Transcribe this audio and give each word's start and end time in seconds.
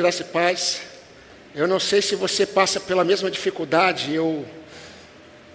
Graça 0.00 0.22
e 0.22 0.24
paz. 0.24 0.80
Eu 1.54 1.68
não 1.68 1.78
sei 1.78 2.00
se 2.00 2.16
você 2.16 2.46
passa 2.46 2.80
pela 2.80 3.04
mesma 3.04 3.30
dificuldade. 3.30 4.14
Eu 4.14 4.46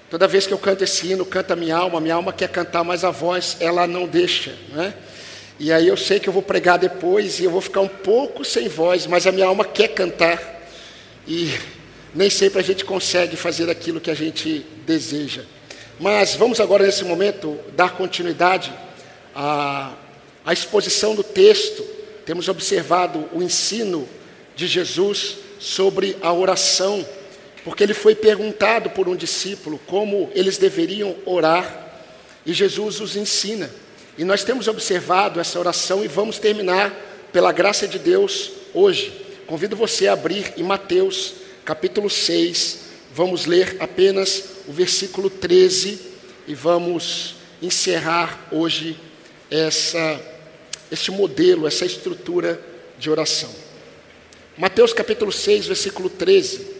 toda 0.08 0.28
vez 0.28 0.46
que 0.46 0.54
eu 0.54 0.58
canto 0.60 0.84
esse 0.84 1.12
hino, 1.12 1.26
canta 1.26 1.56
minha 1.56 1.76
alma, 1.76 2.00
minha 2.00 2.14
alma 2.14 2.32
quer 2.32 2.50
cantar, 2.50 2.84
mas 2.84 3.04
a 3.04 3.10
voz 3.10 3.58
ela 3.60 3.88
não 3.88 4.06
deixa, 4.06 4.54
né? 4.72 4.94
E 5.60 5.74
aí 5.74 5.88
eu 5.88 5.98
sei 5.98 6.20
que 6.20 6.30
eu 6.30 6.34
vou 6.34 6.44
pregar 6.44 6.78
depois 6.78 7.40
e 7.40 7.46
eu 7.46 7.50
vou 7.50 7.60
ficar 7.60 7.82
um 7.82 7.88
pouco 7.88 8.46
sem 8.46 8.68
voz, 8.68 9.08
mas 9.08 9.26
a 9.26 9.32
minha 9.32 9.48
alma 9.48 9.66
quer 9.66 9.88
cantar. 9.88 10.40
E 11.28 11.52
nem 12.14 12.30
sempre 12.30 12.60
a 12.60 12.64
gente 12.64 12.86
consegue 12.86 13.36
fazer 13.36 13.68
aquilo 13.68 14.00
que 14.00 14.12
a 14.12 14.16
gente 14.16 14.64
deseja. 14.86 15.42
Mas 16.00 16.36
vamos 16.36 16.60
agora 16.60 16.86
nesse 16.86 17.04
momento 17.04 17.58
dar 17.76 17.94
continuidade 17.98 18.72
à, 19.34 19.92
à 20.46 20.54
exposição 20.54 21.16
do 21.16 21.24
texto. 21.24 21.84
Temos 22.28 22.48
observado 22.48 23.28
o 23.34 23.42
ensino 23.42 24.08
de 24.56 24.68
Jesus 24.68 25.38
sobre 25.60 26.16
a 26.22 26.32
oração, 26.32 27.06
porque 27.64 27.84
ele 27.84 27.94
foi 27.94 28.16
perguntado 28.16 28.90
por 28.92 29.08
um 29.08 29.16
discípulo 29.16 29.80
como 29.88 30.30
eles 30.34 30.58
deveriam 30.58 31.16
orar, 31.26 31.84
e 32.46 32.54
Jesus 32.54 33.02
os 33.02 33.16
ensina. 33.16 33.70
E 34.18 34.24
nós 34.24 34.44
temos 34.44 34.68
observado 34.68 35.40
essa 35.40 35.60
oração 35.60 36.04
e 36.04 36.08
vamos 36.08 36.40
terminar, 36.40 36.94
pela 37.34 37.52
graça 37.52 37.86
de 37.86 38.00
Deus, 38.00 38.52
hoje. 38.74 39.12
Convido 39.46 39.76
você 39.76 40.08
a 40.08 40.14
abrir 40.14 40.54
em 40.56 40.64
Mateus, 40.64 41.34
capítulo 41.66 42.10
6, 42.10 42.80
vamos 43.14 43.46
ler 43.46 43.76
apenas 43.80 44.44
o 44.68 44.72
versículo 44.72 45.30
13 45.30 46.00
e 46.48 46.56
vamos 46.56 47.36
encerrar 47.62 48.48
hoje 48.52 48.98
essa, 49.50 50.20
este 50.92 51.12
modelo, 51.12 51.68
essa 51.68 51.86
estrutura 51.86 52.60
de 52.98 53.10
oração. 53.10 53.65
Mateus 54.58 54.94
capítulo 54.94 55.34
6, 55.34 55.68
versículo 55.68 56.10
13. 56.10 56.76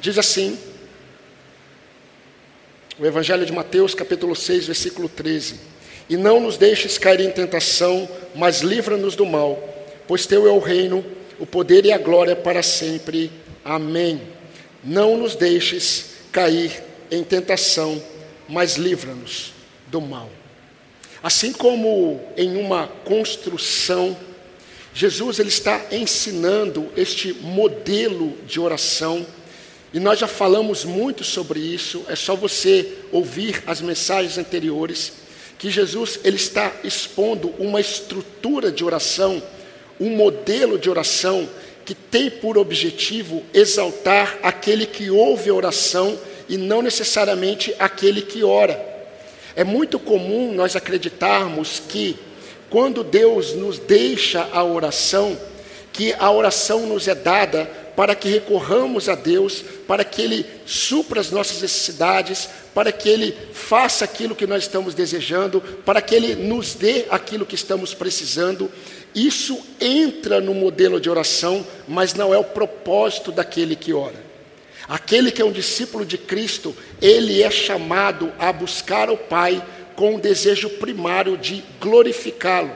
Diz 0.00 0.18
assim, 0.18 0.58
o 2.98 3.06
Evangelho 3.06 3.46
de 3.46 3.52
Mateus, 3.52 3.94
capítulo 3.94 4.34
6, 4.34 4.66
versículo 4.66 5.08
13: 5.08 5.60
E 6.10 6.16
não 6.16 6.40
nos 6.40 6.56
deixes 6.56 6.98
cair 6.98 7.20
em 7.20 7.30
tentação, 7.30 8.08
mas 8.34 8.62
livra-nos 8.62 9.14
do 9.14 9.24
mal, 9.24 9.62
pois 10.08 10.26
teu 10.26 10.48
é 10.48 10.50
o 10.50 10.58
reino, 10.58 11.04
o 11.38 11.46
poder 11.46 11.86
e 11.86 11.92
a 11.92 11.98
glória 11.98 12.34
para 12.34 12.64
sempre. 12.64 13.30
Amém. 13.64 14.20
Não 14.82 15.16
nos 15.16 15.36
deixes 15.36 16.06
cair 16.32 16.82
em 17.12 17.22
tentação, 17.22 18.02
mas 18.48 18.76
livra-nos 18.76 19.57
do 19.90 20.00
mal. 20.00 20.30
Assim 21.22 21.52
como 21.52 22.20
em 22.36 22.56
uma 22.56 22.86
construção, 23.04 24.16
Jesus 24.94 25.38
ele 25.38 25.48
está 25.48 25.86
ensinando 25.90 26.88
este 26.96 27.32
modelo 27.32 28.36
de 28.46 28.60
oração, 28.60 29.26
e 29.92 29.98
nós 29.98 30.18
já 30.18 30.28
falamos 30.28 30.84
muito 30.84 31.24
sobre 31.24 31.60
isso, 31.60 32.04
é 32.08 32.14
só 32.14 32.36
você 32.36 32.94
ouvir 33.10 33.62
as 33.66 33.80
mensagens 33.80 34.38
anteriores, 34.38 35.12
que 35.58 35.70
Jesus 35.70 36.20
ele 36.22 36.36
está 36.36 36.72
expondo 36.84 37.48
uma 37.58 37.80
estrutura 37.80 38.70
de 38.70 38.84
oração, 38.84 39.42
um 39.98 40.10
modelo 40.10 40.78
de 40.78 40.88
oração 40.88 41.48
que 41.84 41.94
tem 41.94 42.30
por 42.30 42.58
objetivo 42.58 43.42
exaltar 43.52 44.38
aquele 44.42 44.86
que 44.86 45.10
ouve 45.10 45.50
a 45.50 45.54
oração 45.54 46.18
e 46.48 46.56
não 46.56 46.82
necessariamente 46.82 47.74
aquele 47.78 48.22
que 48.22 48.44
ora. 48.44 48.97
É 49.58 49.64
muito 49.64 49.98
comum 49.98 50.52
nós 50.54 50.76
acreditarmos 50.76 51.82
que 51.88 52.16
quando 52.70 53.02
Deus 53.02 53.54
nos 53.54 53.76
deixa 53.76 54.48
a 54.52 54.62
oração, 54.62 55.36
que 55.92 56.14
a 56.16 56.30
oração 56.30 56.86
nos 56.86 57.08
é 57.08 57.14
dada 57.16 57.64
para 57.96 58.14
que 58.14 58.28
recorramos 58.28 59.08
a 59.08 59.16
Deus, 59.16 59.64
para 59.84 60.04
que 60.04 60.22
Ele 60.22 60.46
supra 60.64 61.20
as 61.20 61.32
nossas 61.32 61.60
necessidades, 61.60 62.48
para 62.72 62.92
que 62.92 63.08
Ele 63.08 63.36
faça 63.52 64.04
aquilo 64.04 64.36
que 64.36 64.46
nós 64.46 64.62
estamos 64.62 64.94
desejando, 64.94 65.60
para 65.84 66.00
que 66.00 66.14
Ele 66.14 66.36
nos 66.36 66.74
dê 66.74 67.06
aquilo 67.10 67.44
que 67.44 67.56
estamos 67.56 67.92
precisando. 67.92 68.70
Isso 69.12 69.60
entra 69.80 70.40
no 70.40 70.54
modelo 70.54 71.00
de 71.00 71.10
oração, 71.10 71.66
mas 71.88 72.14
não 72.14 72.32
é 72.32 72.38
o 72.38 72.44
propósito 72.44 73.32
daquele 73.32 73.74
que 73.74 73.92
ora. 73.92 74.27
Aquele 74.88 75.30
que 75.30 75.42
é 75.42 75.44
um 75.44 75.52
discípulo 75.52 76.04
de 76.04 76.16
Cristo, 76.16 76.74
ele 77.00 77.42
é 77.42 77.50
chamado 77.50 78.32
a 78.38 78.50
buscar 78.50 79.10
o 79.10 79.16
Pai 79.16 79.62
com 79.94 80.14
o 80.14 80.20
desejo 80.20 80.70
primário 80.70 81.36
de 81.36 81.62
glorificá-lo. 81.78 82.70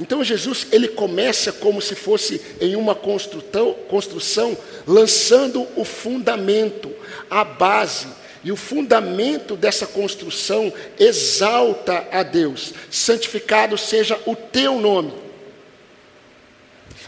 Então 0.00 0.24
Jesus 0.24 0.66
ele 0.72 0.88
começa 0.88 1.52
como 1.52 1.80
se 1.80 1.94
fosse 1.94 2.40
em 2.60 2.74
uma 2.74 2.94
construção, 2.96 4.58
lançando 4.84 5.68
o 5.76 5.84
fundamento, 5.84 6.90
a 7.30 7.44
base. 7.44 8.08
E 8.42 8.50
o 8.50 8.56
fundamento 8.56 9.54
dessa 9.54 9.86
construção 9.86 10.72
exalta 10.98 12.08
a 12.10 12.24
Deus. 12.24 12.72
Santificado 12.90 13.78
seja 13.78 14.18
o 14.26 14.34
teu 14.34 14.80
nome. 14.80 15.12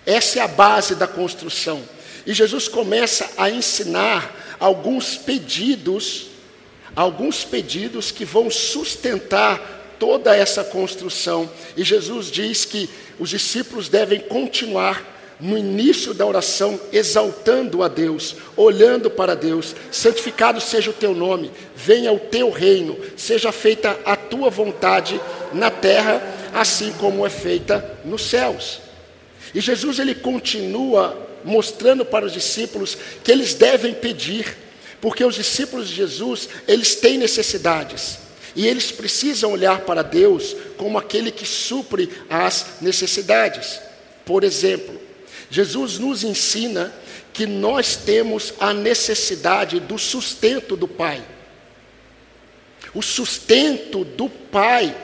Essa 0.06 0.38
é 0.38 0.42
a 0.42 0.47
base 0.47 0.94
da 0.94 1.09
construção. 1.09 1.82
E 2.25 2.32
Jesus 2.32 2.69
começa 2.69 3.28
a 3.36 3.50
ensinar 3.50 4.44
alguns 4.59 5.16
pedidos, 5.16 6.26
alguns 6.94 7.44
pedidos 7.44 8.10
que 8.10 8.25
vão 8.25 8.50
sustentar 8.50 9.97
toda 9.98 10.37
essa 10.37 10.62
construção. 10.62 11.50
E 11.76 11.84
Jesus 11.84 12.31
diz 12.31 12.65
que 12.65 12.88
os 13.19 13.31
discípulos 13.31 13.88
devem 13.88 14.20
continuar 14.20 15.15
no 15.41 15.59
início 15.59 16.15
da 16.15 16.25
oração, 16.25 16.78
exaltando 16.92 17.82
a 17.82 17.88
Deus, 17.88 18.37
olhando 18.56 19.10
para 19.10 19.34
Deus, 19.34 19.75
santificado 19.91 20.60
seja 20.60 20.91
o 20.91 20.94
teu 20.94 21.15
nome, 21.15 21.50
venha 21.75 22.12
o 22.12 22.19
teu 22.19 22.50
reino, 22.50 22.97
seja 23.16 23.50
feita 23.50 23.98
a 24.04 24.16
tua 24.16 24.48
vontade 24.48 25.21
na 25.53 25.71
terra, 25.71 26.22
assim 26.53 26.92
como 26.92 27.26
é 27.26 27.31
feita 27.31 27.98
nos 28.04 28.22
céus. 28.22 28.81
E 29.54 29.60
Jesus 29.60 29.98
ele 29.98 30.15
continua 30.15 31.24
mostrando 31.44 32.05
para 32.05 32.25
os 32.25 32.32
discípulos 32.32 32.97
que 33.22 33.31
eles 33.31 33.55
devem 33.55 33.93
pedir, 33.94 34.56
porque 35.00 35.25
os 35.25 35.34
discípulos 35.34 35.88
de 35.88 35.94
Jesus, 35.94 36.49
eles 36.66 36.94
têm 36.94 37.19
necessidades. 37.19 38.19
E 38.56 38.66
eles 38.66 38.91
precisam 38.93 39.53
olhar 39.53 39.81
para 39.81 40.03
Deus 40.03 40.56
como 40.77 40.97
aquele 40.97 41.31
que 41.31 41.44
supre 41.44 42.09
as 42.31 42.66
necessidades. 42.81 43.81
Por 44.25 44.44
exemplo, 44.44 45.00
Jesus 45.50 45.99
nos 45.99 46.25
ensina 46.25 46.93
que 47.33 47.47
nós 47.47 47.97
temos 47.97 48.54
a 48.60 48.72
necessidade 48.72 49.81
do 49.81 49.99
sustento 49.99 50.77
do 50.77 50.87
Pai. 50.87 51.22
O 52.94 53.03
sustento 53.03 54.04
do 54.04 54.28
Pai 54.28 54.97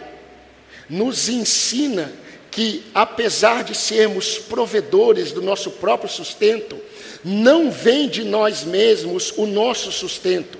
nos 0.89 1.29
ensina 1.29 2.13
que, 2.51 2.83
apesar 2.95 3.65
de 3.65 3.75
sermos 3.75 4.39
provedores 4.39 5.33
do 5.33 5.41
nosso 5.41 5.71
próprio 5.73 6.11
sustento, 6.11 6.77
não 7.25 7.71
vem 7.71 8.09
de 8.09 8.25
nós 8.25 8.65
mesmos 8.65 9.33
o 9.37 9.47
nosso 9.47 9.93
sustento. 9.93 10.59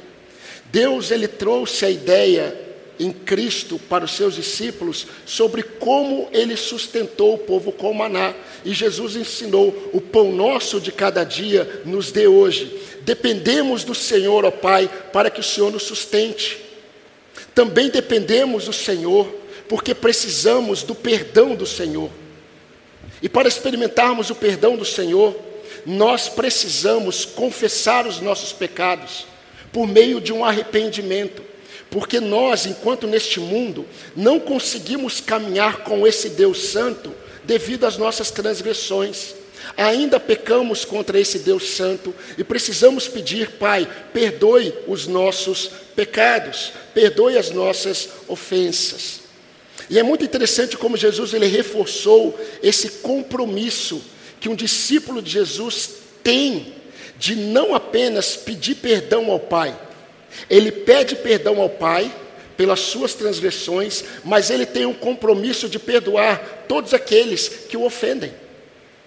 Deus 0.67 1.11
ele 1.11 1.27
trouxe 1.27 1.85
a 1.85 1.91
ideia 1.91 2.57
em 2.99 3.11
Cristo 3.11 3.79
para 3.89 4.05
os 4.05 4.13
seus 4.13 4.35
discípulos 4.35 5.07
sobre 5.25 5.63
como 5.63 6.29
ele 6.33 6.55
sustentou 6.55 7.35
o 7.35 7.39
povo 7.39 7.73
com 7.73 7.95
maná. 7.95 8.35
E 8.65 8.73
Jesus 8.75 9.17
ensinou: 9.17 9.91
o 9.93 10.01
pão 10.01 10.31
nosso 10.31 10.79
de 10.79 10.93
cada 10.93 11.25
dia 11.25 11.83
nos 11.85 12.13
dê 12.13 12.29
hoje. 12.29 12.79
Dependemos 13.01 13.83
do 13.85 13.95
Senhor, 13.95 14.45
ó 14.45 14.51
Pai, 14.51 14.89
para 15.13 15.31
que 15.31 15.41
o 15.41 15.45
Senhor 15.45 15.73
nos 15.73 15.85
sustente. 15.85 16.59
Também 17.55 17.89
dependemos 17.89 18.67
do 18.67 18.73
Senhor 18.73 19.40
porque 19.71 19.95
precisamos 19.95 20.83
do 20.83 20.97
perdão 20.97 21.55
do 21.55 21.65
Senhor. 21.65 22.11
E 23.23 23.29
para 23.29 23.47
experimentarmos 23.47 24.29
o 24.29 24.35
perdão 24.35 24.77
do 24.77 24.85
Senhor, 24.85 25.39
nós 25.87 26.29
precisamos 26.29 27.25
confessar 27.25 28.05
os 28.05 28.21
nossos 28.21 28.53
pecados 28.53 29.29
por 29.73 29.87
meio 29.87 30.21
de 30.21 30.33
um 30.33 30.45
arrependimento, 30.45 31.41
porque 31.89 32.19
nós, 32.19 32.67
enquanto 32.67 33.07
neste 33.07 33.39
mundo, 33.39 33.87
não 34.17 34.41
conseguimos 34.41 35.21
caminhar 35.21 35.85
com 35.85 36.05
esse 36.05 36.31
Deus 36.31 36.65
Santo 36.71 37.15
devido 37.45 37.87
às 37.87 37.97
nossas 37.97 38.33
transgressões. 38.33 39.37
Ainda 39.77 40.19
pecamos 40.19 40.85
contra 40.85 41.21
esse 41.21 41.39
Deus 41.39 41.77
Santo 41.77 42.13
e 42.37 42.43
precisamos 42.43 43.07
pedir, 43.07 43.53
Pai, 43.53 43.89
perdoe 44.13 44.75
os 44.89 45.07
nossos 45.07 45.71
pecados, 45.95 46.73
perdoe 46.93 47.39
as 47.39 47.51
nossas 47.53 48.09
ofensas. 48.27 49.20
E 49.91 49.99
é 49.99 50.03
muito 50.05 50.25
interessante 50.25 50.77
como 50.79 50.97
Jesus 50.97 51.35
ele 51.35 51.47
reforçou 51.47 52.39
esse 52.63 52.89
compromisso 52.89 54.01
que 54.39 54.49
um 54.49 54.55
discípulo 54.55 55.21
de 55.21 55.33
Jesus 55.33 55.91
tem 56.23 56.75
de 57.19 57.35
não 57.35 57.75
apenas 57.75 58.37
pedir 58.37 58.77
perdão 58.77 59.31
ao 59.31 59.41
Pai, 59.41 59.77
ele 60.49 60.71
pede 60.71 61.17
perdão 61.17 61.61
ao 61.61 61.69
Pai 61.69 62.11
pelas 62.57 62.81
suas 62.81 63.15
transgressões, 63.15 64.05
mas 64.25 64.49
ele 64.49 64.65
tem 64.65 64.87
um 64.87 64.95
compromisso 64.95 65.69
de 65.69 65.79
perdoar 65.79 66.65
todos 66.69 66.95
aqueles 66.95 67.49
que 67.49 67.77
o 67.77 67.85
ofendem. 67.85 68.33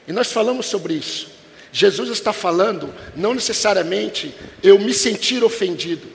E 0.08 0.12
nós 0.12 0.32
falamos 0.32 0.66
sobre 0.66 0.96
isso. 0.96 1.30
Jesus 1.72 2.10
está 2.10 2.34
falando, 2.34 2.94
não 3.16 3.34
necessariamente 3.34 4.36
eu 4.62 4.78
me 4.78 4.94
sentir 4.94 5.44
ofendido. 5.44 6.08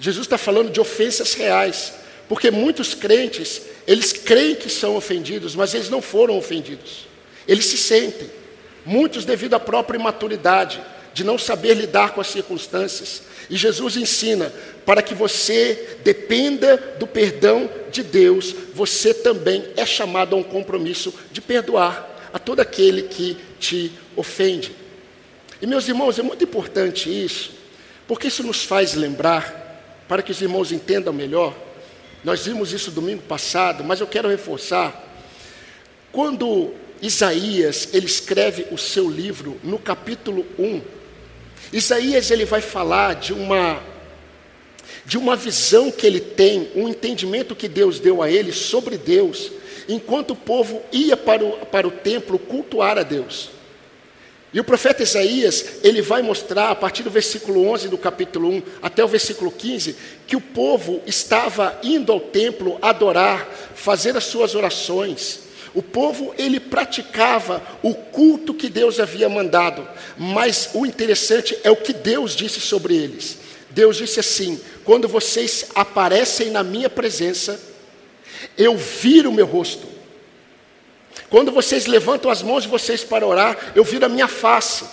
Jesus 0.00 0.26
está 0.26 0.38
falando 0.38 0.70
de 0.70 0.80
ofensas 0.80 1.34
reais, 1.34 1.92
porque 2.30 2.48
muitos 2.48 2.94
crentes, 2.94 3.62
eles 3.88 4.12
creem 4.12 4.54
que 4.54 4.70
são 4.70 4.94
ofendidos, 4.94 5.56
mas 5.56 5.74
eles 5.74 5.90
não 5.90 6.00
foram 6.00 6.38
ofendidos. 6.38 7.08
Eles 7.46 7.66
se 7.66 7.76
sentem, 7.76 8.30
muitos 8.86 9.24
devido 9.24 9.54
à 9.54 9.58
própria 9.58 9.98
imaturidade, 9.98 10.80
de 11.12 11.24
não 11.24 11.36
saber 11.36 11.74
lidar 11.74 12.12
com 12.14 12.20
as 12.20 12.28
circunstâncias. 12.28 13.22
E 13.50 13.56
Jesus 13.56 13.96
ensina 13.96 14.52
para 14.86 15.02
que 15.02 15.12
você 15.12 15.98
dependa 16.04 16.76
do 17.00 17.04
perdão 17.04 17.68
de 17.90 18.04
Deus, 18.04 18.54
você 18.74 19.12
também 19.12 19.64
é 19.76 19.84
chamado 19.84 20.36
a 20.36 20.38
um 20.38 20.44
compromisso 20.44 21.12
de 21.32 21.40
perdoar 21.40 22.30
a 22.32 22.38
todo 22.38 22.60
aquele 22.60 23.02
que 23.02 23.36
te 23.58 23.90
ofende. 24.14 24.70
E 25.60 25.66
meus 25.66 25.88
irmãos, 25.88 26.16
é 26.16 26.22
muito 26.22 26.44
importante 26.44 27.10
isso, 27.10 27.50
porque 28.06 28.28
isso 28.28 28.44
nos 28.44 28.62
faz 28.62 28.94
lembrar, 28.94 30.04
para 30.06 30.22
que 30.22 30.30
os 30.30 30.40
irmãos 30.40 30.70
entendam 30.70 31.12
melhor. 31.12 31.69
Nós 32.22 32.44
vimos 32.44 32.72
isso 32.72 32.90
domingo 32.90 33.22
passado, 33.22 33.82
mas 33.82 34.00
eu 34.00 34.06
quero 34.06 34.28
reforçar. 34.28 35.08
Quando 36.12 36.74
Isaías 37.00 37.88
ele 37.92 38.06
escreve 38.06 38.66
o 38.70 38.76
seu 38.76 39.08
livro 39.08 39.58
no 39.64 39.78
capítulo 39.78 40.44
1, 40.58 40.82
Isaías 41.72 42.30
ele 42.30 42.44
vai 42.44 42.60
falar 42.60 43.14
de 43.14 43.32
uma 43.32 43.82
de 45.04 45.16
uma 45.16 45.34
visão 45.34 45.90
que 45.90 46.06
ele 46.06 46.20
tem, 46.20 46.70
um 46.74 46.88
entendimento 46.88 47.56
que 47.56 47.68
Deus 47.68 47.98
deu 47.98 48.22
a 48.22 48.30
ele 48.30 48.52
sobre 48.52 48.98
Deus, 48.98 49.50
enquanto 49.88 50.32
o 50.32 50.36
povo 50.36 50.82
ia 50.92 51.16
para 51.16 51.44
o, 51.44 51.66
para 51.66 51.88
o 51.88 51.90
templo 51.90 52.38
cultuar 52.38 52.98
a 52.98 53.02
Deus. 53.02 53.50
E 54.52 54.58
o 54.58 54.64
profeta 54.64 55.02
Isaías, 55.02 55.64
ele 55.84 56.02
vai 56.02 56.22
mostrar, 56.22 56.70
a 56.70 56.74
partir 56.74 57.04
do 57.04 57.10
versículo 57.10 57.68
11 57.68 57.88
do 57.88 57.96
capítulo 57.96 58.48
1 58.48 58.62
até 58.82 59.04
o 59.04 59.08
versículo 59.08 59.52
15, 59.52 59.94
que 60.26 60.34
o 60.34 60.40
povo 60.40 61.00
estava 61.06 61.78
indo 61.84 62.10
ao 62.10 62.18
templo 62.18 62.76
adorar, 62.82 63.48
fazer 63.74 64.16
as 64.16 64.24
suas 64.24 64.56
orações, 64.56 65.50
o 65.72 65.82
povo 65.82 66.34
ele 66.36 66.58
praticava 66.58 67.62
o 67.82 67.94
culto 67.94 68.52
que 68.52 68.68
Deus 68.68 68.98
havia 68.98 69.28
mandado, 69.28 69.86
mas 70.18 70.70
o 70.74 70.84
interessante 70.84 71.56
é 71.62 71.70
o 71.70 71.76
que 71.76 71.92
Deus 71.92 72.34
disse 72.34 72.60
sobre 72.60 72.96
eles. 72.96 73.38
Deus 73.70 73.96
disse 73.96 74.18
assim: 74.18 74.60
quando 74.84 75.06
vocês 75.06 75.66
aparecem 75.74 76.50
na 76.50 76.64
minha 76.64 76.90
presença, 76.90 77.60
eu 78.58 78.76
viro 78.76 79.30
o 79.30 79.32
meu 79.32 79.46
rosto. 79.46 79.86
Quando 81.28 81.52
vocês 81.52 81.86
levantam 81.86 82.30
as 82.30 82.42
mãos 82.42 82.64
de 82.64 82.68
vocês 82.68 83.04
para 83.04 83.26
orar, 83.26 83.72
eu 83.74 83.84
viro 83.84 84.06
a 84.06 84.08
minha 84.08 84.28
face. 84.28 84.84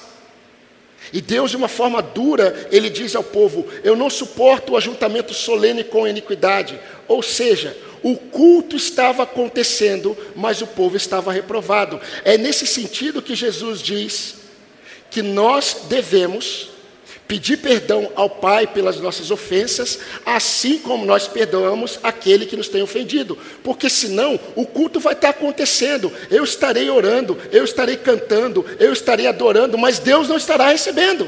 E 1.11 1.21
Deus, 1.21 1.51
de 1.51 1.57
uma 1.57 1.67
forma 1.67 2.01
dura, 2.01 2.67
ele 2.71 2.89
diz 2.89 3.15
ao 3.15 3.23
povo: 3.23 3.65
Eu 3.83 3.95
não 3.95 4.09
suporto 4.09 4.73
o 4.73 4.77
ajuntamento 4.77 5.33
solene 5.33 5.83
com 5.83 6.07
iniquidade. 6.07 6.79
Ou 7.07 7.23
seja, 7.23 7.75
o 8.03 8.15
culto 8.15 8.75
estava 8.75 9.23
acontecendo, 9.23 10.17
mas 10.35 10.61
o 10.61 10.67
povo 10.67 10.97
estava 10.97 11.31
reprovado. 11.31 11.99
É 12.23 12.37
nesse 12.37 12.67
sentido 12.67 13.21
que 13.21 13.35
Jesus 13.35 13.81
diz 13.81 14.35
que 15.09 15.21
nós 15.21 15.77
devemos 15.87 16.69
pedir 17.27 17.57
perdão 17.57 18.11
ao 18.15 18.29
Pai 18.29 18.65
pelas 18.65 18.99
nossas 18.99 19.29
ofensas, 19.29 19.99
assim 20.25 20.79
como 20.79 21.05
nós 21.05 21.27
perdoamos 21.27 21.99
aquele 22.01 22.45
que 22.45 22.55
nos 22.55 22.69
tem 22.69 22.81
ofendido, 22.81 23.37
porque 23.63 23.89
senão 23.89 24.39
o 24.55 24.65
culto 24.65 24.99
vai 24.99 25.13
estar 25.13 25.29
acontecendo. 25.29 26.11
Eu 26.31 26.43
estarei 26.43 26.89
orando, 26.89 27.37
eu 27.51 27.63
estarei 27.63 27.97
cantando, 27.97 28.65
eu 28.79 28.93
estarei 28.93 29.27
adorando, 29.27 29.77
mas 29.77 29.99
Deus 29.99 30.29
não 30.29 30.37
estará 30.37 30.69
recebendo. 30.69 31.27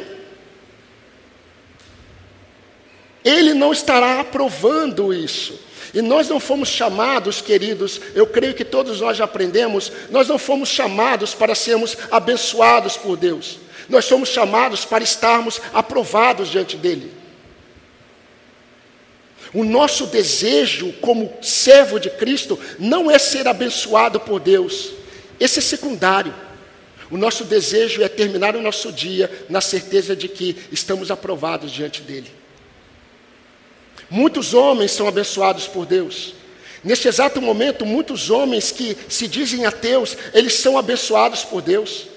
Ele 3.23 3.53
não 3.53 3.73
estará 3.73 4.21
aprovando 4.21 5.13
isso. 5.13 5.59
E 5.93 6.01
nós 6.01 6.29
não 6.29 6.39
fomos 6.39 6.69
chamados, 6.69 7.41
queridos, 7.41 7.99
eu 8.13 8.27
creio 8.27 8.53
que 8.53 8.63
todos 8.63 9.01
nós 9.01 9.17
já 9.17 9.25
aprendemos, 9.25 9.91
nós 10.11 10.27
não 10.27 10.37
fomos 10.37 10.69
chamados 10.69 11.33
para 11.33 11.55
sermos 11.55 11.97
abençoados 12.11 12.95
por 12.95 13.17
Deus. 13.17 13.57
Nós 13.89 14.05
somos 14.05 14.29
chamados 14.29 14.85
para 14.85 15.03
estarmos 15.03 15.59
aprovados 15.73 16.49
diante 16.49 16.77
dele. 16.77 17.11
O 19.53 19.63
nosso 19.63 20.05
desejo 20.05 20.93
como 21.01 21.33
servo 21.41 21.99
de 21.99 22.09
Cristo 22.11 22.59
não 22.77 23.09
é 23.09 23.17
ser 23.17 23.47
abençoado 23.47 24.19
por 24.19 24.39
Deus. 24.39 24.91
Esse 25.39 25.59
é 25.59 25.61
secundário. 25.61 26.33
O 27.09 27.17
nosso 27.17 27.43
desejo 27.43 28.03
é 28.03 28.07
terminar 28.07 28.55
o 28.55 28.61
nosso 28.61 28.91
dia 28.91 29.45
na 29.49 29.59
certeza 29.59 30.15
de 30.15 30.27
que 30.27 30.55
estamos 30.71 31.09
aprovados 31.09 31.71
diante 31.71 32.01
dele. 32.01 32.31
Muitos 34.07 34.53
homens 34.53 34.91
são 34.91 35.07
abençoados 35.07 35.67
por 35.67 35.85
Deus. 35.87 36.35
Neste 36.83 37.07
exato 37.07 37.41
momento, 37.41 37.85
muitos 37.85 38.29
homens 38.29 38.71
que 38.71 38.95
se 39.09 39.27
dizem 39.27 39.65
ateus, 39.65 40.15
eles 40.33 40.53
são 40.53 40.77
abençoados 40.77 41.43
por 41.43 41.61
Deus. 41.61 42.07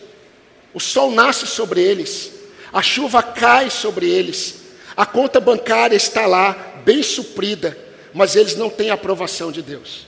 O 0.75 0.81
sol 0.81 1.11
nasce 1.11 1.47
sobre 1.47 1.83
eles, 1.83 2.31
a 2.73 2.83
chuva 2.83 3.23
cai 3.23 3.71
sobre 3.71 4.09
eles, 4.09 4.63
a 4.97 5.05
conta 5.05 5.41
bancária 5.41 5.97
está 5.97 6.27
lá, 6.27 6.81
bem 6.85 7.03
suprida, 7.03 7.77
mas 8.13 8.37
eles 8.37 8.57
não 8.57 8.71
têm 8.71 8.91
a 8.91 8.95
aprovação 8.95 9.53
de 9.53 9.63
Deus. 9.63 10.07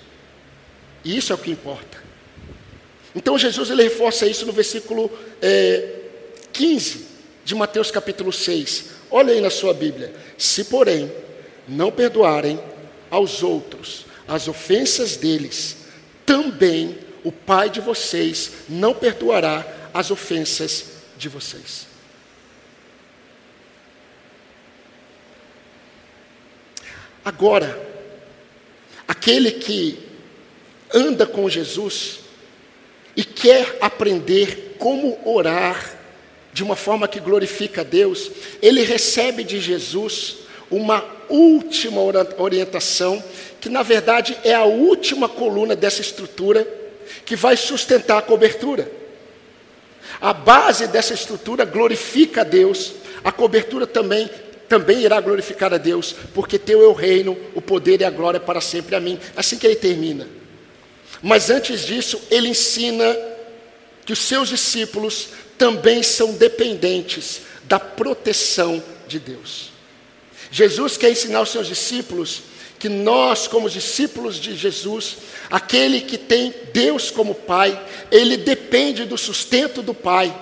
E 1.04 1.16
isso 1.16 1.32
é 1.32 1.34
o 1.34 1.38
que 1.38 1.50
importa. 1.50 2.02
Então 3.14 3.38
Jesus 3.38 3.70
ele 3.70 3.82
reforça 3.82 4.26
isso 4.26 4.44
no 4.46 4.52
versículo 4.52 5.10
é, 5.40 6.00
15 6.52 7.06
de 7.44 7.54
Mateus 7.54 7.90
capítulo 7.90 8.32
6. 8.32 8.86
Olha 9.10 9.32
aí 9.32 9.40
na 9.40 9.50
sua 9.50 9.72
Bíblia. 9.72 10.12
Se 10.36 10.64
porém 10.64 11.12
não 11.68 11.92
perdoarem 11.92 12.58
aos 13.10 13.42
outros 13.42 14.06
as 14.26 14.48
ofensas 14.48 15.16
deles, 15.16 15.76
também 16.26 16.98
o 17.22 17.30
Pai 17.30 17.70
de 17.70 17.80
vocês 17.80 18.50
não 18.68 18.94
perdoará 18.94 19.64
as 19.94 20.10
ofensas 20.10 20.86
de 21.16 21.28
vocês. 21.28 21.86
Agora, 27.24 27.80
aquele 29.06 29.52
que 29.52 29.98
anda 30.92 31.24
com 31.24 31.48
Jesus 31.48 32.20
e 33.16 33.24
quer 33.24 33.78
aprender 33.80 34.76
como 34.78 35.18
orar 35.24 35.98
de 36.52 36.62
uma 36.62 36.76
forma 36.76 37.08
que 37.08 37.20
glorifica 37.20 37.80
a 37.80 37.84
Deus, 37.84 38.30
ele 38.60 38.82
recebe 38.82 39.44
de 39.44 39.60
Jesus 39.60 40.38
uma 40.70 41.04
última 41.28 42.00
orientação, 42.36 43.22
que 43.60 43.68
na 43.68 43.82
verdade 43.82 44.36
é 44.44 44.54
a 44.54 44.64
última 44.64 45.28
coluna 45.28 45.74
dessa 45.74 46.00
estrutura 46.00 46.66
que 47.24 47.36
vai 47.36 47.56
sustentar 47.56 48.18
a 48.18 48.22
cobertura. 48.22 49.03
A 50.20 50.32
base 50.32 50.86
dessa 50.86 51.14
estrutura 51.14 51.64
glorifica 51.64 52.42
a 52.42 52.44
Deus, 52.44 52.92
a 53.22 53.32
cobertura 53.32 53.86
também 53.86 54.30
também 54.68 55.02
irá 55.02 55.20
glorificar 55.20 55.72
a 55.74 55.78
Deus, 55.78 56.14
porque 56.34 56.58
teu 56.58 56.82
é 56.82 56.88
o 56.88 56.92
reino, 56.92 57.38
o 57.54 57.60
poder 57.60 58.00
e 58.00 58.04
a 58.04 58.10
glória 58.10 58.40
para 58.40 58.60
sempre 58.60 58.96
a 58.96 59.00
mim. 59.00 59.20
Assim 59.36 59.58
que 59.58 59.66
ele 59.66 59.76
termina. 59.76 60.26
Mas 61.22 61.50
antes 61.50 61.82
disso, 61.82 62.20
ele 62.30 62.48
ensina 62.48 63.16
que 64.04 64.12
os 64.12 64.18
seus 64.18 64.48
discípulos 64.48 65.28
também 65.56 66.02
são 66.02 66.32
dependentes 66.32 67.42
da 67.64 67.78
proteção 67.78 68.82
de 69.06 69.18
Deus. 69.18 69.72
Jesus 70.50 70.96
quer 70.96 71.10
ensinar 71.10 71.38
aos 71.38 71.50
seus 71.50 71.66
discípulos 71.66 72.42
que 72.84 72.88
nós, 72.90 73.48
como 73.48 73.70
discípulos 73.70 74.36
de 74.36 74.54
Jesus, 74.54 75.16
aquele 75.50 76.02
que 76.02 76.18
tem 76.18 76.52
Deus 76.70 77.10
como 77.10 77.34
Pai, 77.34 77.82
ele 78.10 78.36
depende 78.36 79.06
do 79.06 79.16
sustento 79.16 79.80
do 79.80 79.94
Pai, 79.94 80.38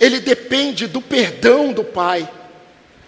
ele 0.00 0.18
depende 0.18 0.86
do 0.86 1.02
perdão 1.02 1.74
do 1.74 1.84
Pai, 1.84 2.26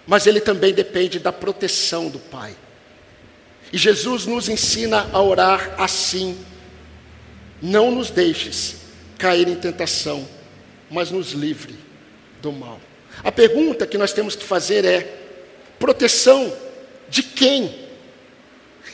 mas 0.06 0.26
ele 0.26 0.40
também 0.40 0.74
depende 0.74 1.18
da 1.18 1.32
proteção 1.32 2.10
do 2.10 2.18
Pai. 2.18 2.54
E 3.72 3.78
Jesus 3.78 4.26
nos 4.26 4.50
ensina 4.50 5.08
a 5.10 5.22
orar 5.22 5.74
assim: 5.78 6.38
não 7.62 7.90
nos 7.90 8.10
deixes 8.10 8.76
cair 9.16 9.48
em 9.48 9.56
tentação, 9.56 10.28
mas 10.90 11.10
nos 11.10 11.32
livre 11.32 11.74
do 12.42 12.52
mal. 12.52 12.78
A 13.22 13.32
pergunta 13.32 13.86
que 13.86 13.96
nós 13.96 14.12
temos 14.12 14.36
que 14.36 14.44
fazer 14.44 14.84
é: 14.84 15.16
Proteção 15.78 16.63
de 17.08 17.22
quem? 17.22 17.74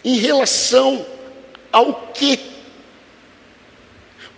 Em 0.04 0.16
relação 0.16 1.04
ao 1.72 2.12
quê? 2.12 2.38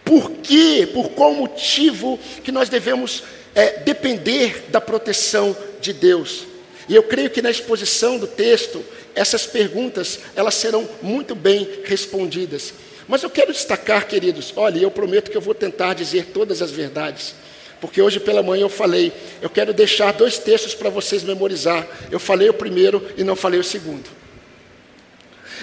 Por 0.04 0.30
quê? 0.42 0.88
Por 0.92 1.10
qual 1.10 1.34
motivo 1.34 2.18
que 2.42 2.52
nós 2.52 2.68
devemos 2.68 3.22
é, 3.54 3.78
depender 3.80 4.66
da 4.68 4.80
proteção 4.80 5.56
de 5.80 5.92
Deus? 5.92 6.44
E 6.88 6.94
eu 6.94 7.02
creio 7.02 7.30
que 7.30 7.40
na 7.40 7.50
exposição 7.50 8.18
do 8.18 8.26
texto, 8.26 8.84
essas 9.14 9.46
perguntas, 9.46 10.18
elas 10.34 10.54
serão 10.54 10.88
muito 11.00 11.34
bem 11.34 11.68
respondidas. 11.84 12.74
Mas 13.06 13.22
eu 13.22 13.30
quero 13.30 13.52
destacar, 13.52 14.06
queridos, 14.06 14.52
olha, 14.56 14.78
eu 14.78 14.90
prometo 14.90 15.30
que 15.30 15.36
eu 15.36 15.40
vou 15.40 15.54
tentar 15.54 15.94
dizer 15.94 16.26
todas 16.26 16.62
as 16.62 16.70
verdades. 16.70 17.34
Porque 17.82 18.00
hoje 18.00 18.20
pela 18.20 18.44
manhã 18.44 18.62
eu 18.62 18.68
falei, 18.68 19.12
eu 19.40 19.50
quero 19.50 19.74
deixar 19.74 20.12
dois 20.12 20.38
textos 20.38 20.72
para 20.72 20.88
vocês 20.88 21.24
memorizar. 21.24 21.84
Eu 22.12 22.20
falei 22.20 22.48
o 22.48 22.54
primeiro 22.54 23.04
e 23.16 23.24
não 23.24 23.34
falei 23.34 23.58
o 23.58 23.64
segundo. 23.64 24.08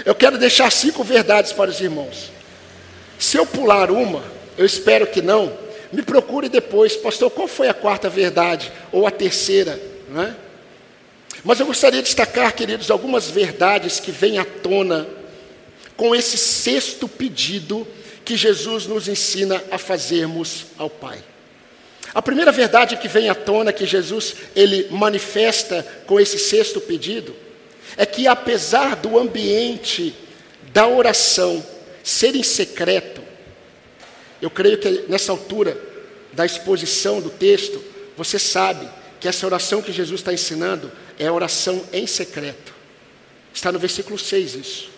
Eu 0.03 0.13
quero 0.13 0.37
deixar 0.37 0.69
cinco 0.69 1.01
verdades 1.01 1.53
para 1.53 1.69
os 1.69 1.79
irmãos. 1.79 2.29
Se 3.17 3.37
eu 3.37 3.45
pular 3.45 3.89
uma, 3.89 4.21
eu 4.57 4.65
espero 4.65 5.07
que 5.07 5.21
não, 5.21 5.57
me 5.93 6.01
procure 6.01 6.49
depois, 6.49 6.93
pastor, 6.97 7.31
qual 7.31 7.47
foi 7.47 7.69
a 7.69 7.73
quarta 7.73 8.09
verdade? 8.09 8.69
Ou 8.91 9.07
a 9.07 9.11
terceira, 9.11 9.79
não 10.09 10.21
é? 10.21 10.35
Mas 11.41 11.61
eu 11.61 11.67
gostaria 11.67 12.01
de 12.01 12.05
destacar, 12.07 12.53
queridos, 12.53 12.91
algumas 12.91 13.29
verdades 13.29 14.01
que 14.01 14.11
vêm 14.11 14.37
à 14.37 14.43
tona 14.43 15.07
com 15.95 16.13
esse 16.13 16.37
sexto 16.37 17.07
pedido 17.07 17.87
que 18.25 18.35
Jesus 18.35 18.87
nos 18.87 19.07
ensina 19.07 19.63
a 19.71 19.77
fazermos 19.77 20.65
ao 20.77 20.89
Pai. 20.89 21.23
A 22.13 22.21
primeira 22.21 22.51
verdade 22.51 22.97
que 22.97 23.07
vem 23.07 23.29
à 23.29 23.35
tona, 23.35 23.71
que 23.71 23.85
Jesus 23.85 24.35
ele 24.55 24.87
manifesta 24.89 25.85
com 26.07 26.19
esse 26.19 26.39
sexto 26.39 26.81
pedido, 26.81 27.35
é 27.95 28.05
que 28.05 28.27
apesar 28.27 28.95
do 28.95 29.17
ambiente 29.19 30.15
da 30.71 30.87
oração 30.87 31.63
ser 32.03 32.35
em 32.35 32.43
secreto, 32.43 33.21
eu 34.41 34.49
creio 34.49 34.77
que 34.77 35.05
nessa 35.07 35.31
altura 35.31 35.79
da 36.33 36.45
exposição 36.45 37.21
do 37.21 37.29
texto, 37.29 37.83
você 38.15 38.39
sabe 38.39 38.87
que 39.19 39.27
essa 39.27 39.45
oração 39.45 39.81
que 39.81 39.91
Jesus 39.91 40.21
está 40.21 40.33
ensinando 40.33 40.91
é 41.17 41.27
a 41.27 41.33
oração 41.33 41.83
em 41.91 42.07
secreto. 42.07 42.73
Está 43.53 43.71
no 43.71 43.79
versículo 43.79 44.17
6 44.17 44.55
isso. 44.55 44.89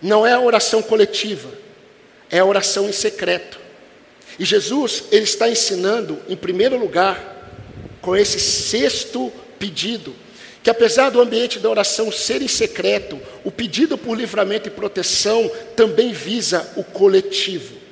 Não 0.00 0.26
é 0.26 0.32
a 0.32 0.40
oração 0.40 0.82
coletiva, 0.82 1.52
é 2.30 2.38
a 2.38 2.44
oração 2.44 2.88
em 2.88 2.92
secreto. 2.92 3.60
E 4.38 4.44
Jesus, 4.44 5.04
ele 5.12 5.24
está 5.24 5.48
ensinando, 5.48 6.18
em 6.28 6.36
primeiro 6.36 6.78
lugar, 6.78 7.32
com 8.00 8.16
esse 8.16 8.40
sexto 8.40 9.32
pedido, 9.58 10.14
que 10.62 10.70
apesar 10.70 11.10
do 11.10 11.20
ambiente 11.20 11.58
da 11.58 11.68
oração 11.68 12.10
ser 12.10 12.40
em 12.40 12.48
secreto, 12.48 13.20
o 13.44 13.50
pedido 13.50 13.98
por 13.98 14.16
livramento 14.16 14.68
e 14.68 14.72
proteção 14.72 15.50
também 15.76 16.12
visa 16.12 16.72
o 16.76 16.84
coletivo. 16.84 17.82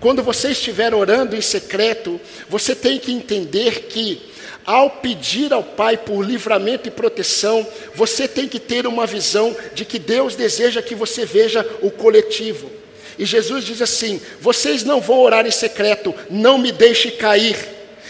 Quando 0.00 0.22
você 0.22 0.50
estiver 0.50 0.94
orando 0.94 1.36
em 1.36 1.42
secreto, 1.42 2.18
você 2.48 2.74
tem 2.74 2.98
que 2.98 3.12
entender 3.12 3.82
que, 3.82 4.30
ao 4.64 4.88
pedir 4.88 5.52
ao 5.52 5.62
Pai 5.62 5.98
por 5.98 6.24
livramento 6.24 6.88
e 6.88 6.90
proteção, 6.90 7.66
você 7.94 8.26
tem 8.26 8.48
que 8.48 8.58
ter 8.58 8.86
uma 8.86 9.06
visão 9.06 9.54
de 9.74 9.84
que 9.84 9.98
Deus 9.98 10.34
deseja 10.34 10.80
que 10.80 10.94
você 10.94 11.26
veja 11.26 11.66
o 11.82 11.90
coletivo. 11.90 12.79
E 13.20 13.26
Jesus 13.26 13.66
diz 13.66 13.82
assim: 13.82 14.18
vocês 14.40 14.82
não 14.82 14.98
vão 14.98 15.18
orar 15.20 15.46
em 15.46 15.50
secreto, 15.50 16.14
não 16.30 16.56
me 16.56 16.72
deixe 16.72 17.10
cair. 17.10 17.54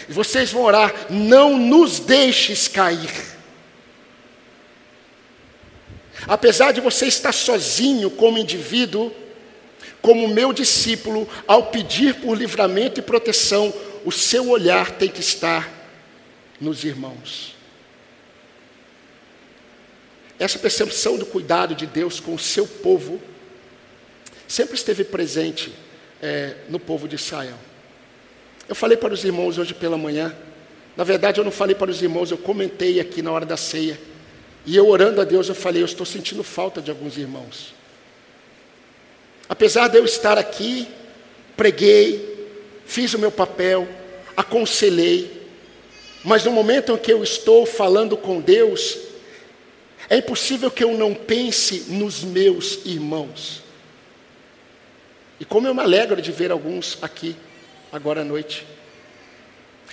Vocês 0.07 0.53
vão 0.53 0.63
orar, 0.63 1.07
não 1.09 1.57
nos 1.57 1.99
deixes 1.99 2.69
cair. 2.69 3.11
Apesar 6.25 6.71
de 6.71 6.79
você 6.79 7.07
estar 7.07 7.33
sozinho 7.33 8.09
como 8.09 8.37
indivíduo, 8.37 9.11
como 10.01 10.29
meu 10.29 10.53
discípulo, 10.53 11.27
ao 11.45 11.65
pedir 11.65 12.15
por 12.15 12.37
livramento 12.37 13.01
e 13.01 13.03
proteção, 13.03 13.73
o 14.05 14.13
seu 14.13 14.47
olhar 14.47 14.91
tem 14.91 15.09
que 15.09 15.19
estar 15.19 15.69
nos 16.57 16.85
irmãos. 16.85 17.53
Essa 20.39 20.57
percepção 20.57 21.17
do 21.17 21.25
cuidado 21.25 21.75
de 21.75 21.85
Deus 21.85 22.21
com 22.21 22.33
o 22.33 22.39
seu 22.39 22.65
povo 22.65 23.21
sempre 24.51 24.75
esteve 24.75 25.05
presente 25.05 25.71
é, 26.21 26.55
no 26.67 26.77
povo 26.77 27.07
de 27.07 27.15
Israel. 27.15 27.55
Eu 28.67 28.75
falei 28.75 28.97
para 28.97 29.13
os 29.13 29.23
irmãos 29.23 29.57
hoje 29.57 29.73
pela 29.73 29.97
manhã, 29.97 30.35
na 30.97 31.05
verdade 31.05 31.39
eu 31.39 31.45
não 31.45 31.51
falei 31.51 31.73
para 31.73 31.89
os 31.89 32.01
irmãos, 32.01 32.31
eu 32.31 32.37
comentei 32.37 32.99
aqui 32.99 33.21
na 33.21 33.31
hora 33.31 33.45
da 33.45 33.55
ceia, 33.55 33.97
e 34.65 34.75
eu 34.75 34.89
orando 34.89 35.21
a 35.21 35.23
Deus, 35.23 35.47
eu 35.47 35.55
falei, 35.55 35.81
eu 35.81 35.85
estou 35.85 36.05
sentindo 36.05 36.43
falta 36.43 36.81
de 36.81 36.91
alguns 36.91 37.17
irmãos. 37.17 37.73
Apesar 39.47 39.87
de 39.87 39.97
eu 39.97 40.03
estar 40.03 40.37
aqui, 40.37 40.85
preguei, 41.55 42.49
fiz 42.85 43.13
o 43.13 43.19
meu 43.19 43.31
papel, 43.31 43.87
aconselhei, 44.35 45.47
mas 46.25 46.43
no 46.43 46.51
momento 46.51 46.91
em 46.91 46.97
que 46.97 47.13
eu 47.13 47.23
estou 47.23 47.65
falando 47.65 48.17
com 48.17 48.41
Deus, 48.41 48.97
é 50.09 50.17
impossível 50.17 50.69
que 50.69 50.83
eu 50.83 50.97
não 50.97 51.13
pense 51.13 51.85
nos 51.87 52.21
meus 52.21 52.85
irmãos. 52.85 53.60
E 55.41 55.45
como 55.45 55.67
eu 55.67 55.73
me 55.73 55.81
alegro 55.81 56.21
de 56.21 56.31
ver 56.31 56.51
alguns 56.51 56.99
aqui, 57.01 57.35
agora 57.91 58.21
à 58.21 58.23
noite. 58.23 58.63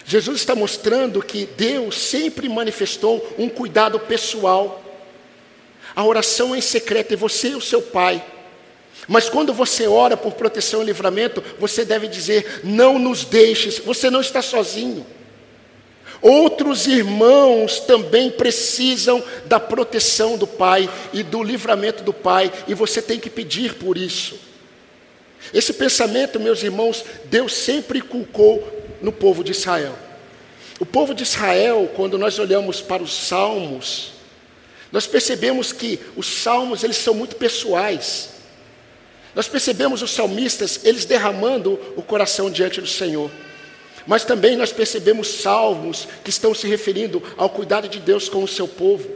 Jesus 0.05 0.41
está 0.41 0.55
mostrando 0.55 1.23
que 1.23 1.47
Deus 1.47 1.97
sempre 1.97 2.51
manifestou 2.51 3.35
um 3.39 3.49
cuidado 3.49 3.99
pessoal. 3.99 4.85
A 5.97 6.05
oração 6.05 6.55
é 6.55 6.59
em 6.59 6.61
secreto, 6.61 7.15
é 7.15 7.17
você 7.17 7.49
e 7.49 7.55
o 7.55 7.63
seu 7.63 7.81
pai. 7.81 8.23
Mas 9.09 9.31
quando 9.31 9.55
você 9.55 9.87
ora 9.87 10.19
por 10.19 10.35
proteção 10.35 10.83
e 10.83 10.85
livramento, 10.85 11.43
você 11.59 11.83
deve 11.83 12.09
dizer: 12.09 12.61
não 12.63 12.99
nos 12.99 13.25
deixes, 13.25 13.79
você 13.79 14.11
não 14.11 14.21
está 14.21 14.43
sozinho. 14.43 15.07
Outros 16.21 16.87
irmãos 16.87 17.81
também 17.81 18.31
precisam 18.31 19.25
da 19.47 19.59
proteção 19.59 20.37
do 20.37 20.47
Pai 20.47 20.91
e 21.11 21.23
do 21.23 21.43
livramento 21.43 22.03
do 22.03 22.13
Pai, 22.13 22.53
e 22.67 22.75
você 22.75 23.01
tem 23.01 23.19
que 23.19 23.31
pedir 23.31 23.77
por 23.77 23.97
isso. 23.97 24.48
Esse 25.53 25.73
pensamento, 25.73 26.39
meus 26.39 26.63
irmãos, 26.63 27.05
Deus 27.27 27.55
sempre 27.55 27.99
inculcou 27.99 28.67
no 29.01 29.13
povo 29.13 29.43
de 29.43 29.53
Israel. 29.53 29.97
O 30.79 30.87
povo 30.87 31.15
de 31.15 31.23
Israel, 31.23 31.91
quando 31.97 32.19
nós 32.19 32.39
olhamos 32.39 32.81
para 32.81 33.03
os 33.03 33.13
salmos, 33.13 34.13
nós 34.93 35.07
percebemos 35.07 35.73
que 35.73 35.99
os 36.17 36.27
salmos 36.27 36.85
eles 36.85 36.97
são 36.97 37.15
muito 37.15 37.37
pessoais. 37.37 38.31
Nós 39.35 39.49
percebemos 39.49 40.03
os 40.03 40.11
salmistas, 40.11 40.81
eles 40.85 41.05
derramando 41.05 41.79
o 41.97 42.03
coração 42.03 42.51
diante 42.51 42.81
do 42.81 42.87
Senhor. 42.87 43.31
Mas 44.07 44.25
também 44.25 44.57
nós 44.57 44.73
percebemos 44.73 45.29
salmos 45.29 46.09
que 46.25 46.31
estão 46.31 46.55
se 46.55 46.67
referindo 46.67 47.23
ao 47.37 47.51
cuidado 47.51 47.89
de 47.89 48.01
Deus 48.01 48.29
com 48.29 48.43
o 48.43 48.49
seu 48.49 48.67
povo. 48.67 49.07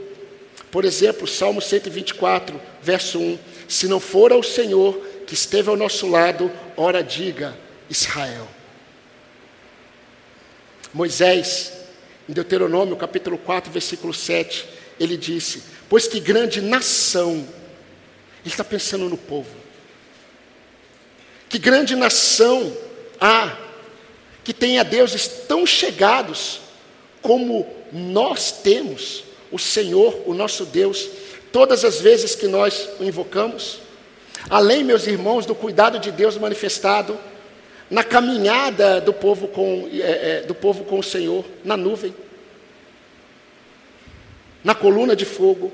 Por 0.70 0.84
exemplo, 0.84 1.26
Salmo 1.26 1.62
124, 1.62 2.60
verso 2.82 3.18
1: 3.18 3.38
Se 3.68 3.88
não 3.88 3.98
for 3.98 4.32
ao 4.32 4.42
Senhor 4.42 5.00
que 5.32 5.36
esteve 5.36 5.70
ao 5.70 5.76
nosso 5.78 6.06
lado, 6.06 6.52
ora 6.76 7.02
diga 7.02 7.56
Israel. 7.88 8.46
Moisés, 10.92 11.72
em 12.28 12.34
Deuteronômio 12.34 12.94
capítulo 12.96 13.38
4, 13.38 13.72
versículo 13.72 14.12
7, 14.12 14.68
ele 15.00 15.16
disse: 15.16 15.62
Pois 15.88 16.06
que 16.06 16.20
grande 16.20 16.60
nação, 16.60 17.30
ele 17.32 17.48
está 18.44 18.62
pensando 18.62 19.08
no 19.08 19.16
povo, 19.16 19.48
que 21.48 21.58
grande 21.58 21.96
nação 21.96 22.70
há 23.18 23.56
que 24.44 24.52
tenha 24.52 24.84
deuses 24.84 25.26
tão 25.48 25.64
chegados 25.64 26.60
como 27.22 27.66
nós 27.90 28.52
temos 28.52 29.24
o 29.50 29.58
Senhor, 29.58 30.24
o 30.26 30.34
nosso 30.34 30.66
Deus, 30.66 31.08
todas 31.50 31.86
as 31.86 32.02
vezes 32.02 32.34
que 32.34 32.48
nós 32.48 32.86
o 33.00 33.02
invocamos. 33.02 33.80
Além, 34.50 34.84
meus 34.84 35.06
irmãos, 35.06 35.46
do 35.46 35.54
cuidado 35.54 35.98
de 35.98 36.10
Deus 36.10 36.36
manifestado 36.36 37.18
na 37.90 38.02
caminhada 38.02 39.00
do 39.00 39.12
povo 39.12 39.48
com, 39.48 39.88
é, 39.92 40.40
é, 40.40 40.42
do 40.42 40.54
povo 40.54 40.84
com 40.84 40.98
o 40.98 41.02
Senhor, 41.02 41.44
na 41.64 41.76
nuvem, 41.76 42.14
na 44.64 44.74
coluna 44.74 45.14
de 45.14 45.24
fogo 45.24 45.72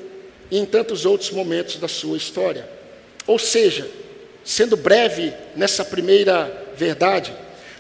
e 0.51 0.59
em 0.59 0.67
tantos 0.67 1.07
outros 1.07 1.31
momentos 1.31 1.77
da 1.77 1.89
sua 1.89 2.17
história. 2.17 2.69
Ou 3.27 3.39
seja, 3.39 3.89
Sendo 4.49 4.79
breve 4.79 5.35
nessa 5.55 5.85
primeira 5.85 6.51
verdade, 6.75 7.35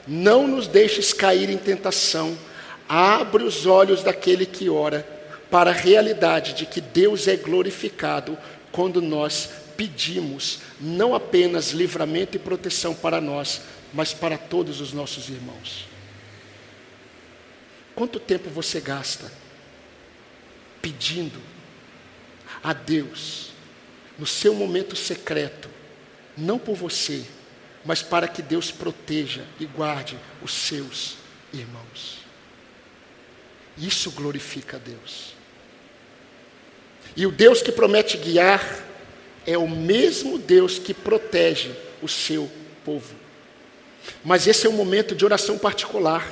não 0.07 0.47
nos 0.47 0.67
deixes 0.69 1.15
cair 1.15 1.49
em 1.49 1.57
tentação, 1.57 2.37
abre 2.87 3.43
os 3.43 3.65
olhos 3.65 4.03
daquele 4.03 4.45
que 4.45 4.69
ora 4.69 5.03
para 5.51 5.71
a 5.71 5.73
realidade 5.73 6.53
de 6.53 6.67
que 6.67 6.83
Deus 6.83 7.27
é 7.27 7.37
glorificado 7.37 8.37
quando 8.71 9.01
nós 9.01 9.49
pedimos 9.79 10.59
não 10.81 11.15
apenas 11.15 11.71
livramento 11.71 12.37
e 12.37 12.41
proteção 12.41 12.93
para 12.93 13.21
nós, 13.21 13.63
mas 13.95 14.13
para 14.13 14.37
todos 14.37 14.81
os 14.81 14.93
nossos 14.93 15.29
irmãos. 15.29 15.85
Quanto 17.95 18.19
tempo 18.19 18.51
você 18.51 18.81
gasta 18.81 19.33
pedindo 20.83 21.41
a 22.61 22.73
Deus, 22.73 23.53
no 24.19 24.27
seu 24.27 24.53
momento 24.53 24.97
secreto, 24.97 25.71
não 26.37 26.59
por 26.59 26.75
você, 26.75 27.25
mas 27.85 28.03
para 28.03 28.27
que 28.27 28.43
Deus 28.43 28.73
proteja 28.73 29.45
e 29.61 29.65
guarde 29.65 30.19
os 30.43 30.53
seus 30.53 31.15
irmãos. 31.53 32.19
Isso 33.77 34.11
glorifica 34.11 34.77
a 34.77 34.81
Deus. 34.81 35.35
E 37.17 37.25
o 37.25 37.31
Deus 37.31 37.63
que 37.63 37.71
promete 37.71 38.17
guiar 38.17 38.88
é 39.49 39.57
o 39.57 39.67
mesmo 39.67 40.37
Deus 40.37 40.79
que 40.79 40.93
protege 40.93 41.71
o 42.03 42.07
seu 42.07 42.51
povo. 42.85 43.15
Mas 44.23 44.47
esse 44.47 44.67
é 44.67 44.71
um 44.71 44.75
momento 44.75 45.15
de 45.15 45.25
oração 45.25 45.57
particular. 45.57 46.31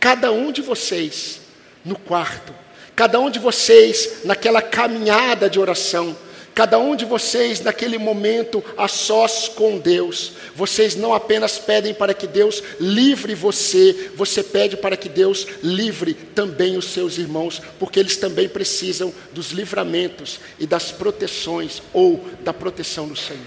Cada 0.00 0.32
um 0.32 0.50
de 0.50 0.62
vocês 0.62 1.42
no 1.84 1.98
quarto, 1.98 2.54
cada 2.96 3.20
um 3.20 3.28
de 3.28 3.38
vocês 3.38 4.22
naquela 4.24 4.62
caminhada 4.62 5.50
de 5.50 5.60
oração, 5.60 6.16
Cada 6.54 6.78
um 6.78 6.94
de 6.94 7.04
vocês, 7.04 7.60
naquele 7.60 7.98
momento, 7.98 8.62
a 8.76 8.86
sós 8.86 9.48
com 9.48 9.76
Deus, 9.76 10.34
vocês 10.54 10.94
não 10.94 11.12
apenas 11.12 11.58
pedem 11.58 11.92
para 11.92 12.14
que 12.14 12.28
Deus 12.28 12.62
livre 12.78 13.34
você, 13.34 14.12
você 14.14 14.40
pede 14.40 14.76
para 14.76 14.96
que 14.96 15.08
Deus 15.08 15.48
livre 15.64 16.14
também 16.14 16.76
os 16.76 16.84
seus 16.84 17.18
irmãos, 17.18 17.60
porque 17.76 17.98
eles 17.98 18.16
também 18.16 18.48
precisam 18.48 19.12
dos 19.32 19.50
livramentos 19.50 20.38
e 20.56 20.64
das 20.64 20.92
proteções 20.92 21.82
ou 21.92 22.24
da 22.42 22.54
proteção 22.54 23.08
do 23.08 23.16
Senhor. 23.16 23.42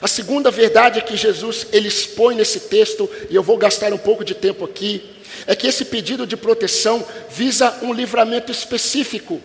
A 0.00 0.06
segunda 0.06 0.52
verdade 0.52 1.02
que 1.02 1.16
Jesus 1.16 1.66
ele 1.72 1.88
expõe 1.88 2.36
nesse 2.36 2.60
texto, 2.60 3.10
e 3.28 3.34
eu 3.34 3.42
vou 3.42 3.56
gastar 3.56 3.92
um 3.92 3.98
pouco 3.98 4.24
de 4.24 4.34
tempo 4.34 4.64
aqui, 4.64 5.02
é 5.48 5.56
que 5.56 5.66
esse 5.66 5.86
pedido 5.86 6.28
de 6.28 6.36
proteção 6.36 7.04
visa 7.28 7.76
um 7.82 7.92
livramento 7.92 8.52
específico 8.52 9.42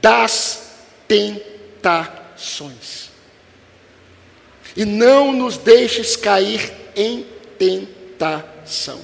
das 0.00 0.69
tentações. 1.10 3.10
E 4.76 4.84
não 4.84 5.32
nos 5.32 5.56
deixes 5.56 6.14
cair 6.14 6.72
em 6.94 7.26
tentação. 7.58 9.00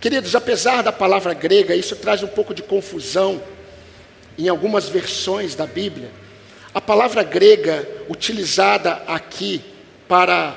Queridos, 0.00 0.36
apesar 0.36 0.84
da 0.84 0.92
palavra 0.92 1.34
grega, 1.34 1.74
isso 1.74 1.96
traz 1.96 2.22
um 2.22 2.28
pouco 2.28 2.54
de 2.54 2.62
confusão 2.62 3.42
em 4.38 4.48
algumas 4.48 4.88
versões 4.88 5.56
da 5.56 5.66
Bíblia. 5.66 6.12
A 6.72 6.80
palavra 6.80 7.24
grega 7.24 7.88
utilizada 8.08 9.02
aqui 9.08 9.60
para 10.06 10.54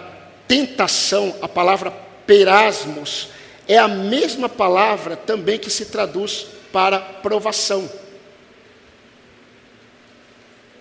tentação, 0.47 1.35
a 1.41 1.47
palavra 1.47 1.89
perasmos, 2.27 3.29
é 3.67 3.79
a 3.79 3.87
mesma 3.87 4.47
palavra 4.47 5.17
também 5.17 5.57
que 5.57 5.71
se 5.71 5.85
traduz 5.85 6.45
para 6.71 6.99
provação. 6.99 8.02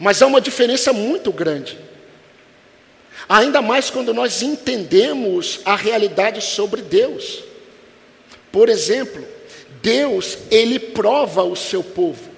Mas 0.03 0.21
há 0.21 0.27
uma 0.27 0.41
diferença 0.41 0.93
muito 0.93 1.31
grande. 1.31 1.79
Ainda 3.29 3.63
mais 3.63 3.89
quando 3.89 4.13
nós 4.13 4.43
entendemos 4.43 5.61
a 5.65 5.77
realidade 5.77 6.43
sobre 6.43 6.83
Deus. 6.83 7.45
Por 8.51 8.69
exemplo, 8.69 9.25
Deus, 9.81 10.39
ele 10.51 10.81
prova 10.81 11.45
o 11.45 11.55
seu 11.55 11.85
povo. 11.85 12.33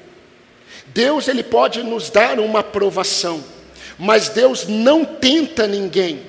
Deus, 0.88 1.26
ele 1.26 1.42
pode 1.42 1.82
nos 1.82 2.10
dar 2.10 2.38
uma 2.38 2.58
aprovação, 2.58 3.42
mas 3.98 4.28
Deus 4.28 4.68
não 4.68 5.02
tenta 5.02 5.66
ninguém. 5.66 6.20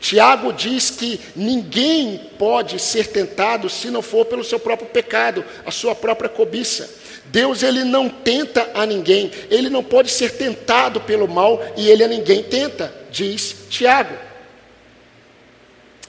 Tiago 0.00 0.54
diz 0.54 0.88
que 0.88 1.20
ninguém 1.36 2.30
pode 2.38 2.78
ser 2.78 3.08
tentado 3.08 3.68
se 3.68 3.90
não 3.90 4.00
for 4.00 4.24
pelo 4.24 4.42
seu 4.42 4.58
próprio 4.58 4.88
pecado, 4.88 5.44
a 5.66 5.70
sua 5.70 5.94
própria 5.94 6.30
cobiça. 6.30 6.97
Deus 7.30 7.62
ele 7.62 7.84
não 7.84 8.08
tenta 8.08 8.70
a 8.74 8.86
ninguém, 8.86 9.30
ele 9.50 9.68
não 9.68 9.84
pode 9.84 10.10
ser 10.10 10.32
tentado 10.32 11.00
pelo 11.00 11.28
mal 11.28 11.60
e 11.76 11.90
ele 11.90 12.02
a 12.02 12.08
ninguém 12.08 12.42
tenta, 12.42 12.92
diz 13.10 13.54
Tiago. 13.68 14.14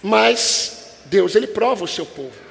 Mas 0.02 0.96
Deus 1.06 1.36
ele 1.36 1.48
prova 1.48 1.84
o 1.84 1.88
seu 1.88 2.06
povo. 2.06 2.50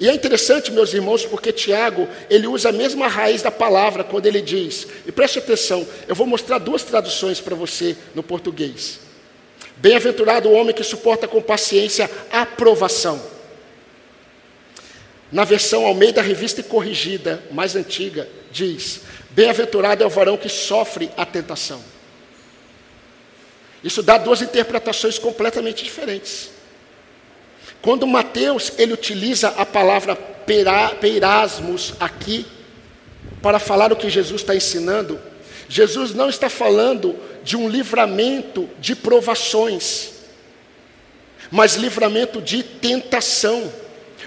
E 0.00 0.08
é 0.08 0.14
interessante, 0.14 0.70
meus 0.70 0.94
irmãos, 0.94 1.24
porque 1.24 1.52
Tiago, 1.52 2.08
ele 2.30 2.46
usa 2.46 2.68
a 2.68 2.72
mesma 2.72 3.08
raiz 3.08 3.42
da 3.42 3.50
palavra 3.50 4.04
quando 4.04 4.26
ele 4.26 4.40
diz, 4.40 4.86
e 5.04 5.10
preste 5.10 5.40
atenção, 5.40 5.86
eu 6.06 6.14
vou 6.14 6.26
mostrar 6.26 6.58
duas 6.58 6.84
traduções 6.84 7.40
para 7.40 7.56
você 7.56 7.96
no 8.14 8.22
português. 8.22 9.00
Bem-aventurado 9.76 10.48
o 10.48 10.52
homem 10.52 10.74
que 10.74 10.84
suporta 10.84 11.26
com 11.26 11.40
paciência 11.40 12.10
a 12.32 12.42
aprovação 12.42 13.37
na 15.30 15.44
versão 15.44 15.86
Almeida 15.86 16.22
Revista 16.22 16.60
e 16.60 16.64
Corrigida, 16.64 17.42
mais 17.50 17.76
antiga, 17.76 18.28
diz: 18.50 19.02
Bem-aventurado 19.30 20.02
é 20.02 20.06
o 20.06 20.10
varão 20.10 20.36
que 20.36 20.48
sofre 20.48 21.10
a 21.16 21.26
tentação. 21.26 21.82
Isso 23.84 24.02
dá 24.02 24.18
duas 24.18 24.42
interpretações 24.42 25.18
completamente 25.18 25.84
diferentes. 25.84 26.50
Quando 27.80 28.06
Mateus 28.06 28.72
ele 28.76 28.92
utiliza 28.92 29.48
a 29.50 29.64
palavra 29.64 30.16
peirasmos 30.16 31.94
aqui 32.00 32.44
para 33.40 33.58
falar 33.58 33.92
o 33.92 33.96
que 33.96 34.10
Jesus 34.10 34.40
está 34.40 34.56
ensinando, 34.56 35.20
Jesus 35.68 36.14
não 36.14 36.28
está 36.28 36.48
falando 36.48 37.14
de 37.44 37.56
um 37.56 37.68
livramento 37.68 38.68
de 38.80 38.96
provações, 38.96 40.10
mas 41.50 41.76
livramento 41.76 42.40
de 42.42 42.62
tentação 42.62 43.72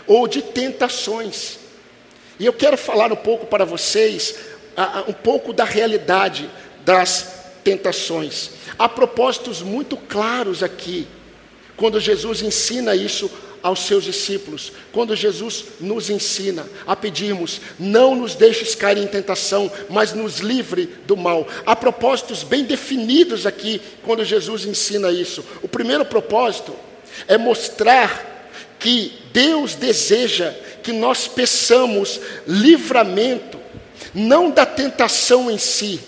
ou 0.08 0.28
de 0.28 0.42
tentações. 0.42 1.58
E 2.40 2.46
eu 2.46 2.54
quero 2.54 2.78
falar 2.78 3.12
um 3.12 3.16
pouco 3.16 3.46
para 3.46 3.66
vocês, 3.66 4.36
um 5.08 5.14
pouco 5.14 5.54
da 5.54 5.64
realidade 5.64 6.50
das 6.84 7.42
tentações. 7.64 8.52
Há 8.80 8.90
propósitos 8.90 9.62
muito 9.62 9.96
claros 9.96 10.64
aqui, 10.64 11.08
quando 11.78 12.00
Jesus 12.00 12.42
ensina 12.42 12.96
isso 12.96 13.30
aos 13.62 13.82
seus 13.82 14.04
discípulos, 14.04 14.72
quando 14.92 15.16
Jesus 15.16 15.66
nos 15.80 16.10
ensina 16.10 16.66
a 16.88 16.96
pedirmos, 16.96 17.62
não 17.78 18.16
nos 18.16 18.34
deixes 18.34 18.74
cair 18.74 18.98
em 18.98 19.06
tentação, 19.06 19.72
mas 19.88 20.14
nos 20.14 20.40
livre 20.40 20.88
do 21.06 21.16
mal. 21.16 21.48
Há 21.64 21.76
propósitos 21.76 22.42
bem 22.42 22.64
definidos 22.64 23.46
aqui, 23.46 23.80
quando 24.04 24.26
Jesus 24.26 24.66
ensina 24.66 25.12
isso. 25.12 25.46
O 25.62 25.68
primeiro 25.68 26.04
propósito 26.04 26.76
é 27.28 27.38
mostrar 27.38 28.31
que 28.82 29.22
Deus 29.32 29.76
deseja 29.76 30.52
que 30.84 30.92
nós 30.92 31.28
peçamos 31.28 32.20
livramento, 32.48 33.60
não 34.12 34.50
da 34.50 34.66
tentação 34.66 35.52
em 35.52 35.58
si, 35.60 36.02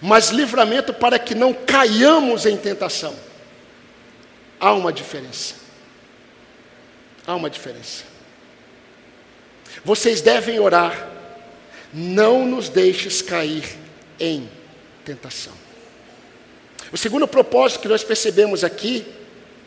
mas 0.00 0.28
livramento 0.28 0.94
para 0.94 1.18
que 1.18 1.34
não 1.34 1.52
caiamos 1.52 2.46
em 2.46 2.56
tentação. 2.56 3.14
Há 4.60 4.72
uma 4.72 4.92
diferença. 4.92 5.56
Há 7.26 7.34
uma 7.34 7.50
diferença. 7.50 8.04
Vocês 9.84 10.20
devem 10.20 10.60
orar, 10.60 11.08
não 11.92 12.46
nos 12.46 12.68
deixes 12.68 13.20
cair 13.20 13.76
em 14.20 14.48
tentação. 15.04 15.52
O 16.92 16.96
segundo 16.96 17.26
propósito 17.26 17.80
que 17.80 17.88
nós 17.88 18.04
percebemos 18.04 18.62
aqui 18.62 19.04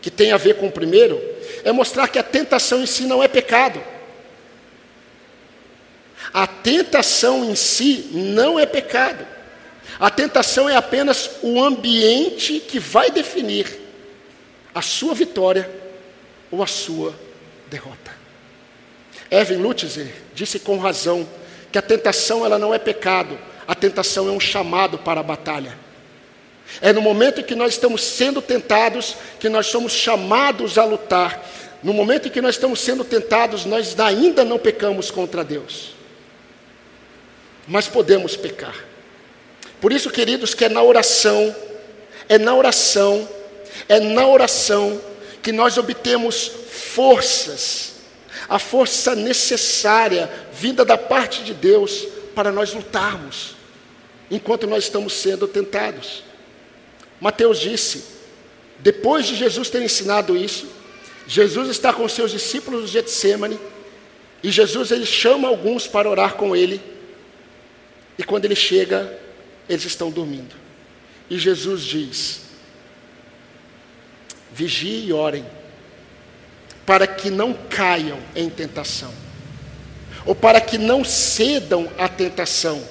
que 0.02 0.10
tem 0.10 0.32
a 0.32 0.38
ver 0.38 0.56
com 0.56 0.68
o 0.68 0.72
primeiro, 0.72 1.22
é 1.64 1.72
mostrar 1.72 2.08
que 2.08 2.20
a 2.20 2.24
tentação 2.24 2.82
em 2.82 2.86
si 2.86 3.04
não 3.04 3.22
é 3.22 3.28
pecado. 3.28 3.82
A 6.34 6.46
tentação 6.46 7.44
em 7.44 7.56
si 7.56 8.10
não 8.12 8.60
é 8.60 8.66
pecado. 8.66 9.26
A 10.00 10.10
tentação 10.10 10.70
é 10.70 10.76
apenas 10.76 11.30
o 11.42 11.62
ambiente 11.62 12.60
que 12.60 12.80
vai 12.80 13.12
definir 13.12 13.68
a 14.74 14.82
sua 14.82 15.14
vitória 15.14 15.70
ou 16.52 16.64
a 16.64 16.68
sua 16.68 17.14
derrota. 17.68 18.12
Evan 19.30 19.58
Lutzer 19.58 20.12
disse 20.34 20.60
com 20.60 20.78
razão 20.78 21.28
que 21.72 21.78
a 21.78 21.82
tentação 21.82 22.46
ela 22.46 22.58
não 22.58 22.74
é 22.74 22.80
pecado, 22.80 23.38
a 23.68 23.76
tentação 23.76 24.28
é 24.28 24.32
um 24.32 24.40
chamado 24.40 24.98
para 24.98 25.20
a 25.20 25.24
batalha. 25.24 25.78
É 26.82 26.94
no 26.94 27.02
momento 27.02 27.42
em 27.42 27.44
que 27.44 27.56
nós 27.56 27.74
estamos 27.74 28.04
sendo 28.04 28.42
tentados 28.42 29.16
que 29.40 29.50
nós 29.50 29.68
somos 29.68 29.92
chamados 29.92 30.78
a 30.78 30.86
lutar. 30.86 31.46
No 31.82 31.94
momento 31.94 32.28
em 32.28 32.32
que 32.32 32.42
nós 32.42 32.56
estamos 32.56 32.80
sendo 32.80 33.04
tentados, 33.04 33.66
nós 33.66 33.98
ainda 34.00 34.44
não 34.44 34.60
pecamos 34.60 35.10
contra 35.10 35.44
Deus. 35.44 35.94
Mas 37.68 37.88
podemos 37.88 38.36
pecar. 38.36 38.76
Por 39.80 39.94
isso, 39.94 40.10
queridos, 40.10 40.54
que 40.54 40.66
é 40.66 40.70
na 40.70 40.84
oração, 40.84 41.56
é 42.28 42.38
na 42.38 42.54
oração, 42.54 43.28
é 43.88 44.00
na 44.00 44.28
oração 44.28 45.00
que 45.42 45.52
nós 45.52 45.78
obtemos 45.78 46.52
forças, 46.70 47.94
a 48.48 48.60
força 48.60 49.16
necessária 49.16 50.30
vinda 50.52 50.84
da 50.84 50.98
parte 50.98 51.44
de 51.44 51.54
Deus 51.54 52.06
para 52.36 52.52
nós 52.52 52.74
lutarmos, 52.74 53.56
enquanto 54.30 54.68
nós 54.68 54.84
estamos 54.84 55.14
sendo 55.14 55.48
tentados. 55.48 56.24
Mateus 57.20 57.60
disse, 57.60 58.04
depois 58.80 59.26
de 59.26 59.36
Jesus 59.36 59.70
ter 59.70 59.82
ensinado 59.82 60.38
isso, 60.38 60.68
Jesus 61.28 61.70
está 61.70 61.94
com 61.94 62.08
seus 62.08 62.32
discípulos 62.32 62.82
no 62.82 62.88
Getsemane, 62.88 63.60
e 64.42 64.50
Jesus 64.50 64.92
ele 64.92 65.06
chama 65.06 65.48
alguns 65.48 65.86
para 65.86 66.10
orar 66.10 66.36
com 66.36 66.56
ele, 66.56 66.82
e 68.18 68.24
quando 68.24 68.46
ele 68.46 68.56
chega, 68.56 69.18
eles 69.68 69.86
estão 69.86 70.10
dormindo. 70.10 70.56
E 71.30 71.38
Jesus 71.38 71.84
diz: 71.84 72.42
Vigiem 74.52 75.06
e 75.06 75.14
orem, 75.14 75.46
para 76.86 77.06
que 77.06 77.30
não 77.30 77.54
caiam 77.54 78.18
em 78.36 78.50
tentação, 78.50 79.14
ou 80.26 80.34
para 80.34 80.60
que 80.60 80.78
não 80.78 81.04
cedam 81.04 81.92
à 81.98 82.08
tentação, 82.08 82.84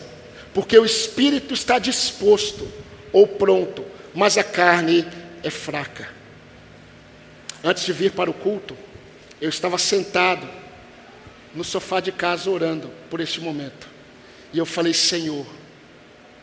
porque 0.55 0.79
o 0.79 0.85
espírito 0.85 1.55
está 1.55 1.79
disposto 1.79 2.71
ou 3.13 3.27
pronto, 3.27 3.85
mas 4.15 4.39
a 4.39 4.45
carne 4.45 5.07
é 5.43 5.51
fraca. 5.51 6.09
Antes 7.63 7.85
de 7.85 7.93
vir 7.93 8.13
para 8.13 8.31
o 8.31 8.35
culto, 8.35 8.77
eu 9.41 9.49
estava 9.49 9.79
sentado 9.79 10.49
no 11.55 11.65
sofá 11.65 12.01
de 12.01 12.13
casa 12.13 12.51
orando 12.51 12.91
por 13.11 13.21
este 13.21 13.41
momento. 13.41 13.89
E 14.53 14.59
eu 14.59 14.67
falei: 14.67 14.95
Senhor, 14.95 15.47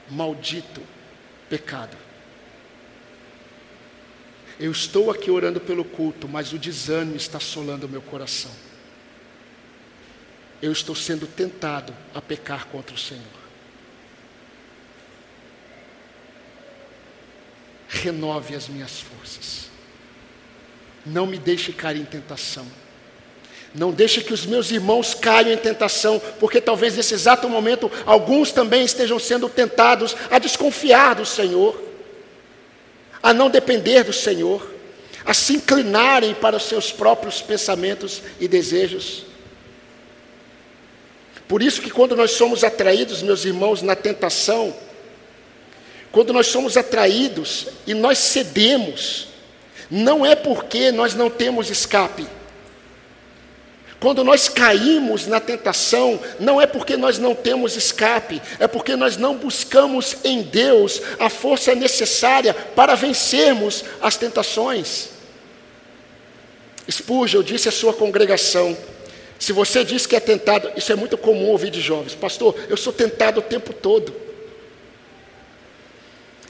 maldito 0.10 0.82
pecado. 1.49 1.97
Eu 4.60 4.71
estou 4.71 5.12
aqui 5.12 5.30
orando 5.30 5.60
pelo 5.60 5.84
culto, 5.84 6.28
mas 6.28 6.54
o 6.54 6.58
desânimo 6.58 7.17
está 7.17 7.38
assolando 7.38 7.88
o 7.88 7.89
meu 7.89 8.01
coração. 8.01 8.51
Eu 10.62 10.71
estou 10.71 10.95
sendo 10.95 11.28
tentado 11.28 11.93
a 12.13 12.21
pecar 12.21 12.67
contra 12.67 12.95
o 12.95 12.97
Senhor. 12.97 13.44
Renove 17.88 18.56
as 18.56 18.67
minhas 18.67 19.00
forças. 19.00 19.69
Não 21.06 21.28
me 21.28 21.38
deixe 21.38 21.71
cair 21.71 22.02
em 22.02 22.06
tentação. 22.06 22.65
Não 23.74 23.91
deixe 23.91 24.21
que 24.21 24.34
os 24.34 24.45
meus 24.45 24.71
irmãos 24.71 25.13
caiam 25.13 25.52
em 25.52 25.58
tentação, 25.58 26.21
porque 26.39 26.62
talvez 26.62 26.95
nesse 26.95 27.13
exato 27.13 27.50
momento 27.50 27.91
alguns 28.06 28.52
também 28.52 28.86
estejam 28.86 29.19
sendo 29.19 29.50
tentados 29.50 30.15
a 30.32 30.39
desconfiar 30.39 31.15
do 31.15 31.26
Senhor, 31.26 31.80
a 33.21 33.34
não 33.34 33.50
depender 33.50 34.04
do 34.04 34.13
Senhor, 34.13 34.65
a 35.26 35.34
se 35.34 35.56
inclinarem 35.56 36.34
para 36.34 36.56
os 36.56 36.63
seus 36.63 36.91
próprios 36.91 37.41
pensamentos 37.41 38.21
e 38.39 38.48
desejos. 38.48 39.26
Por 41.48 41.62
isso 41.62 41.82
que 41.82 41.91
quando 41.91 42.15
nós 42.15 42.32
somos 42.32 42.63
atraídos, 42.63 43.21
meus 43.21 43.43
irmãos, 43.43 43.82
na 43.82 43.95
tentação, 43.95 44.74
quando 46.15 46.32
nós 46.32 46.47
somos 46.47 46.78
atraídos 46.78 47.67
e 47.86 47.93
nós 47.93 48.17
cedemos, 48.17 49.28
não 49.91 50.25
é 50.25 50.34
porque 50.34 50.89
nós 50.89 51.13
não 51.13 51.30
temos 51.30 51.69
escape. 51.69 52.25
Quando 53.99 54.23
nós 54.23 54.47
caímos 54.47 55.28
na 55.28 55.41
tentação, 55.41 56.17
não 56.39 56.62
é 56.62 56.65
porque 56.65 56.95
nós 56.95 57.19
não 57.19 57.36
temos 57.36 57.75
escape, 57.75 58.41
é 58.62 58.65
porque 58.65 58.95
nós 58.95 59.17
não 59.17 59.36
buscamos 59.36 60.15
em 60.23 60.41
Deus 60.41 61.01
a 61.19 61.30
força 61.30 61.75
necessária 61.75 62.54
para 62.54 62.95
vencermos 62.95 63.84
as 64.01 64.15
tentações. 64.15 65.10
Spurgeon 66.89 67.43
disse 67.43 67.67
à 67.67 67.73
sua 67.73 67.91
congregação: 67.91 68.78
se 69.38 69.51
você 69.51 69.84
diz 69.84 70.06
que 70.06 70.15
é 70.15 70.21
tentado, 70.21 70.71
isso 70.78 70.93
é 70.93 70.95
muito 70.95 71.17
comum 71.17 71.47
ouvir 71.47 71.71
de 71.71 71.82
jovens, 71.82 72.15
pastor, 72.15 72.56
eu 72.69 72.78
sou 72.78 72.93
tentado 72.93 73.41
o 73.41 73.43
tempo 73.43 73.73
todo. 73.73 74.23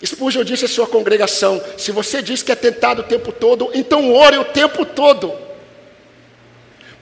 Spurgeon 0.04 0.44
disse 0.44 0.66
à 0.66 0.68
sua 0.68 0.88
congregação: 0.88 1.62
se 1.78 1.92
você 1.92 2.22
diz 2.22 2.42
que 2.42 2.52
é 2.52 2.56
tentado 2.56 3.02
o 3.02 3.06
tempo 3.06 3.32
todo, 3.32 3.70
então 3.74 4.14
ore 4.14 4.38
o 4.38 4.46
tempo 4.46 4.86
todo 4.86 5.46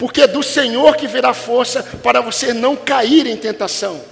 porque 0.04 0.22
é 0.22 0.28
do 0.28 0.44
Senhor 0.44 0.98
que 0.98 1.08
virá 1.08 1.34
força 1.34 1.82
para 1.82 2.20
você 2.20 2.54
não 2.54 2.76
cair 2.76 3.26
em 3.26 3.38
tentação. 3.38 4.04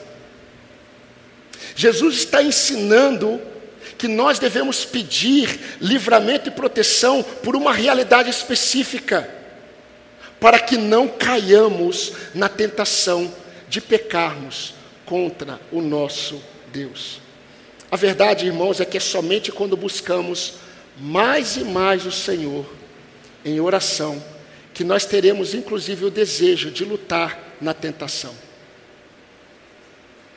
Jesus 1.76 2.16
está 2.16 2.42
ensinando 2.42 3.42
que 3.98 4.08
nós 4.08 4.40
devemos 4.40 4.86
pedir 4.86 5.78
livramento 5.82 6.48
e 6.48 6.52
proteção 6.52 7.22
por 7.22 7.58
uma 7.58 7.74
realidade 7.74 8.30
específica, 8.30 9.30
para 10.40 10.60
que 10.60 10.78
não 10.78 11.10
caiamos 11.10 12.14
na 12.34 12.48
tentação 12.48 13.30
de 13.68 13.82
pecarmos 13.82 14.74
contra 15.06 15.60
o 15.74 15.82
nosso 15.82 16.42
Deus. 16.72 17.20
A 17.92 17.98
verdade, 17.98 18.46
irmãos, 18.46 18.80
é 18.80 18.86
que 18.86 18.96
é 18.96 19.02
somente 19.02 19.52
quando 19.52 19.76
buscamos 19.76 20.54
mais 20.98 21.58
e 21.58 21.66
mais 21.66 22.06
o 22.06 22.12
Senhor 22.12 22.66
em 23.44 23.60
oração 23.60 24.24
que 24.74 24.84
nós 24.86 25.06
teremos 25.06 25.54
inclusive 25.54 26.06
o 26.06 26.10
desejo 26.10 26.72
de 26.72 26.86
lutar 26.86 27.38
na 27.60 27.74
tentação. 27.74 28.34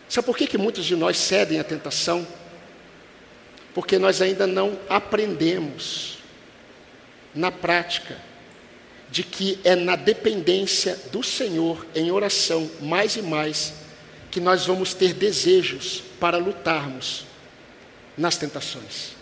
Sabe 0.08 0.26
por 0.26 0.36
que, 0.36 0.48
que 0.48 0.58
muitos 0.58 0.84
de 0.84 0.96
nós 0.96 1.16
cedem 1.16 1.60
à 1.60 1.64
tentação? 1.64 2.26
Porque 3.72 3.98
nós 3.98 4.20
ainda 4.20 4.46
não 4.46 4.78
aprendemos 4.88 6.18
na 7.32 7.52
prática 7.52 8.16
de 9.10 9.22
que 9.22 9.60
é 9.62 9.76
na 9.76 9.94
dependência 9.94 10.98
do 11.12 11.22
Senhor, 11.22 11.86
em 11.94 12.10
oração, 12.10 12.68
mais 12.80 13.16
e 13.16 13.22
mais, 13.22 13.72
que 14.30 14.40
nós 14.40 14.66
vamos 14.66 14.92
ter 14.92 15.14
desejos 15.14 16.02
para 16.18 16.36
lutarmos 16.36 17.24
nas 18.16 18.36
tentações, 18.36 19.12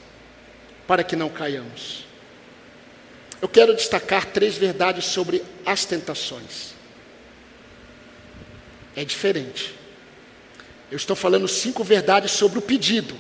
para 0.87 1.02
que 1.02 1.16
não 1.16 1.28
caiamos. 1.28 2.05
Eu 3.40 3.48
quero 3.48 3.74
destacar 3.74 4.26
três 4.26 4.57
verdades 4.57 5.05
sobre 5.05 5.42
as 5.66 5.85
tentações. 5.85 6.74
É 8.94 9.05
diferente. 9.05 9.74
Eu 10.90 10.96
estou 10.96 11.16
falando 11.16 11.48
cinco 11.48 11.83
verdades 11.83 12.31
sobre 12.31 12.59
o 12.59 12.62
pedido. 12.62 13.16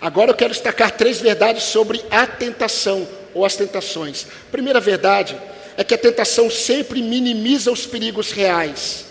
Agora 0.00 0.30
eu 0.30 0.34
quero 0.34 0.52
destacar 0.52 0.92
três 0.92 1.20
verdades 1.20 1.64
sobre 1.64 2.04
a 2.10 2.26
tentação 2.26 3.08
ou 3.34 3.44
as 3.44 3.56
tentações. 3.56 4.26
Primeira 4.52 4.78
verdade 4.78 5.36
é 5.76 5.82
que 5.82 5.94
a 5.94 5.98
tentação 5.98 6.50
sempre 6.50 7.02
minimiza 7.02 7.72
os 7.72 7.86
perigos 7.86 8.30
reais. 8.30 9.06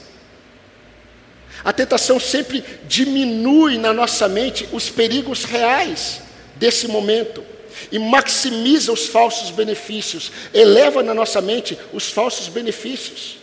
A 1.63 1.73
tentação 1.73 2.19
sempre 2.19 2.63
diminui 2.87 3.77
na 3.77 3.93
nossa 3.93 4.27
mente 4.27 4.67
os 4.71 4.89
perigos 4.89 5.43
reais 5.43 6.21
desse 6.55 6.87
momento 6.87 7.43
e 7.91 7.99
maximiza 7.99 8.91
os 8.91 9.07
falsos 9.07 9.51
benefícios, 9.51 10.31
eleva 10.53 11.03
na 11.03 11.13
nossa 11.13 11.41
mente 11.41 11.77
os 11.93 12.09
falsos 12.09 12.47
benefícios 12.47 13.37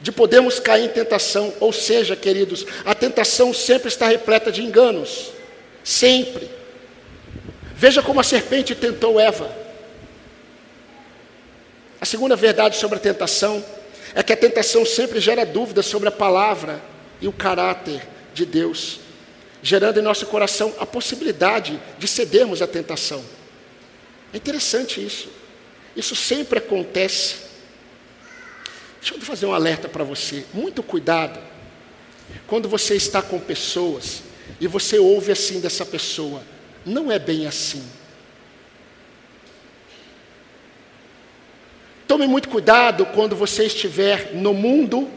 de 0.00 0.10
podermos 0.10 0.58
cair 0.58 0.86
em 0.86 0.88
tentação, 0.88 1.52
ou 1.60 1.72
seja, 1.72 2.16
queridos, 2.16 2.64
a 2.84 2.94
tentação 2.94 3.52
sempre 3.52 3.88
está 3.88 4.08
repleta 4.08 4.50
de 4.50 4.62
enganos, 4.62 5.30
sempre. 5.84 6.50
Veja 7.74 8.02
como 8.02 8.20
a 8.20 8.24
serpente 8.24 8.74
tentou 8.74 9.20
Eva. 9.20 9.54
A 12.00 12.06
segunda 12.06 12.34
verdade 12.34 12.76
sobre 12.76 12.96
a 12.96 13.00
tentação 13.00 13.62
é 14.14 14.22
que 14.22 14.32
a 14.32 14.36
tentação 14.36 14.84
sempre 14.84 15.20
gera 15.20 15.44
dúvidas 15.44 15.86
sobre 15.86 16.08
a 16.08 16.12
palavra 16.12 16.82
e 17.20 17.28
o 17.28 17.32
caráter 17.32 18.06
de 18.34 18.44
Deus 18.44 19.00
gerando 19.62 19.98
em 19.98 20.02
nosso 20.02 20.26
coração 20.26 20.74
a 20.78 20.86
possibilidade 20.86 21.80
de 21.98 22.08
cedermos 22.08 22.62
à 22.62 22.66
tentação. 22.66 23.24
É 24.32 24.36
interessante 24.36 25.04
isso. 25.04 25.28
Isso 25.94 26.14
sempre 26.14 26.58
acontece. 26.58 27.36
Deixa 29.00 29.14
eu 29.14 29.20
fazer 29.20 29.46
um 29.46 29.54
alerta 29.54 29.88
para 29.88 30.04
você. 30.04 30.44
Muito 30.52 30.82
cuidado 30.82 31.40
quando 32.46 32.68
você 32.68 32.94
está 32.94 33.20
com 33.20 33.38
pessoas 33.38 34.22
e 34.60 34.66
você 34.66 34.98
ouve 34.98 35.32
assim 35.32 35.60
dessa 35.60 35.84
pessoa. 35.84 36.42
Não 36.84 37.10
é 37.10 37.18
bem 37.18 37.46
assim. 37.46 37.82
Tome 42.10 42.26
muito 42.26 42.48
cuidado 42.48 43.06
quando 43.06 43.36
você 43.36 43.66
estiver 43.66 44.34
no 44.34 44.52
mundo, 44.52 45.08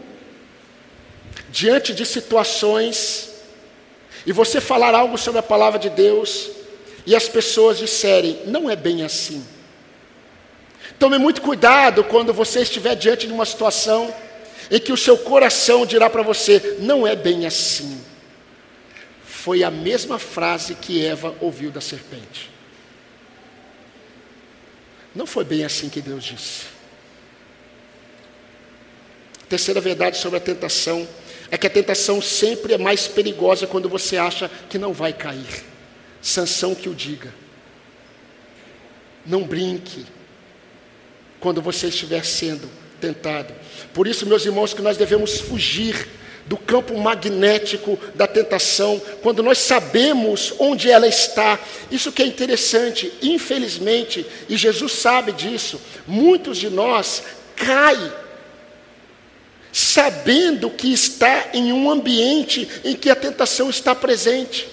diante 1.49 1.91
de 1.91 2.05
situações 2.05 3.31
e 4.27 4.31
você 4.31 4.61
falar 4.61 4.93
algo 4.93 5.17
sobre 5.17 5.39
a 5.39 5.43
palavra 5.43 5.79
de 5.79 5.89
Deus 5.89 6.51
e 7.03 7.15
as 7.15 7.27
pessoas 7.27 7.79
disserem, 7.79 8.41
não 8.45 8.69
é 8.69 8.75
bem 8.75 9.01
assim. 9.01 9.43
Tome 10.99 11.17
muito 11.17 11.41
cuidado 11.41 12.03
quando 12.03 12.31
você 12.31 12.61
estiver 12.61 12.95
diante 12.95 13.25
de 13.25 13.33
uma 13.33 13.47
situação 13.47 14.13
em 14.69 14.79
que 14.79 14.93
o 14.93 14.97
seu 14.97 15.17
coração 15.17 15.87
dirá 15.87 16.11
para 16.11 16.21
você, 16.21 16.77
não 16.79 17.07
é 17.07 17.15
bem 17.15 17.47
assim. 17.47 17.99
Foi 19.25 19.63
a 19.63 19.71
mesma 19.71 20.19
frase 20.19 20.75
que 20.75 21.03
Eva 21.03 21.33
ouviu 21.41 21.71
da 21.71 21.81
serpente. 21.81 22.51
Não 25.15 25.25
foi 25.25 25.43
bem 25.43 25.65
assim 25.65 25.89
que 25.89 25.99
Deus 25.99 26.23
disse. 26.23 26.72
Terceira 29.53 29.79
verdade 29.79 30.17
sobre 30.17 30.37
a 30.37 30.41
tentação 30.41 31.07
é 31.51 31.59
que 31.59 31.67
a 31.67 31.69
tentação 31.69 32.19
sempre 32.19 32.73
é 32.73 32.77
mais 32.79 33.07
perigosa 33.07 33.67
quando 33.67 33.87
você 33.87 34.17
acha 34.17 34.49
que 34.67 34.79
não 34.79 34.91
vai 34.91 35.13
cair. 35.13 35.63
Sansão 36.23 36.73
que 36.73 36.89
o 36.89 36.95
diga. 36.95 37.31
Não 39.23 39.43
brinque 39.43 40.07
quando 41.39 41.61
você 41.61 41.89
estiver 41.89 42.25
sendo 42.25 42.67
tentado. 42.99 43.53
Por 43.93 44.07
isso, 44.07 44.25
meus 44.25 44.43
irmãos, 44.43 44.73
que 44.73 44.81
nós 44.81 44.97
devemos 44.97 45.39
fugir 45.39 46.07
do 46.47 46.57
campo 46.57 46.97
magnético 46.97 47.99
da 48.15 48.25
tentação, 48.25 48.99
quando 49.21 49.43
nós 49.43 49.59
sabemos 49.59 50.51
onde 50.57 50.89
ela 50.89 51.07
está. 51.07 51.59
Isso 51.91 52.11
que 52.11 52.23
é 52.23 52.25
interessante, 52.25 53.13
infelizmente, 53.21 54.25
e 54.49 54.57
Jesus 54.57 54.93
sabe 54.93 55.31
disso, 55.31 55.79
muitos 56.07 56.57
de 56.57 56.71
nós 56.71 57.21
caem 57.55 58.22
sabendo 59.73 60.69
que 60.69 60.93
está 60.93 61.49
em 61.51 61.73
um 61.73 61.89
ambiente 61.89 62.69
em 62.83 62.95
que 62.95 63.09
a 63.09 63.15
tentação 63.15 63.71
está 63.71 63.95
presente. 63.95 64.69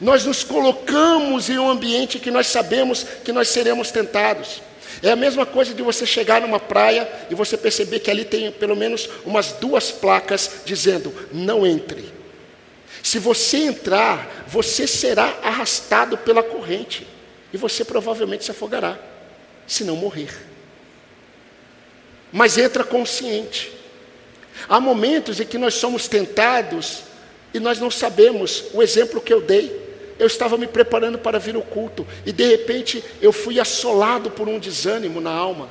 Nós 0.00 0.24
nos 0.24 0.44
colocamos 0.44 1.50
em 1.50 1.58
um 1.58 1.68
ambiente 1.68 2.20
que 2.20 2.30
nós 2.30 2.46
sabemos 2.46 3.04
que 3.24 3.32
nós 3.32 3.48
seremos 3.48 3.90
tentados. 3.90 4.62
É 5.02 5.10
a 5.10 5.16
mesma 5.16 5.44
coisa 5.44 5.74
de 5.74 5.82
você 5.82 6.06
chegar 6.06 6.40
numa 6.40 6.60
praia 6.60 7.08
e 7.28 7.34
você 7.34 7.56
perceber 7.56 7.98
que 7.98 8.10
ali 8.10 8.24
tem 8.24 8.52
pelo 8.52 8.76
menos 8.76 9.08
umas 9.26 9.52
duas 9.52 9.90
placas 9.90 10.62
dizendo: 10.64 11.12
não 11.32 11.66
entre. 11.66 12.04
Se 13.02 13.18
você 13.18 13.58
entrar, 13.58 14.44
você 14.46 14.86
será 14.86 15.38
arrastado 15.42 16.16
pela 16.18 16.42
corrente 16.42 17.04
e 17.52 17.56
você 17.56 17.84
provavelmente 17.84 18.44
se 18.44 18.52
afogará, 18.52 18.96
se 19.66 19.82
não 19.82 19.96
morrer. 19.96 20.30
Mas 22.30 22.58
entra 22.58 22.84
consciente. 22.84 23.77
Há 24.66 24.80
momentos 24.80 25.40
em 25.40 25.44
que 25.44 25.58
nós 25.58 25.74
somos 25.74 26.08
tentados 26.08 27.02
e 27.52 27.60
nós 27.60 27.78
não 27.78 27.90
sabemos. 27.90 28.64
O 28.72 28.82
exemplo 28.82 29.20
que 29.20 29.32
eu 29.32 29.40
dei, 29.40 29.88
eu 30.18 30.26
estava 30.26 30.56
me 30.56 30.66
preparando 30.66 31.18
para 31.18 31.38
vir 31.38 31.54
ao 31.54 31.62
culto 31.62 32.06
e 32.24 32.32
de 32.32 32.46
repente 32.46 33.04
eu 33.20 33.32
fui 33.32 33.60
assolado 33.60 34.30
por 34.30 34.48
um 34.48 34.58
desânimo 34.58 35.20
na 35.20 35.30
alma. 35.30 35.68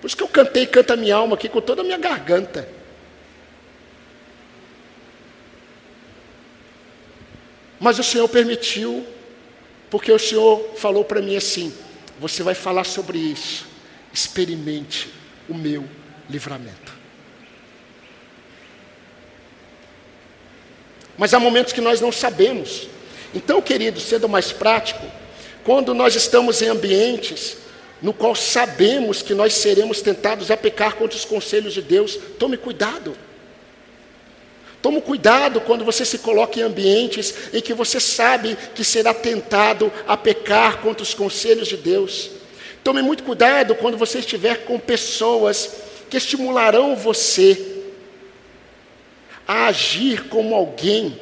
Por 0.00 0.06
isso 0.06 0.16
que 0.16 0.22
eu 0.22 0.28
cantei 0.28 0.66
Canta 0.66 0.94
Minha 0.94 1.16
Alma 1.16 1.34
aqui 1.34 1.48
com 1.48 1.60
toda 1.60 1.80
a 1.80 1.84
minha 1.84 1.98
garganta. 1.98 2.68
Mas 7.78 7.98
o 7.98 8.04
Senhor 8.04 8.28
permitiu, 8.28 9.06
porque 9.90 10.10
o 10.10 10.18
Senhor 10.18 10.74
falou 10.76 11.04
para 11.04 11.20
mim 11.20 11.36
assim: 11.36 11.74
você 12.18 12.42
vai 12.42 12.54
falar 12.54 12.84
sobre 12.84 13.18
isso, 13.18 13.66
experimente 14.12 15.12
o 15.48 15.54
meu 15.54 15.84
livramento. 16.28 16.85
Mas 21.16 21.32
há 21.32 21.40
momentos 21.40 21.72
que 21.72 21.80
nós 21.80 22.00
não 22.00 22.12
sabemos. 22.12 22.88
Então, 23.34 23.60
querido, 23.62 24.00
sendo 24.00 24.28
mais 24.28 24.52
prático, 24.52 25.04
quando 25.64 25.94
nós 25.94 26.14
estamos 26.14 26.62
em 26.62 26.68
ambientes 26.68 27.58
no 28.00 28.12
qual 28.12 28.34
sabemos 28.34 29.22
que 29.22 29.34
nós 29.34 29.54
seremos 29.54 30.02
tentados 30.02 30.50
a 30.50 30.56
pecar 30.56 30.94
contra 30.96 31.16
os 31.16 31.24
conselhos 31.24 31.74
de 31.74 31.82
Deus, 31.82 32.18
tome 32.38 32.56
cuidado. 32.56 33.16
Tome 34.82 35.00
cuidado 35.00 35.60
quando 35.62 35.84
você 35.84 36.04
se 36.04 36.18
coloca 36.18 36.60
em 36.60 36.62
ambientes 36.62 37.34
em 37.52 37.60
que 37.60 37.74
você 37.74 37.98
sabe 37.98 38.56
que 38.74 38.84
será 38.84 39.12
tentado 39.12 39.90
a 40.06 40.16
pecar 40.16 40.78
contra 40.78 41.02
os 41.02 41.14
conselhos 41.14 41.68
de 41.68 41.76
Deus. 41.76 42.30
Tome 42.84 43.02
muito 43.02 43.24
cuidado 43.24 43.74
quando 43.74 43.96
você 43.96 44.20
estiver 44.20 44.64
com 44.64 44.78
pessoas 44.78 45.70
que 46.08 46.16
estimularão 46.16 46.94
você 46.94 47.75
a 49.46 49.66
agir 49.66 50.28
como 50.28 50.54
alguém 50.54 51.18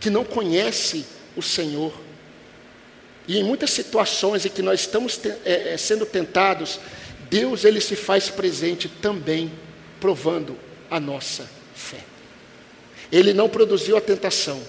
que 0.00 0.10
não 0.10 0.24
conhece 0.24 1.04
o 1.36 1.42
Senhor. 1.42 1.92
E 3.26 3.38
em 3.38 3.44
muitas 3.44 3.70
situações 3.70 4.46
em 4.46 4.48
que 4.48 4.62
nós 4.62 4.80
estamos 4.80 5.20
é, 5.44 5.74
é, 5.74 5.76
sendo 5.76 6.06
tentados, 6.06 6.80
Deus 7.28 7.64
ele 7.64 7.80
se 7.80 7.94
faz 7.94 8.30
presente 8.30 8.88
também, 8.88 9.52
provando 10.00 10.56
a 10.90 10.98
nossa 10.98 11.48
fé. 11.74 12.04
Ele 13.12 13.34
não 13.34 13.48
produziu 13.48 13.96
a 13.96 14.00
tentação, 14.00 14.60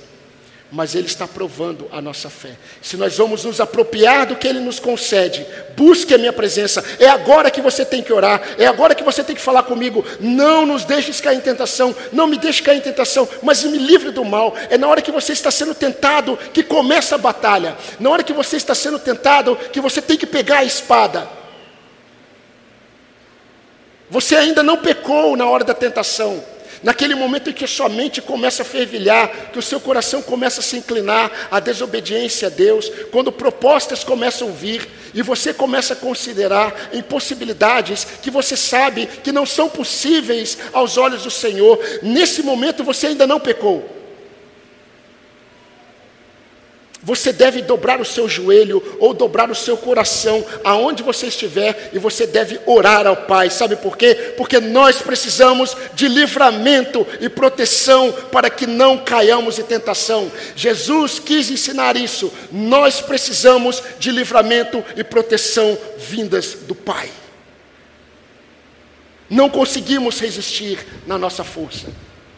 mas 0.71 0.93
Ele 0.93 1.07
está 1.07 1.27
provando 1.27 1.87
a 1.91 2.01
nossa 2.01 2.29
fé. 2.29 2.51
Se 2.81 2.95
nós 2.95 3.17
vamos 3.17 3.43
nos 3.43 3.59
apropriar 3.59 4.27
do 4.27 4.35
que 4.35 4.47
Ele 4.47 4.59
nos 4.59 4.79
concede, 4.79 5.45
busque 5.75 6.13
a 6.13 6.17
minha 6.17 6.31
presença. 6.31 6.83
É 6.99 7.07
agora 7.09 7.49
que 7.49 7.61
você 7.61 7.83
tem 7.83 8.03
que 8.03 8.13
orar, 8.13 8.41
é 8.57 8.67
agora 8.67 8.93
que 8.93 9.03
você 9.03 9.23
tem 9.23 9.35
que 9.35 9.41
falar 9.41 9.63
comigo. 9.63 10.05
Não 10.19 10.65
nos 10.65 10.85
deixes 10.85 11.19
cair 11.19 11.37
em 11.37 11.41
tentação, 11.41 11.95
não 12.13 12.27
me 12.27 12.37
deixe 12.37 12.61
cair 12.61 12.77
em 12.77 12.81
tentação, 12.81 13.27
mas 13.41 13.63
me 13.63 13.77
livre 13.77 14.11
do 14.11 14.23
mal. 14.23 14.55
É 14.69 14.77
na 14.77 14.87
hora 14.87 15.01
que 15.01 15.11
você 15.11 15.33
está 15.33 15.49
sendo 15.49 15.73
tentado 15.73 16.37
que 16.53 16.61
começa 16.61 17.15
a 17.15 17.17
batalha. 17.17 17.75
Na 17.99 18.09
hora 18.09 18.23
que 18.23 18.33
você 18.33 18.57
está 18.57 18.75
sendo 18.75 18.99
tentado 18.99 19.55
que 19.55 19.81
você 19.81 20.01
tem 20.01 20.17
que 20.17 20.27
pegar 20.27 20.59
a 20.59 20.63
espada. 20.63 21.27
Você 24.09 24.35
ainda 24.35 24.63
não 24.63 24.77
pecou 24.77 25.35
na 25.35 25.47
hora 25.47 25.63
da 25.63 25.73
tentação. 25.73 26.43
Naquele 26.81 27.13
momento 27.13 27.49
em 27.49 27.53
que 27.53 27.67
sua 27.67 27.89
mente 27.89 28.21
começa 28.21 28.61
a 28.61 28.65
fervilhar, 28.65 29.51
que 29.51 29.59
o 29.59 29.61
seu 29.61 29.79
coração 29.79 30.21
começa 30.21 30.61
a 30.61 30.63
se 30.63 30.77
inclinar 30.77 31.31
à 31.51 31.59
desobediência 31.59 32.47
a 32.47 32.51
Deus, 32.51 32.89
quando 33.11 33.31
propostas 33.31 34.03
começam 34.03 34.47
a 34.47 34.51
vir 34.51 34.87
e 35.13 35.21
você 35.21 35.53
começa 35.53 35.93
a 35.93 35.97
considerar 35.97 36.89
impossibilidades 36.93 38.07
que 38.21 38.31
você 38.31 38.55
sabe 38.55 39.07
que 39.07 39.31
não 39.31 39.45
são 39.45 39.67
possíveis 39.67 40.57
aos 40.71 40.97
olhos 40.97 41.23
do 41.23 41.31
Senhor, 41.31 41.77
nesse 42.01 42.41
momento 42.41 42.83
você 42.83 43.07
ainda 43.07 43.27
não 43.27 43.39
pecou. 43.39 43.98
Você 47.01 47.31
deve 47.31 47.61
dobrar 47.61 48.01
o 48.01 48.05
seu 48.05 48.27
joelho 48.27 48.83
ou 48.99 49.13
dobrar 49.13 49.49
o 49.49 49.55
seu 49.55 49.77
coração 49.77 50.45
aonde 50.65 51.01
você 51.01 51.27
estiver 51.27 51.91
e 51.93 51.99
você 51.99 52.27
deve 52.27 52.59
orar 52.65 53.07
ao 53.07 53.15
Pai. 53.15 53.49
Sabe 53.49 53.77
por 53.77 53.95
quê? 53.95 54.33
Porque 54.35 54.59
nós 54.59 55.01
precisamos 55.01 55.77
de 55.93 56.09
livramento 56.09 57.07
e 57.21 57.29
proteção 57.29 58.11
para 58.31 58.49
que 58.49 58.67
não 58.67 58.97
caiamos 58.97 59.57
em 59.57 59.63
tentação. 59.63 60.29
Jesus 60.57 61.19
quis 61.19 61.49
ensinar 61.49 61.95
isso. 61.95 62.33
Nós 62.51 62.99
precisamos 62.99 63.81
de 63.97 64.11
livramento 64.11 64.83
e 64.97 65.03
proteção 65.03 65.77
vindas 65.97 66.57
do 66.67 66.75
Pai. 66.75 67.09
Não 69.29 69.49
conseguimos 69.49 70.19
resistir 70.19 70.85
na 71.07 71.17
nossa 71.17 71.45
força. 71.45 71.87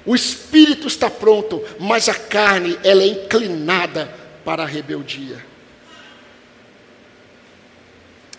O 0.05 0.15
espírito 0.15 0.87
está 0.87 1.09
pronto, 1.09 1.63
mas 1.79 2.07
a 2.09 2.13
carne 2.13 2.77
ela 2.83 3.01
é 3.01 3.07
inclinada 3.07 4.20
para 4.51 4.63
a 4.63 4.65
rebeldia. 4.65 5.41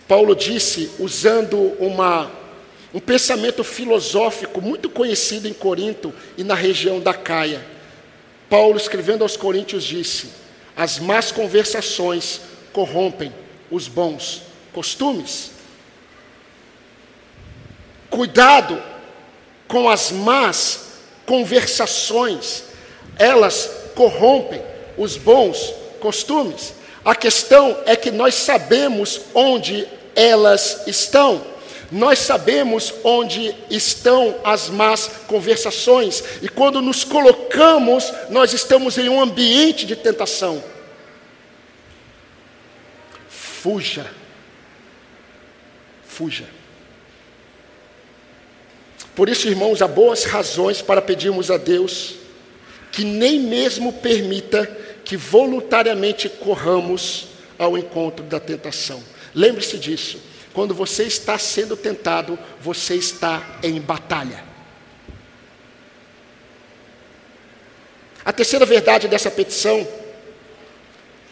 Paulo 0.07 0.35
disse, 0.35 0.91
usando 0.99 1.57
uma, 1.79 2.31
um 2.93 2.99
pensamento 2.99 3.63
filosófico 3.63 4.61
muito 4.61 4.91
conhecido 4.91 5.47
em 5.47 5.53
Corinto 5.53 6.13
e 6.37 6.43
na 6.43 6.53
região 6.53 6.99
da 6.99 7.15
Caia. 7.15 7.65
Paulo, 8.47 8.77
escrevendo 8.77 9.23
aos 9.23 9.35
Coríntios, 9.35 9.83
disse: 9.83 10.29
As 10.77 10.99
más 10.99 11.31
conversações 11.31 12.41
corrompem 12.71 13.33
os 13.71 13.87
bons 13.87 14.43
costumes. 14.71 15.49
Cuidado 18.07 18.79
com 19.67 19.89
as 19.89 20.11
más 20.11 20.91
conversações, 21.25 22.65
elas 23.17 23.67
corrompem 23.95 24.61
os 24.95 25.17
bons 25.17 25.81
costumes. 26.03 26.73
A 27.05 27.15
questão 27.15 27.79
é 27.85 27.95
que 27.95 28.11
nós 28.11 28.35
sabemos 28.35 29.21
onde 29.33 29.87
elas 30.13 30.83
estão. 30.85 31.41
Nós 31.89 32.19
sabemos 32.19 32.93
onde 33.03 33.55
estão 33.69 34.35
as 34.43 34.69
más 34.69 35.09
conversações, 35.27 36.23
e 36.41 36.49
quando 36.49 36.81
nos 36.81 37.03
colocamos, 37.03 38.11
nós 38.29 38.51
estamos 38.51 38.97
em 38.97 39.07
um 39.07 39.21
ambiente 39.21 39.85
de 39.85 39.95
tentação. 39.95 40.61
Fuja. 43.29 44.05
Fuja. 46.05 46.45
Por 49.15 49.29
isso, 49.29 49.47
irmãos, 49.47 49.81
há 49.81 49.87
boas 49.87 50.25
razões 50.25 50.81
para 50.81 51.01
pedirmos 51.01 51.49
a 51.49 51.57
Deus 51.57 52.15
que 52.91 53.03
nem 53.03 53.39
mesmo 53.39 53.91
permita 53.91 54.69
que 55.13 55.17
voluntariamente 55.17 56.27
corramos 56.27 57.27
ao 57.59 57.77
encontro 57.77 58.25
da 58.25 58.39
tentação. 58.39 59.03
Lembre-se 59.35 59.77
disso. 59.77 60.19
Quando 60.51 60.73
você 60.73 61.03
está 61.03 61.37
sendo 61.37 61.77
tentado, 61.77 62.35
você 62.59 62.95
está 62.95 63.59
em 63.61 63.79
batalha. 63.79 64.43
A 68.25 68.33
terceira 68.33 68.65
verdade 68.65 69.07
dessa 69.07 69.29
petição, 69.29 69.87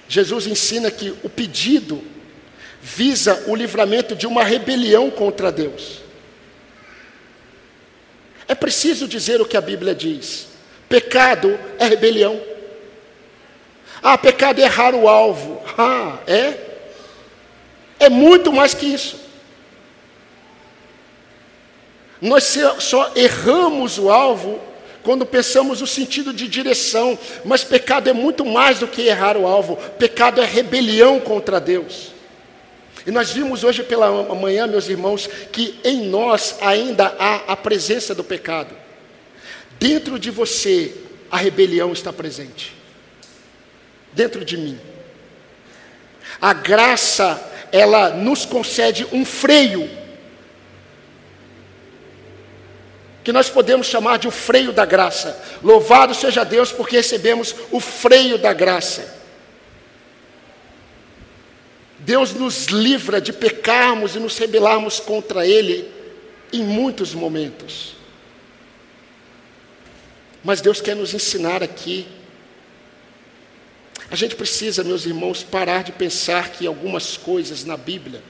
Jesus 0.07 0.45
ensina 0.45 0.91
que 0.91 1.17
o 1.23 1.29
pedido 1.29 2.03
visa 2.83 3.45
o 3.47 3.55
livramento 3.55 4.15
de 4.15 4.27
uma 4.27 4.43
rebelião 4.43 5.09
contra 5.09 5.51
Deus. 5.51 6.01
É 8.47 8.53
preciso 8.53 9.07
dizer 9.07 9.41
o 9.41 9.45
que 9.47 9.57
a 9.57 9.61
Bíblia 9.61 9.95
diz: 9.95 10.49
pecado 10.87 11.59
é 11.79 11.87
rebelião. 11.87 12.51
Ah, 14.01 14.17
pecado 14.17 14.59
é 14.59 14.63
errar 14.63 14.95
o 14.95 15.07
alvo. 15.07 15.61
Ah, 15.77 16.17
é? 16.25 16.57
É 17.99 18.09
muito 18.09 18.51
mais 18.51 18.73
que 18.73 18.85
isso. 18.85 19.19
Nós 22.19 22.55
só 22.79 23.11
erramos 23.15 23.97
o 23.97 24.09
alvo 24.09 24.59
quando 25.03 25.25
pensamos 25.25 25.81
no 25.81 25.87
sentido 25.87 26.31
de 26.31 26.47
direção, 26.47 27.17
mas 27.43 27.63
pecado 27.63 28.09
é 28.09 28.13
muito 28.13 28.45
mais 28.45 28.79
do 28.79 28.87
que 28.87 29.01
errar 29.01 29.35
o 29.35 29.47
alvo, 29.47 29.75
pecado 29.97 30.39
é 30.39 30.45
rebelião 30.45 31.19
contra 31.19 31.59
Deus. 31.59 32.11
E 33.05 33.09
nós 33.09 33.31
vimos 33.31 33.63
hoje 33.63 33.81
pela 33.81 34.11
manhã, 34.35 34.67
meus 34.67 34.87
irmãos, 34.87 35.27
que 35.51 35.79
em 35.83 36.05
nós 36.07 36.57
ainda 36.61 37.15
há 37.17 37.51
a 37.51 37.55
presença 37.55 38.13
do 38.13 38.23
pecado. 38.23 38.75
Dentro 39.79 40.19
de 40.19 40.29
você, 40.29 40.93
a 41.31 41.37
rebelião 41.37 41.91
está 41.91 42.13
presente. 42.13 42.80
Dentro 44.13 44.43
de 44.43 44.57
mim. 44.57 44.79
A 46.39 46.53
graça, 46.53 47.41
ela 47.71 48.09
nos 48.09 48.45
concede 48.45 49.07
um 49.11 49.23
freio 49.23 50.01
que 53.23 53.31
nós 53.31 53.49
podemos 53.49 53.87
chamar 53.87 54.17
de 54.17 54.27
o 54.27 54.31
freio 54.31 54.71
da 54.71 54.85
graça. 54.85 55.39
Louvado 55.61 56.13
seja 56.13 56.43
Deus 56.43 56.71
porque 56.71 56.95
recebemos 56.95 57.55
o 57.71 57.79
freio 57.79 58.37
da 58.37 58.51
graça. 58.51 59.21
Deus 61.99 62.33
nos 62.33 62.65
livra 62.65 63.21
de 63.21 63.31
pecarmos 63.31 64.15
e 64.15 64.19
nos 64.19 64.37
rebelarmos 64.37 64.99
contra 64.99 65.45
Ele 65.45 65.89
em 66.51 66.63
muitos 66.63 67.13
momentos. 67.13 67.95
Mas 70.43 70.61
Deus 70.61 70.81
quer 70.81 70.95
nos 70.95 71.13
ensinar 71.13 71.61
aqui. 71.61 72.07
A 74.11 74.15
gente 74.17 74.35
precisa, 74.35 74.83
meus 74.83 75.05
irmãos, 75.05 75.41
parar 75.41 75.83
de 75.85 75.93
pensar 75.93 76.51
que 76.51 76.67
algumas 76.67 77.15
coisas 77.15 77.63
na 77.63 77.77
Bíblia 77.77 78.21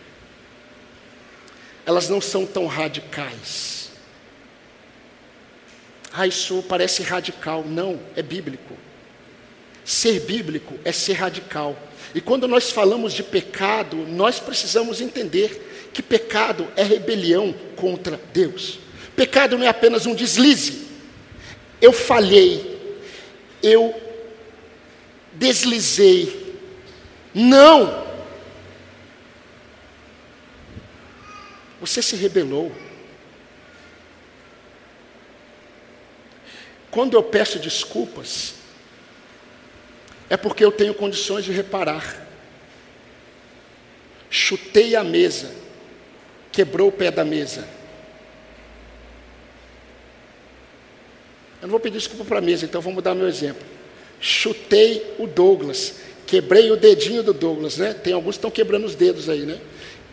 elas 1.83 2.07
não 2.07 2.21
são 2.21 2.45
tão 2.45 2.67
radicais. 2.67 3.89
Ah, 6.13 6.27
isso 6.27 6.63
parece 6.69 7.01
radical. 7.01 7.63
Não, 7.65 7.99
é 8.15 8.21
bíblico. 8.21 8.77
Ser 9.83 10.19
bíblico 10.19 10.75
é 10.85 10.91
ser 10.91 11.13
radical. 11.13 11.75
E 12.13 12.21
quando 12.21 12.47
nós 12.47 12.69
falamos 12.69 13.11
de 13.11 13.23
pecado, 13.23 13.97
nós 13.97 14.39
precisamos 14.39 15.01
entender 15.01 15.89
que 15.91 16.03
pecado 16.03 16.67
é 16.75 16.83
rebelião 16.83 17.55
contra 17.75 18.19
Deus. 18.31 18.77
Pecado 19.15 19.57
não 19.57 19.65
é 19.65 19.69
apenas 19.69 20.05
um 20.05 20.13
deslize. 20.13 20.87
Eu 21.81 21.91
falhei, 21.91 22.79
eu 23.63 24.10
deslizei. 25.41 26.55
Não! 27.33 28.07
Você 31.79 31.99
se 31.99 32.15
rebelou. 32.15 32.71
Quando 36.91 37.17
eu 37.17 37.23
peço 37.23 37.57
desculpas, 37.57 38.53
é 40.29 40.37
porque 40.37 40.63
eu 40.63 40.71
tenho 40.71 40.93
condições 40.93 41.43
de 41.43 41.51
reparar. 41.51 42.27
Chutei 44.29 44.95
a 44.95 45.03
mesa, 45.03 45.51
quebrou 46.51 46.89
o 46.89 46.91
pé 46.91 47.09
da 47.09 47.25
mesa. 47.25 47.67
Eu 51.61 51.63
não 51.67 51.69
vou 51.69 51.79
pedir 51.79 51.97
desculpa 51.97 52.25
para 52.25 52.37
a 52.37 52.41
mesa, 52.41 52.65
então 52.65 52.79
vou 52.79 52.93
mudar 52.93 53.15
meu 53.15 53.27
exemplo. 53.27 53.80
Chutei 54.21 55.15
o 55.17 55.25
Douglas, 55.25 55.95
quebrei 56.27 56.69
o 56.69 56.77
dedinho 56.77 57.23
do 57.23 57.33
Douglas, 57.33 57.77
né? 57.77 57.91
Tem 57.91 58.13
alguns 58.13 58.35
que 58.35 58.37
estão 58.37 58.51
quebrando 58.51 58.85
os 58.85 58.93
dedos 58.93 59.27
aí, 59.27 59.39
né? 59.39 59.59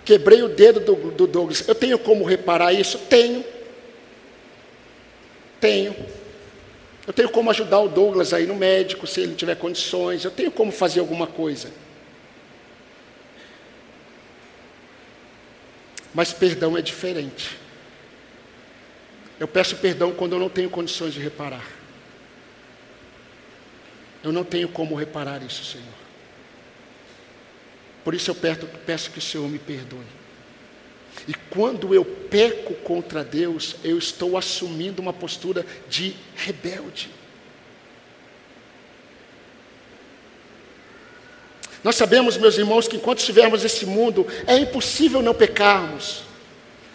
Quebrei 0.02 0.42
o 0.42 0.48
dedo 0.48 0.80
do, 0.80 1.10
do 1.10 1.26
Douglas. 1.26 1.68
Eu 1.68 1.74
tenho 1.74 1.98
como 1.98 2.24
reparar 2.24 2.72
isso? 2.72 2.96
Tenho. 3.10 3.44
Tenho. 5.60 5.94
Eu 7.06 7.12
tenho 7.12 7.28
como 7.28 7.50
ajudar 7.50 7.80
o 7.80 7.88
Douglas 7.88 8.32
aí 8.32 8.46
no 8.46 8.54
médico, 8.54 9.06
se 9.06 9.20
ele 9.20 9.34
tiver 9.34 9.56
condições. 9.56 10.24
Eu 10.24 10.30
tenho 10.30 10.50
como 10.50 10.72
fazer 10.72 11.00
alguma 11.00 11.26
coisa. 11.26 11.70
Mas 16.14 16.32
perdão 16.32 16.76
é 16.76 16.80
diferente. 16.80 17.58
Eu 19.38 19.46
peço 19.46 19.76
perdão 19.76 20.12
quando 20.12 20.32
eu 20.32 20.38
não 20.38 20.48
tenho 20.48 20.70
condições 20.70 21.12
de 21.12 21.20
reparar. 21.20 21.77
Eu 24.22 24.32
não 24.32 24.44
tenho 24.44 24.68
como 24.68 24.94
reparar 24.94 25.42
isso, 25.42 25.64
Senhor. 25.64 25.86
Por 28.04 28.14
isso 28.14 28.30
eu 28.30 28.34
peço 28.86 29.10
que 29.10 29.18
o 29.18 29.22
Senhor 29.22 29.48
me 29.48 29.58
perdoe. 29.58 30.18
E 31.26 31.34
quando 31.50 31.94
eu 31.94 32.04
peco 32.04 32.74
contra 32.74 33.24
Deus, 33.24 33.76
eu 33.84 33.98
estou 33.98 34.36
assumindo 34.36 35.02
uma 35.02 35.12
postura 35.12 35.64
de 35.88 36.14
rebelde. 36.34 37.10
Nós 41.82 41.96
sabemos, 41.96 42.36
meus 42.36 42.58
irmãos, 42.58 42.88
que 42.88 42.96
enquanto 42.96 43.18
estivermos 43.18 43.62
nesse 43.62 43.86
mundo, 43.86 44.26
é 44.46 44.56
impossível 44.56 45.22
não 45.22 45.34
pecarmos. 45.34 46.22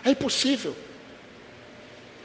É 0.04 0.10
impossível. 0.10 0.76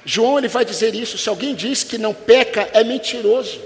João 0.05 0.39
ele 0.39 0.49
vai 0.49 0.65
dizer 0.65 0.95
isso: 0.95 1.19
se 1.19 1.29
alguém 1.29 1.55
diz 1.55 1.85
que 1.85 1.99
não 1.99 2.13
peca, 2.13 2.69
é 2.73 2.83
mentiroso. 2.83 3.61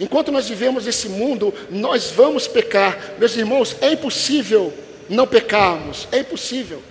Enquanto 0.00 0.32
nós 0.32 0.48
vivemos 0.48 0.86
nesse 0.86 1.08
mundo, 1.08 1.52
nós 1.70 2.10
vamos 2.10 2.48
pecar. 2.48 3.14
Meus 3.18 3.36
irmãos, 3.36 3.76
é 3.80 3.92
impossível 3.92 4.72
não 5.08 5.26
pecarmos. 5.26 6.08
É 6.10 6.20
impossível. 6.20 6.82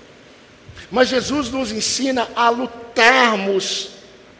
Mas 0.89 1.09
Jesus 1.09 1.49
nos 1.49 1.71
ensina 1.71 2.27
a 2.35 2.49
lutarmos 2.49 3.89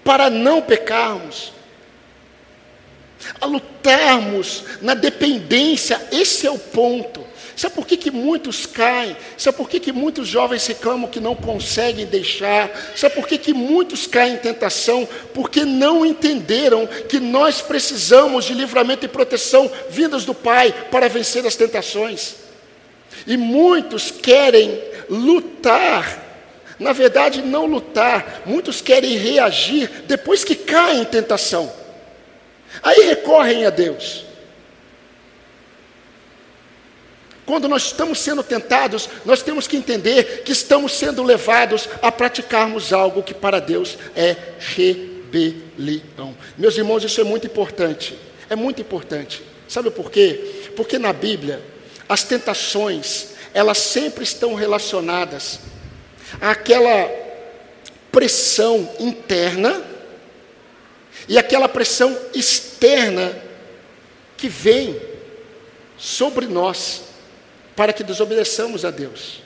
para 0.04 0.30
não 0.30 0.62
pecarmos, 0.62 1.54
a 3.40 3.46
lutarmos 3.46 4.64
na 4.82 4.94
dependência, 4.94 6.02
esse 6.12 6.46
é 6.48 6.52
o 6.52 6.58
ponto. 6.58 7.26
Sabe 7.56 7.76
por 7.76 7.86
que, 7.86 7.98
que 7.98 8.12
muitos 8.12 8.66
caem? 8.66 9.16
Sabe 9.38 9.58
por 9.58 9.70
que, 9.70 9.80
que 9.80 9.92
muitos 9.92 10.28
jovens 10.28 10.66
reclamam 10.68 11.10
que 11.10 11.20
não 11.20 11.36
conseguem 11.36 12.06
deixar? 12.06 12.70
Sabe 12.96 13.16
por 13.16 13.28
que, 13.28 13.38
que 13.38 13.54
muitos 13.54 14.08
caem 14.08 14.36
em 14.36 14.38
tentação? 14.38 15.08
Porque 15.34 15.66
não 15.66 16.06
entenderam 16.06 16.88
que 16.88 17.20
nós 17.20 17.62
precisamos 17.62 18.46
de 18.46 18.54
livramento 18.54 19.06
e 19.06 19.10
proteção 19.10 19.72
vindas 19.90 20.26
do 20.26 20.34
Pai 20.34 20.74
para 20.90 21.10
vencer 21.10 21.46
as 21.46 21.56
tentações. 21.56 22.36
E 23.28 23.38
muitos 23.38 24.12
querem 24.12 24.82
lutar 25.10 26.32
na 26.82 26.94
verdade, 26.94 27.44
não 27.44 27.68
lutar. 27.68 28.42
Muitos 28.44 28.82
querem 28.82 29.16
reagir 29.16 29.88
depois 30.08 30.44
que 30.44 30.56
caem 30.56 31.02
em 31.02 31.06
tentação. 31.06 31.72
Aí 32.82 33.06
recorrem 33.06 33.68
a 33.68 33.70
Deus. 33.70 34.26
Quando 37.52 37.68
nós 37.68 37.84
estamos 37.88 38.18
sendo 38.20 38.42
tentados, 38.44 39.10
nós 39.26 39.42
temos 39.42 39.68
que 39.68 39.76
entender 39.76 40.42
que 40.46 40.54
estamos 40.54 40.94
sendo 40.94 41.22
levados 41.22 41.90
a 42.02 42.10
praticarmos 42.10 42.94
algo 42.94 43.22
que 43.22 43.34
para 43.34 43.60
Deus 43.60 43.98
é 44.16 44.38
rebelião. 44.58 46.34
Meus 46.58 46.78
irmãos, 46.78 47.04
isso 47.04 47.20
é 47.20 47.26
muito 47.26 47.48
importante. 47.48 48.18
É 48.50 48.56
muito 48.56 48.80
importante. 48.80 49.44
Sabe 49.68 49.92
por 49.92 50.10
quê? 50.10 50.72
Porque 50.78 50.98
na 50.98 51.12
Bíblia, 51.12 51.62
as 52.08 52.24
tentações, 52.24 53.32
elas 53.54 53.80
sempre 53.80 54.24
estão 54.24 54.54
relacionadas 54.54 55.60
aquela 56.40 57.12
pressão 58.14 58.90
interna 58.98 59.84
e 61.28 61.38
aquela 61.38 61.68
pressão 61.68 62.18
externa 62.34 63.38
que 64.38 64.48
vem 64.48 64.98
sobre 65.98 66.48
nós 66.48 67.11
para 67.76 67.94
que 67.94 68.04
desobedeçamos 68.04 68.86
a 68.86 68.92
Deus. 68.92 69.42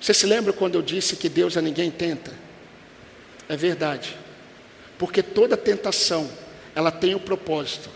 Você 0.00 0.12
se 0.12 0.26
lembra 0.26 0.52
quando 0.52 0.74
eu 0.74 0.82
disse 0.82 1.16
que 1.16 1.28
Deus 1.28 1.56
a 1.56 1.62
ninguém 1.62 1.90
tenta? 1.90 2.32
É 3.48 3.56
verdade. 3.56 4.16
Porque 4.98 5.22
toda 5.22 5.56
tentação, 5.56 6.30
ela 6.74 6.90
tem 6.90 7.14
o 7.14 7.20
propósito 7.20 7.90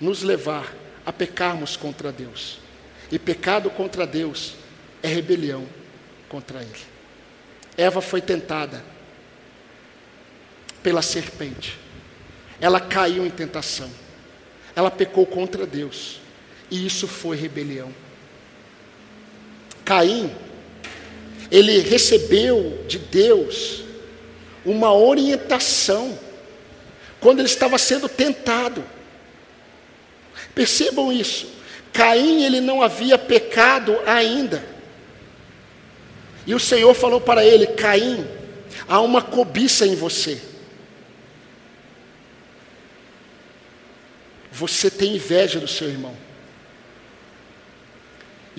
nos 0.00 0.22
levar 0.22 0.74
a 1.04 1.12
pecarmos 1.12 1.76
contra 1.76 2.12
Deus. 2.12 2.58
E 3.10 3.18
pecado 3.18 3.70
contra 3.70 4.06
Deus 4.06 4.54
é 5.02 5.08
rebelião 5.08 5.66
contra 6.28 6.62
ele. 6.62 6.70
Eva 7.76 8.00
foi 8.00 8.20
tentada 8.20 8.84
pela 10.82 11.02
serpente. 11.02 11.78
Ela 12.60 12.80
caiu 12.80 13.26
em 13.26 13.30
tentação. 13.30 13.90
Ela 14.76 14.90
pecou 14.90 15.26
contra 15.26 15.66
Deus. 15.66 16.19
E 16.70 16.86
isso 16.86 17.08
foi 17.08 17.36
rebelião. 17.36 17.92
Caim, 19.84 20.30
ele 21.50 21.80
recebeu 21.80 22.84
de 22.86 22.98
Deus 22.98 23.82
uma 24.64 24.94
orientação 24.94 26.16
quando 27.18 27.40
ele 27.40 27.48
estava 27.48 27.76
sendo 27.76 28.08
tentado. 28.08 28.84
Percebam 30.54 31.12
isso. 31.12 31.48
Caim, 31.92 32.44
ele 32.44 32.60
não 32.60 32.82
havia 32.82 33.18
pecado 33.18 33.98
ainda. 34.06 34.64
E 36.46 36.54
o 36.54 36.60
Senhor 36.60 36.94
falou 36.94 37.20
para 37.20 37.44
ele: 37.44 37.66
Caim, 37.66 38.26
há 38.88 39.00
uma 39.00 39.20
cobiça 39.20 39.86
em 39.86 39.96
você. 39.96 40.40
Você 44.52 44.90
tem 44.90 45.16
inveja 45.16 45.58
do 45.58 45.68
seu 45.68 45.88
irmão. 45.88 46.29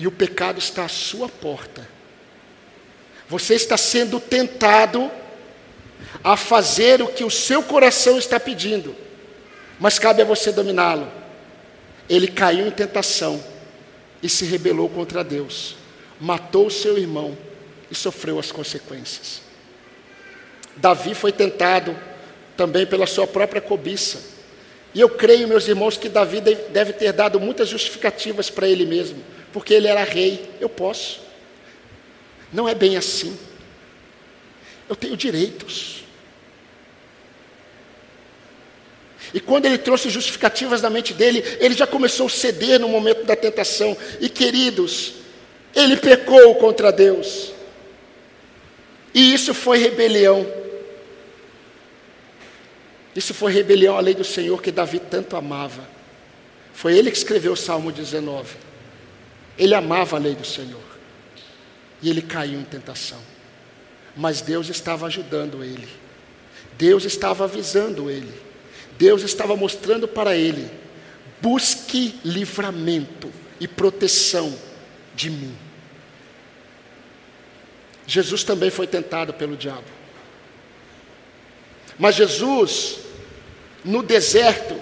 E 0.02 0.06
o 0.08 0.10
pecado 0.10 0.58
está 0.58 0.84
à 0.84 0.88
sua 0.88 1.28
porta. 1.28 1.88
Você 3.28 3.54
está 3.54 3.76
sendo 3.76 4.18
tentado 4.18 5.08
a 6.24 6.36
fazer 6.36 7.00
o 7.00 7.06
que 7.06 7.22
o 7.22 7.30
seu 7.30 7.62
coração 7.62 8.18
está 8.18 8.40
pedindo, 8.40 8.96
mas 9.78 10.00
cabe 10.00 10.20
a 10.20 10.24
você 10.24 10.50
dominá-lo. 10.50 11.08
Ele 12.08 12.26
caiu 12.26 12.66
em 12.66 12.70
tentação 12.72 13.40
e 14.20 14.28
se 14.28 14.44
rebelou 14.44 14.88
contra 14.88 15.22
Deus, 15.22 15.76
matou 16.20 16.66
o 16.66 16.70
seu 16.70 16.98
irmão 16.98 17.38
e 17.88 17.94
sofreu 17.94 18.40
as 18.40 18.50
consequências. 18.50 19.40
Davi 20.78 21.14
foi 21.14 21.30
tentado 21.30 21.96
também 22.56 22.84
pela 22.86 23.06
sua 23.06 23.28
própria 23.28 23.60
cobiça. 23.60 24.18
E 24.92 25.00
eu 25.00 25.10
creio, 25.10 25.46
meus 25.46 25.68
irmãos, 25.68 25.96
que 25.96 26.08
Davi 26.08 26.40
deve 26.40 26.92
ter 26.92 27.12
dado 27.12 27.38
muitas 27.38 27.68
justificativas 27.68 28.50
para 28.50 28.66
ele 28.66 28.84
mesmo, 28.84 29.22
porque 29.52 29.74
ele 29.74 29.88
era 29.88 30.04
rei. 30.04 30.50
Eu 30.60 30.68
posso. 30.68 31.20
Não 32.52 32.68
é 32.68 32.74
bem 32.74 32.96
assim. 32.96 33.38
Eu 34.88 34.96
tenho 34.96 35.16
direitos. 35.16 36.02
E 39.34 39.40
quando 39.40 39.66
ele 39.66 39.78
trouxe 39.78 40.10
justificativas 40.10 40.82
na 40.82 40.90
mente 40.90 41.14
dele, 41.14 41.42
ele 41.58 41.74
já 41.74 41.86
começou 41.86 42.26
a 42.26 42.30
ceder 42.30 42.78
no 42.78 42.88
momento 42.88 43.24
da 43.24 43.34
tentação. 43.34 43.96
E 44.20 44.28
queridos, 44.28 45.14
ele 45.74 45.96
pecou 45.96 46.54
contra 46.56 46.92
Deus. 46.92 47.52
E 49.14 49.32
isso 49.32 49.54
foi 49.54 49.78
rebelião. 49.78 50.46
Isso 53.14 53.32
foi 53.32 53.52
rebelião 53.52 53.96
à 53.96 54.00
lei 54.00 54.14
do 54.14 54.24
Senhor 54.24 54.60
que 54.62 54.70
Davi 54.70 54.98
tanto 54.98 55.36
amava. 55.36 55.88
Foi 56.74 56.96
ele 56.96 57.10
que 57.10 57.16
escreveu 57.16 57.52
o 57.52 57.56
Salmo 57.56 57.92
19. 57.92 58.71
Ele 59.58 59.74
amava 59.74 60.16
a 60.16 60.18
lei 60.18 60.34
do 60.34 60.46
Senhor. 60.46 60.80
E 62.00 62.10
ele 62.10 62.22
caiu 62.22 62.60
em 62.60 62.64
tentação. 62.64 63.20
Mas 64.16 64.40
Deus 64.40 64.68
estava 64.68 65.06
ajudando 65.06 65.62
ele. 65.62 65.88
Deus 66.76 67.04
estava 67.04 67.44
avisando 67.44 68.10
ele. 68.10 68.32
Deus 68.98 69.22
estava 69.22 69.56
mostrando 69.56 70.06
para 70.08 70.36
ele: 70.36 70.70
busque 71.40 72.18
livramento 72.24 73.30
e 73.60 73.68
proteção 73.68 74.56
de 75.14 75.30
mim. 75.30 75.56
Jesus 78.06 78.42
também 78.42 78.70
foi 78.70 78.86
tentado 78.86 79.32
pelo 79.32 79.56
diabo. 79.56 79.84
Mas 81.98 82.16
Jesus, 82.16 82.98
no 83.84 84.02
deserto, 84.02 84.80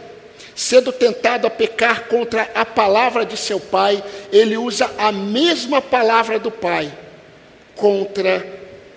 sendo 0.60 0.92
tentado 0.92 1.46
a 1.46 1.50
pecar 1.50 2.04
contra 2.04 2.42
a 2.54 2.66
palavra 2.66 3.24
de 3.24 3.34
seu 3.34 3.58
pai, 3.58 4.04
ele 4.30 4.58
usa 4.58 4.92
a 4.98 5.10
mesma 5.10 5.80
palavra 5.80 6.38
do 6.38 6.50
pai 6.50 6.92
contra 7.74 8.46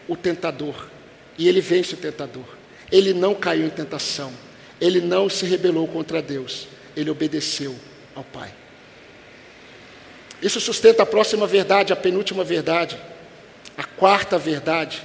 o 0.06 0.14
tentador. 0.14 0.90
E 1.38 1.48
ele 1.48 1.62
vence 1.62 1.94
o 1.94 1.98
tentador. 1.98 2.44
Ele 2.92 3.14
não 3.14 3.34
caiu 3.34 3.66
em 3.66 3.70
tentação. 3.70 4.34
Ele 4.80 5.00
não 5.00 5.30
se 5.30 5.46
rebelou 5.46 5.88
contra 5.88 6.22
Deus. 6.22 6.68
Ele 6.98 7.10
obedeceu 7.10 7.74
ao 8.14 8.26
Pai. 8.26 8.54
Isso 10.42 10.60
sustenta 10.60 11.04
a 11.04 11.06
próxima 11.06 11.48
verdade, 11.48 11.94
a 11.94 11.96
penúltima 11.96 12.44
verdade, 12.44 13.00
a 13.78 13.86
quarta 13.86 14.38
verdade. 14.38 15.02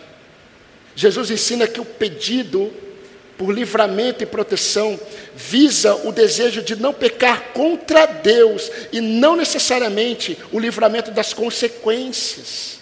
Jesus 0.97 1.31
ensina 1.31 1.69
que 1.69 1.81
o 1.81 1.85
pedido 1.85 2.73
por 3.39 3.53
livramento 3.53 4.25
e 4.25 4.27
proteção 4.27 4.99
visa 5.35 5.95
o 5.95 6.11
desejo 6.11 6.61
de 6.61 6.75
não 6.75 6.93
pecar 6.93 7.53
contra 7.53 8.05
Deus 8.05 8.69
e 8.93 9.01
não 9.01 9.37
necessariamente 9.37 10.37
o 10.51 10.59
livramento 10.59 11.13
das 11.13 11.33
consequências. 11.33 12.81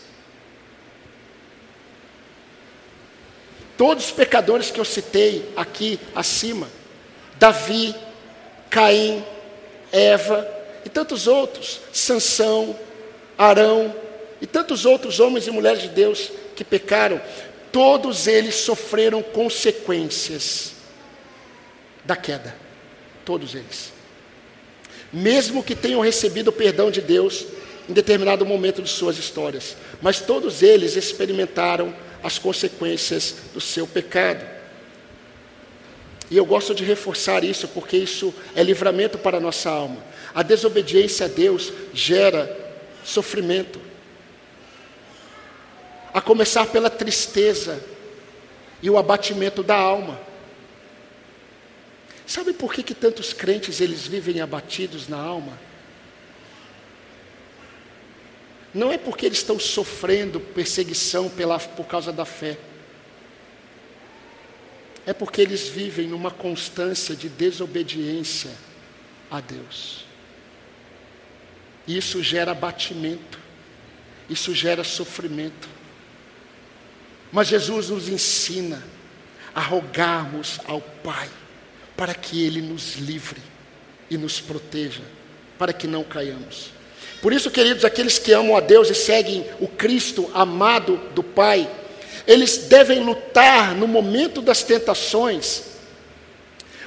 Todos 3.77 4.07
os 4.07 4.11
pecadores 4.11 4.71
que 4.71 4.81
eu 4.81 4.85
citei 4.87 5.53
aqui 5.55 6.01
acima, 6.15 6.67
Davi, 7.39 7.95
Caim, 8.71 9.23
Eva 9.93 10.49
e 10.87 10.89
tantos 10.89 11.27
outros, 11.27 11.81
Sansão, 11.93 12.75
Arão 13.37 13.95
e 14.41 14.47
tantos 14.47 14.87
outros 14.87 15.21
homens 15.21 15.47
e 15.47 15.51
mulheres 15.51 15.83
de 15.83 15.89
Deus 15.89 16.31
que 16.55 16.65
pecaram, 16.65 17.21
todos 17.73 18.27
eles 18.27 18.55
sofreram 18.57 19.23
consequências 19.23 20.73
da 22.05 22.17
queda. 22.17 22.55
Todos 23.25 23.55
eles. 23.55 23.93
Mesmo 25.13 25.63
que 25.63 25.75
tenham 25.75 26.01
recebido 26.01 26.49
o 26.49 26.53
perdão 26.53 26.91
de 26.91 27.01
Deus 27.01 27.47
em 27.89 27.93
determinado 27.93 28.45
momento 28.45 28.83
de 28.83 28.89
suas 28.89 29.19
histórias, 29.19 29.77
mas 30.03 30.21
todos 30.21 30.63
eles 30.63 30.97
experimentaram 30.97 31.95
as 32.23 32.39
consequências 32.39 33.37
do 33.55 33.61
seu 33.61 33.87
pecado. 33.87 34.45
E 36.29 36.37
eu 36.37 36.45
gosto 36.45 36.75
de 36.75 36.85
reforçar 36.85 37.45
isso 37.45 37.69
porque 37.69 37.97
isso 37.97 38.35
é 38.55 38.63
livramento 38.63 39.17
para 39.17 39.37
a 39.37 39.41
nossa 39.41 39.71
alma. 39.71 39.99
A 40.35 40.43
desobediência 40.43 41.27
a 41.27 41.29
Deus 41.29 41.73
gera 41.95 42.75
sofrimento 43.05 43.81
a 46.17 46.21
começar 46.23 46.65
pela 46.69 46.89
tristeza 46.89 47.79
e 48.83 48.89
o 48.89 48.97
abatimento 48.97 49.63
da 49.63 49.77
alma. 49.77 50.19
Sabe 52.27 52.55
por 52.55 52.73
que, 52.73 52.83
que 52.83 52.95
tantos 52.95 53.35
crentes 53.35 53.83
eles 53.83 54.07
vivem 54.07 54.41
abatidos 54.41 55.09
na 55.09 55.19
alma? 55.19 55.59
Não 58.73 58.91
é 58.91 58.97
porque 58.97 59.27
eles 59.27 59.37
estão 59.37 59.61
sofrendo 59.61 60.41
perseguição 60.41 61.29
pela, 61.29 61.59
por 61.59 61.85
causa 61.85 62.11
da 62.11 62.25
fé. 62.25 62.57
É 65.05 65.13
porque 65.13 65.43
eles 65.43 65.69
vivem 65.69 66.09
numa 66.09 66.31
constância 66.31 67.15
de 67.15 67.29
desobediência 67.29 68.53
a 69.31 69.39
Deus. 69.39 70.07
Isso 71.87 72.23
gera 72.23 72.53
abatimento, 72.53 73.39
isso 74.31 74.55
gera 74.55 74.83
sofrimento. 74.83 75.76
Mas 77.37 77.49
Jesus 77.49 77.91
nos 77.91 78.09
ensina 78.09 78.83
a 79.55 79.61
rogarmos 79.61 80.59
ao 80.67 80.81
Pai 80.81 81.29
para 81.95 82.15
que 82.15 82.43
Ele 82.43 82.63
nos 82.63 82.95
livre 82.97 83.43
e 84.09 84.17
nos 84.17 84.41
proteja, 84.41 85.03
para 85.59 85.71
que 85.71 85.87
não 85.87 86.03
caiamos. 86.03 86.71
Por 87.21 87.35
isso, 87.35 87.51
queridos, 87.51 87.85
aqueles 87.85 88.19
que 88.19 88.33
amam 88.33 88.57
a 88.57 88.61
Deus 88.61 88.89
e 88.89 88.95
seguem 88.95 89.45
o 89.61 89.69
Cristo 89.69 90.31
amado 90.33 90.97
do 91.15 91.23
Pai, 91.23 91.71
eles 92.27 92.57
devem 92.57 93.05
lutar 93.05 93.75
no 93.75 93.87
momento 93.87 94.41
das 94.41 94.63
tentações, 94.63 95.65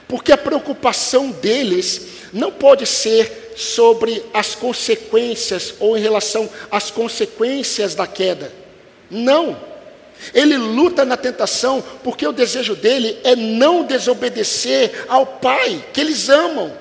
porque 0.08 0.32
a 0.32 0.38
preocupação 0.38 1.30
deles 1.30 2.08
não 2.34 2.52
pode 2.52 2.88
ser 2.88 3.54
sobre 3.56 4.26
as 4.34 4.56
consequências 4.56 5.76
ou 5.80 5.96
em 5.96 6.02
relação 6.02 6.50
às 6.72 6.90
consequências 6.90 7.94
da 7.94 8.08
queda. 8.08 8.52
Não. 9.12 9.69
Ele 10.34 10.58
luta 10.58 11.06
na 11.06 11.16
tentação 11.16 11.84
porque 12.04 12.28
o 12.28 12.34
desejo 12.34 12.76
dele 12.76 13.18
é 13.24 13.36
não 13.36 13.84
desobedecer 13.84 15.06
ao 15.08 15.26
Pai 15.26 15.84
que 15.94 16.02
eles 16.02 16.30
amam. 16.30 16.72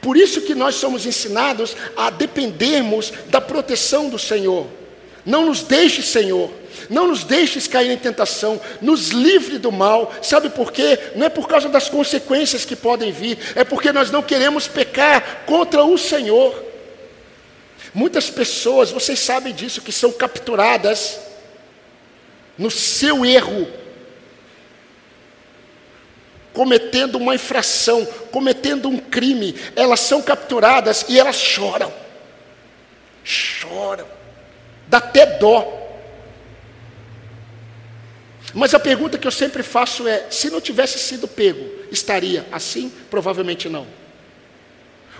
Por 0.00 0.16
isso 0.16 0.42
que 0.42 0.54
nós 0.54 0.74
somos 0.74 1.06
ensinados 1.06 1.76
a 1.96 2.10
dependermos 2.10 3.12
da 3.28 3.40
proteção 3.40 4.08
do 4.08 4.18
Senhor. 4.18 4.66
Não 5.24 5.46
nos 5.46 5.62
deixe, 5.62 6.02
Senhor, 6.02 6.50
não 6.90 7.08
nos 7.08 7.24
deixes 7.24 7.66
cair 7.66 7.90
em 7.90 7.96
tentação, 7.96 8.60
nos 8.82 9.08
livre 9.08 9.58
do 9.58 9.72
mal. 9.72 10.12
Sabe 10.20 10.50
por 10.50 10.70
quê? 10.72 10.98
Não 11.16 11.26
é 11.26 11.30
por 11.30 11.48
causa 11.48 11.68
das 11.68 11.88
consequências 11.88 12.64
que 12.66 12.76
podem 12.76 13.12
vir, 13.12 13.38
é 13.54 13.64
porque 13.64 13.92
nós 13.92 14.10
não 14.10 14.22
queremos 14.22 14.68
pecar 14.68 15.44
contra 15.46 15.82
o 15.84 15.96
Senhor. 15.96 16.62
Muitas 17.94 18.28
pessoas, 18.28 18.90
vocês 18.90 19.18
sabem 19.20 19.54
disso, 19.54 19.80
que 19.80 19.92
são 19.92 20.12
capturadas 20.12 21.18
no 22.56 22.70
seu 22.70 23.24
erro, 23.24 23.68
cometendo 26.52 27.16
uma 27.16 27.34
infração, 27.34 28.06
cometendo 28.30 28.88
um 28.88 28.96
crime, 28.96 29.54
elas 29.74 30.00
são 30.00 30.22
capturadas 30.22 31.04
e 31.08 31.18
elas 31.18 31.36
choram. 31.36 31.92
Choram. 33.24 34.06
Dá 34.86 34.98
até 34.98 35.26
dó. 35.26 35.80
Mas 38.54 38.72
a 38.72 38.78
pergunta 38.78 39.18
que 39.18 39.26
eu 39.26 39.32
sempre 39.32 39.64
faço 39.64 40.06
é: 40.06 40.26
se 40.30 40.48
não 40.48 40.60
tivesse 40.60 40.98
sido 40.98 41.26
pego, 41.26 41.68
estaria 41.90 42.46
assim? 42.52 42.92
Provavelmente 43.10 43.68
não. 43.68 43.86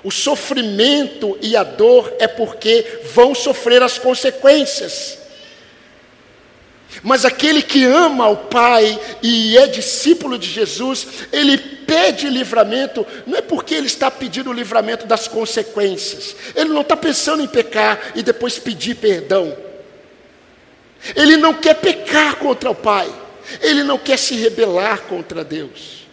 O 0.04 0.10
sofrimento 0.10 1.36
e 1.40 1.56
a 1.56 1.64
dor 1.64 2.14
é 2.20 2.28
porque 2.28 3.00
vão 3.12 3.34
sofrer 3.34 3.82
as 3.82 3.98
consequências. 3.98 5.23
Mas 7.02 7.24
aquele 7.24 7.62
que 7.62 7.84
ama 7.84 8.28
o 8.28 8.36
Pai 8.36 8.98
e 9.22 9.58
é 9.58 9.66
discípulo 9.66 10.38
de 10.38 10.48
Jesus, 10.48 11.06
ele 11.32 11.58
pede 11.58 12.28
livramento, 12.28 13.06
não 13.26 13.38
é 13.38 13.42
porque 13.42 13.74
ele 13.74 13.86
está 13.86 14.10
pedindo 14.10 14.50
o 14.50 14.52
livramento 14.52 15.06
das 15.06 15.28
consequências, 15.28 16.34
ele 16.54 16.70
não 16.70 16.80
está 16.80 16.96
pensando 16.96 17.42
em 17.42 17.48
pecar 17.48 18.12
e 18.14 18.22
depois 18.22 18.58
pedir 18.58 18.96
perdão. 18.96 19.56
Ele 21.14 21.36
não 21.36 21.52
quer 21.52 21.74
pecar 21.74 22.36
contra 22.36 22.70
o 22.70 22.74
Pai, 22.74 23.12
ele 23.60 23.82
não 23.82 23.98
quer 23.98 24.18
se 24.18 24.34
rebelar 24.36 25.02
contra 25.02 25.44
Deus. 25.44 26.04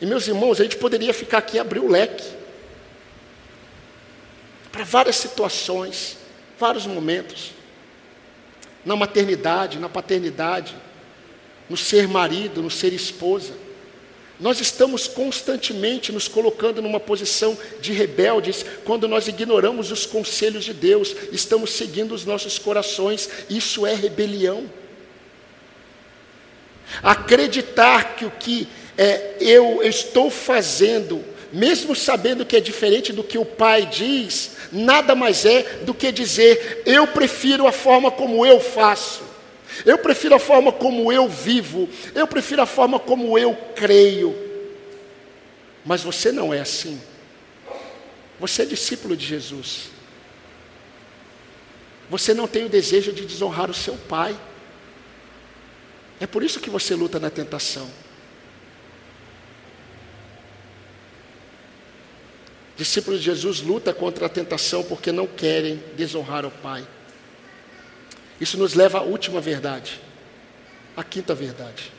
E 0.00 0.06
meus 0.06 0.28
irmãos, 0.28 0.60
a 0.60 0.64
gente 0.64 0.76
poderia 0.76 1.14
ficar 1.14 1.38
aqui 1.38 1.56
e 1.56 1.60
abrir 1.60 1.80
o 1.80 1.88
leque 1.88 2.24
para 4.70 4.84
várias 4.84 5.16
situações, 5.16 6.18
vários 6.58 6.86
momentos 6.86 7.57
na 8.88 8.96
maternidade, 8.96 9.78
na 9.78 9.88
paternidade, 9.88 10.74
no 11.68 11.76
ser 11.76 12.08
marido, 12.08 12.62
no 12.62 12.70
ser 12.70 12.94
esposa. 12.94 13.52
Nós 14.40 14.62
estamos 14.62 15.06
constantemente 15.06 16.10
nos 16.10 16.26
colocando 16.26 16.80
numa 16.80 16.98
posição 16.98 17.58
de 17.82 17.92
rebeldes 17.92 18.64
quando 18.86 19.06
nós 19.06 19.28
ignoramos 19.28 19.92
os 19.92 20.06
conselhos 20.06 20.64
de 20.64 20.72
Deus, 20.72 21.14
estamos 21.30 21.72
seguindo 21.72 22.14
os 22.14 22.24
nossos 22.24 22.58
corações, 22.58 23.28
isso 23.50 23.86
é 23.86 23.92
rebelião. 23.92 24.64
Acreditar 27.02 28.16
que 28.16 28.24
o 28.24 28.30
que 28.30 28.66
é, 28.96 29.36
eu 29.38 29.82
estou 29.82 30.30
fazendo 30.30 31.22
mesmo 31.52 31.94
sabendo 31.94 32.44
que 32.44 32.56
é 32.56 32.60
diferente 32.60 33.12
do 33.12 33.24
que 33.24 33.38
o 33.38 33.44
pai 33.44 33.86
diz, 33.86 34.52
nada 34.70 35.14
mais 35.14 35.44
é 35.44 35.62
do 35.84 35.94
que 35.94 36.12
dizer: 36.12 36.82
eu 36.84 37.06
prefiro 37.06 37.66
a 37.66 37.72
forma 37.72 38.10
como 38.10 38.44
eu 38.44 38.60
faço, 38.60 39.22
eu 39.84 39.98
prefiro 39.98 40.34
a 40.34 40.38
forma 40.38 40.72
como 40.72 41.12
eu 41.12 41.28
vivo, 41.28 41.88
eu 42.14 42.26
prefiro 42.26 42.62
a 42.62 42.66
forma 42.66 42.98
como 42.98 43.38
eu 43.38 43.56
creio. 43.74 44.36
Mas 45.84 46.02
você 46.02 46.30
não 46.30 46.52
é 46.52 46.60
assim. 46.60 47.00
Você 48.38 48.62
é 48.62 48.66
discípulo 48.66 49.16
de 49.16 49.24
Jesus. 49.24 49.90
Você 52.10 52.32
não 52.32 52.46
tem 52.46 52.64
o 52.64 52.68
desejo 52.68 53.12
de 53.12 53.24
desonrar 53.24 53.70
o 53.70 53.74
seu 53.74 53.94
pai. 53.94 54.38
É 56.20 56.26
por 56.26 56.42
isso 56.42 56.60
que 56.60 56.70
você 56.70 56.94
luta 56.94 57.18
na 57.18 57.30
tentação. 57.30 57.88
Discípulos 62.78 63.18
de 63.18 63.26
Jesus 63.26 63.60
luta 63.60 63.92
contra 63.92 64.26
a 64.26 64.28
tentação 64.28 64.84
porque 64.84 65.10
não 65.10 65.26
querem 65.26 65.82
desonrar 65.96 66.46
o 66.46 66.50
Pai. 66.50 66.86
Isso 68.40 68.56
nos 68.56 68.74
leva 68.74 68.98
à 68.98 69.02
última 69.02 69.40
verdade, 69.40 70.00
à 70.96 71.02
quinta 71.02 71.34
verdade. 71.34 71.90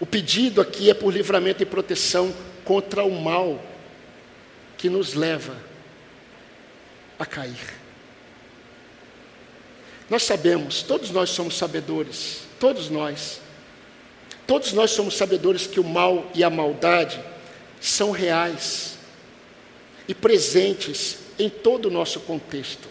O 0.00 0.04
pedido 0.04 0.60
aqui 0.60 0.90
é 0.90 0.94
por 0.94 1.12
livramento 1.14 1.62
e 1.62 1.66
proteção 1.66 2.34
contra 2.64 3.04
o 3.04 3.20
mal 3.22 3.64
que 4.76 4.90
nos 4.90 5.14
leva 5.14 5.56
a 7.16 7.24
cair. 7.24 7.78
Nós 10.08 10.24
sabemos, 10.24 10.82
todos 10.82 11.10
nós 11.10 11.30
somos 11.30 11.56
sabedores, 11.56 12.40
todos 12.58 12.90
nós. 12.90 13.40
Todos 14.44 14.72
nós 14.72 14.90
somos 14.90 15.16
sabedores 15.16 15.68
que 15.68 15.78
o 15.78 15.84
mal 15.84 16.28
e 16.34 16.42
a 16.42 16.50
maldade 16.50 17.20
são 17.80 18.10
reais 18.10 18.98
e 20.10 20.14
presentes 20.14 21.18
em 21.38 21.48
todo 21.48 21.86
o 21.86 21.90
nosso 21.90 22.18
contexto. 22.18 22.88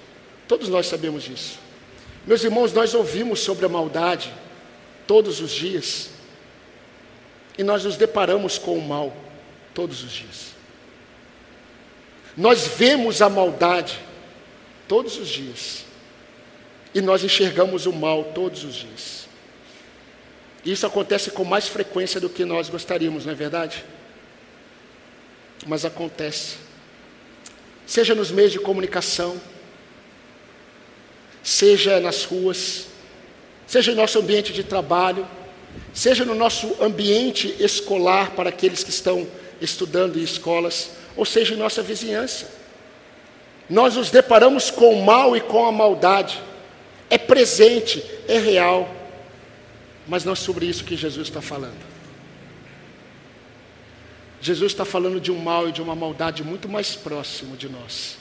Todos 0.48 0.70
nós 0.70 0.86
sabemos 0.86 1.24
disso. 1.24 1.60
Meus 2.26 2.42
irmãos, 2.46 2.72
nós 2.72 2.94
ouvimos 2.94 3.42
sobre 3.42 3.66
a 3.66 3.70
maldade 3.70 4.34
todos 5.06 5.42
os 5.42 5.52
dias 5.52 6.12
e 7.58 7.64
nós 7.64 7.84
nos 7.84 7.98
deparamos 7.98 8.58
com 8.58 8.78
o 8.78 8.82
mal 8.82 9.14
todos 9.74 10.02
os 10.02 10.14
dias. 10.14 10.54
Nós 12.38 12.66
vemos 12.78 13.22
a 13.22 13.28
maldade 13.28 14.00
todos 14.88 15.18
os 15.18 15.28
dias 15.28 15.84
e 16.96 17.02
nós 17.02 17.22
enxergamos 17.22 17.86
o 17.86 17.92
mal 17.92 18.32
todos 18.34 18.64
os 18.64 18.76
dias. 18.76 19.28
Isso 20.64 20.88
acontece 20.88 21.32
com 21.32 21.44
mais 21.44 21.68
frequência 21.68 22.22
do 22.22 22.30
que 22.30 22.46
nós 22.46 22.70
gostaríamos, 22.70 23.26
não 23.26 23.34
é 23.34 23.36
verdade? 23.36 23.84
Mas 25.68 25.84
acontece 25.84 26.69
seja 27.90 28.14
nos 28.14 28.30
meios 28.30 28.52
de 28.52 28.60
comunicação, 28.60 29.42
seja 31.42 32.00
nas 32.00 32.24
ruas, 32.24 32.86
seja 33.66 33.92
em 33.92 33.96
nosso 33.96 34.20
ambiente 34.20 34.54
de 34.54 34.64
trabalho, 34.64 35.28
seja 35.92 36.24
no 36.24 36.36
nosso 36.36 36.76
ambiente 36.80 37.56
escolar 37.60 38.30
para 38.36 38.50
aqueles 38.50 38.84
que 38.84 38.92
estão 38.92 39.28
estudando 39.60 40.20
em 40.20 40.22
escolas, 40.22 40.92
ou 41.18 41.26
seja 41.26 41.56
em 41.56 41.58
nossa 41.58 41.82
vizinhança. 41.82 42.52
Nós 43.68 43.96
nos 43.96 44.12
deparamos 44.12 44.70
com 44.70 44.94
o 44.94 45.04
mal 45.04 45.36
e 45.36 45.42
com 45.42 45.66
a 45.66 45.72
maldade. 45.72 46.40
É 47.10 47.18
presente, 47.18 48.06
é 48.28 48.38
real, 48.38 48.88
mas 50.08 50.24
não 50.24 50.34
é 50.34 50.36
sobre 50.36 50.68
isso 50.68 50.84
que 50.84 50.96
Jesus 50.96 51.28
está 51.28 51.42
falando. 51.42 51.99
Jesus 54.42 54.72
está 54.72 54.86
falando 54.86 55.20
de 55.20 55.32
um 55.32 55.38
mal 55.38 55.68
e 55.68 55.72
de 55.72 55.82
uma 55.82 55.96
maldade 55.96 56.44
muito 56.44 56.70
mais 56.70 56.96
próximo 56.96 57.58
de 57.58 57.68
nós. 57.68 58.18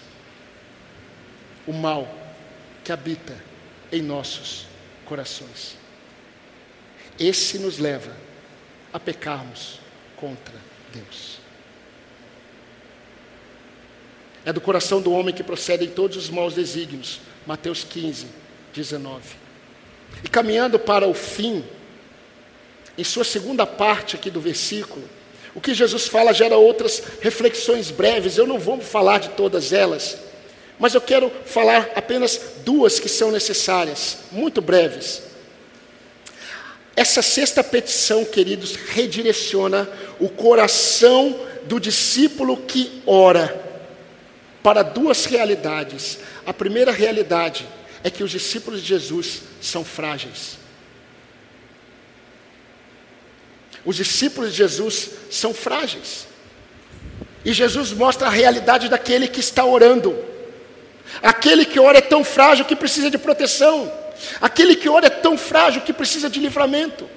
O 1.67 1.73
mal 1.73 2.13
que 2.83 2.91
habita 2.91 3.37
em 3.93 4.03
nossos 4.03 4.67
corações. 5.05 5.77
Esse 7.19 7.59
nos 7.59 7.79
leva 7.79 8.15
a 8.93 8.99
pecarmos 8.99 9.81
contra 10.17 10.55
Deus. 10.93 11.39
É 14.45 14.53
do 14.53 14.61
coração 14.61 15.01
do 15.01 15.13
homem 15.13 15.35
que 15.35 15.43
procedem 15.43 15.89
todos 15.89 16.17
os 16.17 16.31
maus 16.31 16.55
desígnios. 16.55 17.21
Mateus 17.47 17.85
15, 17.85 18.27
19. 18.73 19.23
E 20.25 20.29
caminhando 20.29 20.79
para 20.79 21.07
o 21.07 21.15
fim, 21.15 21.65
em 22.97 23.05
sua 23.05 23.25
segunda 23.25 23.67
parte 23.67 24.17
aqui 24.17 24.31
do 24.31 24.41
versículo, 24.41 25.07
o 25.59 25.61
que 25.61 25.75
Jesus 25.75 26.07
fala 26.07 26.33
gera 26.33 26.57
outras 26.57 27.03
reflexões 27.21 27.91
breves, 27.91 28.39
eu 28.39 28.47
não 28.47 28.61
vou 28.61 28.81
falar 28.81 29.19
de 29.19 29.31
todas 29.31 29.73
elas, 29.73 30.17
mas 30.79 30.95
eu 30.95 31.01
quero 31.01 31.33
falar 31.45 31.91
apenas 31.97 32.41
duas 32.65 33.01
que 33.01 33.09
são 33.09 33.33
necessárias, 33.33 34.19
muito 34.31 34.63
breves. 34.63 35.21
Essa 36.95 37.23
sexta 37.23 37.65
petição, 37.65 38.25
queridos, 38.25 38.77
redireciona 38.77 39.89
o 40.21 40.29
coração 40.29 41.41
do 41.65 41.81
discípulo 41.81 42.59
que 42.59 43.03
ora 43.05 43.61
para 44.63 44.85
duas 44.85 45.25
realidades. 45.25 46.21
A 46.47 46.55
primeira 46.55 46.93
realidade 46.93 47.67
é 48.05 48.11
que 48.11 48.23
os 48.23 48.31
discípulos 48.31 48.81
de 48.81 48.87
Jesus 48.91 49.43
são 49.61 49.85
frágeis. 49.85 50.58
Os 53.85 53.97
discípulos 53.97 54.51
de 54.51 54.59
Jesus 54.59 55.11
são 55.31 55.55
frágeis. 55.55 56.27
E 57.45 57.53
Jesus 57.53 57.93
mostra 57.93 58.27
a 58.27 58.31
realidade 58.31 58.89
daquele 58.89 59.29
que 59.29 59.41
está 59.41 59.65
orando. 59.65 60.17
Aquele 61.23 61.65
que 61.65 61.81
ora 61.81 61.99
é 61.99 62.03
tão 62.03 62.23
frágil 62.23 62.65
que 62.65 62.77
precisa 62.77 63.11
de 63.11 63.19
proteção. 63.19 63.91
Aquele 64.41 64.77
que 64.77 64.89
ora 64.89 65.07
é 65.07 65.11
tão 65.11 65.39
frágil 65.39 65.83
que 65.83 65.93
precisa 65.93 66.29
de 66.29 66.41
livramento. 66.41 67.09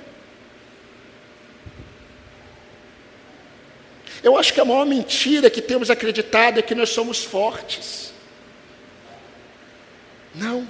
Eu 4.23 4.37
acho 4.37 4.53
que 4.53 4.61
a 4.61 4.65
maior 4.65 4.85
mentira 4.85 5.49
que 5.49 5.61
temos 5.61 5.89
acreditado 5.89 6.59
é 6.59 6.61
que 6.61 6.75
nós 6.75 6.89
somos 6.89 7.23
fortes. 7.23 8.13
Não. 10.33 10.67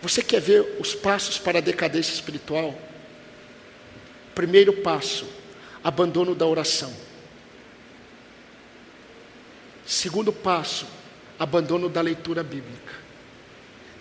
Você 0.00 0.22
quer 0.22 0.40
ver 0.40 0.78
os 0.80 0.94
passos 0.94 1.38
para 1.38 1.58
a 1.58 1.62
decadência 1.62 2.14
espiritual? 2.14 2.74
Primeiro 4.40 4.72
passo, 4.72 5.26
abandono 5.84 6.34
da 6.34 6.46
oração. 6.46 6.90
Segundo 9.84 10.32
passo, 10.32 10.86
abandono 11.38 11.90
da 11.90 12.00
leitura 12.00 12.42
bíblica. 12.42 12.94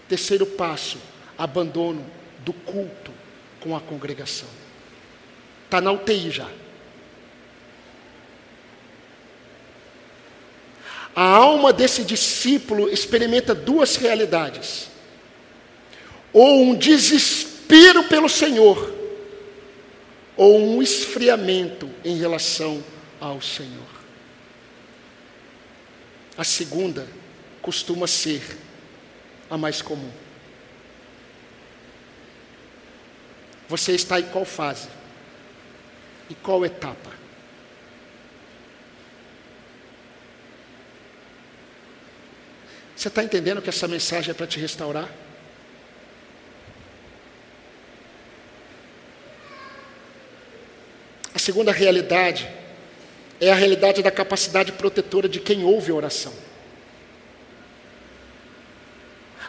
Terceiro 0.07 0.45
passo, 0.45 0.97
abandono 1.37 2.05
do 2.39 2.53
culto 2.53 3.11
com 3.59 3.75
a 3.75 3.81
congregação. 3.81 4.47
Está 5.65 5.81
na 5.81 5.91
UTI 5.91 6.31
já. 6.31 6.47
A 11.13 11.21
alma 11.21 11.73
desse 11.73 12.05
discípulo 12.05 12.89
experimenta 12.89 13.53
duas 13.53 13.97
realidades: 13.97 14.87
ou 16.31 16.61
um 16.61 16.75
desespero 16.75 18.05
pelo 18.05 18.29
Senhor, 18.29 18.98
ou 20.39 20.57
um 20.57 20.81
esfriamento 20.81 21.91
em 22.01 22.15
relação 22.15 22.81
ao 23.19 23.41
Senhor. 23.41 23.89
A 26.37 26.45
segunda 26.45 27.05
costuma 27.61 28.07
ser 28.07 28.57
a 29.49 29.57
mais 29.57 29.81
comum. 29.81 30.09
Você 33.67 33.91
está 33.91 34.17
em 34.17 34.29
qual 34.29 34.45
fase? 34.45 34.87
E 36.29 36.35
qual 36.35 36.65
etapa? 36.65 37.11
Você 42.95 43.09
está 43.09 43.21
entendendo 43.25 43.61
que 43.61 43.67
essa 43.67 43.89
mensagem 43.89 44.31
é 44.31 44.33
para 44.33 44.47
te 44.47 44.57
restaurar? 44.57 45.09
Segunda 51.49 51.71
realidade 51.71 52.47
é 53.41 53.51
a 53.51 53.55
realidade 53.55 54.03
da 54.03 54.11
capacidade 54.11 54.71
protetora 54.71 55.27
de 55.27 55.39
quem 55.39 55.63
ouve 55.63 55.91
a 55.91 55.95
oração. 55.95 56.31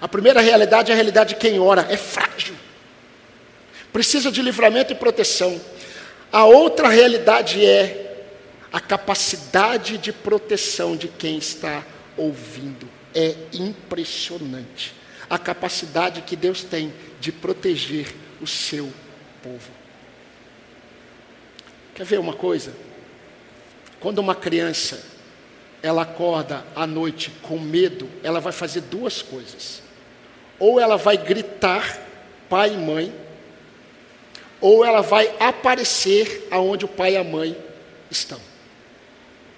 A 0.00 0.08
primeira 0.08 0.40
realidade 0.40 0.90
é 0.90 0.94
a 0.94 0.96
realidade 0.96 1.34
de 1.34 1.40
quem 1.40 1.60
ora, 1.60 1.86
é 1.90 1.98
frágil, 1.98 2.54
precisa 3.92 4.32
de 4.32 4.40
livramento 4.40 4.94
e 4.94 4.96
proteção. 4.96 5.60
A 6.32 6.46
outra 6.46 6.88
realidade 6.88 7.62
é 7.62 8.24
a 8.72 8.80
capacidade 8.80 9.98
de 9.98 10.10
proteção 10.10 10.96
de 10.96 11.06
quem 11.06 11.36
está 11.36 11.84
ouvindo. 12.16 12.88
É 13.14 13.34
impressionante 13.52 14.94
a 15.28 15.38
capacidade 15.38 16.22
que 16.22 16.34
Deus 16.34 16.64
tem 16.64 16.94
de 17.20 17.30
proteger 17.30 18.14
o 18.40 18.46
seu 18.46 18.90
povo. 19.42 19.79
Quer 22.00 22.06
ver 22.06 22.18
uma 22.18 22.32
coisa? 22.32 22.72
Quando 24.00 24.20
uma 24.20 24.34
criança 24.34 25.04
ela 25.82 26.00
acorda 26.00 26.64
à 26.74 26.86
noite 26.86 27.30
com 27.42 27.58
medo, 27.58 28.08
ela 28.22 28.40
vai 28.40 28.54
fazer 28.54 28.80
duas 28.80 29.20
coisas. 29.20 29.82
Ou 30.58 30.80
ela 30.80 30.96
vai 30.96 31.18
gritar 31.18 32.00
pai 32.48 32.72
e 32.72 32.76
mãe, 32.78 33.14
ou 34.62 34.82
ela 34.82 35.02
vai 35.02 35.30
aparecer 35.38 36.48
aonde 36.50 36.86
o 36.86 36.88
pai 36.88 37.12
e 37.12 37.16
a 37.18 37.22
mãe 37.22 37.54
estão. 38.10 38.40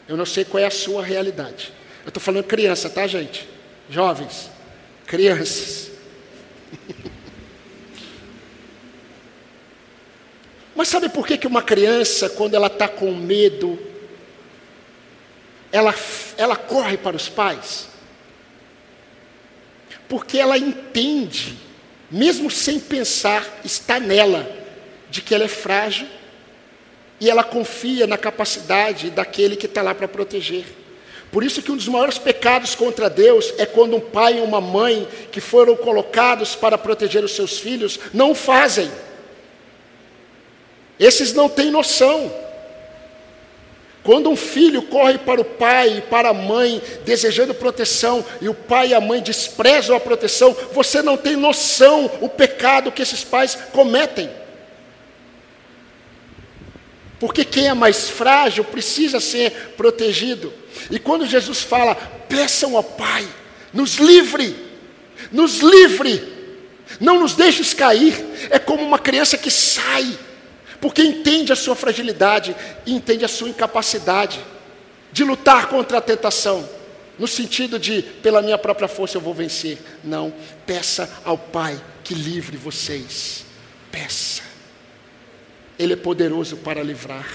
Eu 0.08 0.16
não 0.16 0.26
sei 0.26 0.44
qual 0.44 0.64
é 0.64 0.66
a 0.66 0.70
sua 0.70 1.00
realidade. 1.00 1.72
Eu 2.02 2.08
estou 2.08 2.20
falando 2.20 2.42
criança, 2.42 2.90
tá, 2.90 3.06
gente? 3.06 3.48
Jovens, 3.88 4.50
crianças. 5.06 5.92
Mas 10.82 10.88
sabe 10.88 11.08
por 11.08 11.24
que, 11.24 11.38
que 11.38 11.46
uma 11.46 11.62
criança, 11.62 12.28
quando 12.28 12.54
ela 12.54 12.66
está 12.66 12.88
com 12.88 13.12
medo, 13.12 13.78
ela, 15.70 15.94
ela 16.36 16.56
corre 16.56 16.96
para 16.96 17.16
os 17.16 17.28
pais? 17.28 17.86
Porque 20.08 20.38
ela 20.38 20.58
entende, 20.58 21.56
mesmo 22.10 22.50
sem 22.50 22.80
pensar, 22.80 23.60
está 23.64 24.00
nela, 24.00 24.44
de 25.08 25.22
que 25.22 25.32
ela 25.32 25.44
é 25.44 25.48
frágil 25.48 26.08
e 27.20 27.30
ela 27.30 27.44
confia 27.44 28.04
na 28.08 28.18
capacidade 28.18 29.08
daquele 29.08 29.54
que 29.54 29.66
está 29.66 29.82
lá 29.82 29.94
para 29.94 30.08
proteger. 30.08 30.64
Por 31.30 31.44
isso 31.44 31.62
que 31.62 31.70
um 31.70 31.76
dos 31.76 31.86
maiores 31.86 32.18
pecados 32.18 32.74
contra 32.74 33.08
Deus 33.08 33.54
é 33.56 33.66
quando 33.66 33.94
um 33.94 34.00
pai 34.00 34.38
e 34.38 34.42
uma 34.42 34.60
mãe 34.60 35.06
que 35.30 35.40
foram 35.40 35.76
colocados 35.76 36.56
para 36.56 36.76
proteger 36.76 37.22
os 37.22 37.36
seus 37.36 37.60
filhos 37.60 38.00
não 38.12 38.32
o 38.32 38.34
fazem. 38.34 38.90
Esses 41.02 41.32
não 41.32 41.48
têm 41.48 41.68
noção. 41.68 42.32
Quando 44.04 44.30
um 44.30 44.36
filho 44.36 44.82
corre 44.82 45.18
para 45.18 45.40
o 45.40 45.44
pai 45.44 45.98
e 45.98 46.00
para 46.02 46.28
a 46.28 46.34
mãe 46.34 46.80
desejando 47.04 47.52
proteção 47.52 48.24
e 48.40 48.48
o 48.48 48.54
pai 48.54 48.88
e 48.88 48.94
a 48.94 49.00
mãe 49.00 49.20
desprezam 49.20 49.96
a 49.96 50.00
proteção, 50.00 50.56
você 50.72 51.02
não 51.02 51.16
tem 51.16 51.34
noção 51.34 52.08
o 52.20 52.28
pecado 52.28 52.92
que 52.92 53.02
esses 53.02 53.24
pais 53.24 53.58
cometem. 53.72 54.30
Porque 57.18 57.44
quem 57.44 57.66
é 57.66 57.74
mais 57.74 58.08
frágil 58.08 58.62
precisa 58.62 59.18
ser 59.18 59.74
protegido. 59.76 60.52
E 60.88 61.00
quando 61.00 61.26
Jesus 61.26 61.62
fala, 61.62 61.96
peçam 62.28 62.76
ao 62.76 62.82
Pai, 62.84 63.26
nos 63.72 63.96
livre, 63.96 64.54
nos 65.32 65.58
livre, 65.58 66.32
não 67.00 67.18
nos 67.18 67.34
deixes 67.34 67.74
cair, 67.74 68.24
é 68.50 68.58
como 68.58 68.84
uma 68.84 68.98
criança 69.00 69.36
que 69.36 69.50
sai 69.50 70.16
porque 70.82 71.00
entende 71.00 71.52
a 71.52 71.56
sua 71.56 71.76
fragilidade 71.76 72.56
entende 72.84 73.24
a 73.24 73.28
sua 73.28 73.48
incapacidade 73.48 74.44
de 75.12 75.22
lutar 75.22 75.68
contra 75.68 75.98
a 75.98 76.00
tentação, 76.00 76.68
no 77.16 77.28
sentido 77.28 77.78
de, 77.78 78.02
pela 78.02 78.42
minha 78.42 78.58
própria 78.58 78.88
força 78.88 79.16
eu 79.16 79.20
vou 79.20 79.32
vencer. 79.32 79.78
Não, 80.02 80.34
peça 80.66 81.08
ao 81.24 81.38
Pai 81.38 81.80
que 82.02 82.14
livre 82.14 82.56
vocês. 82.56 83.44
Peça. 83.92 84.42
Ele 85.78 85.92
é 85.92 85.96
poderoso 85.96 86.56
para 86.56 86.82
livrar. 86.82 87.28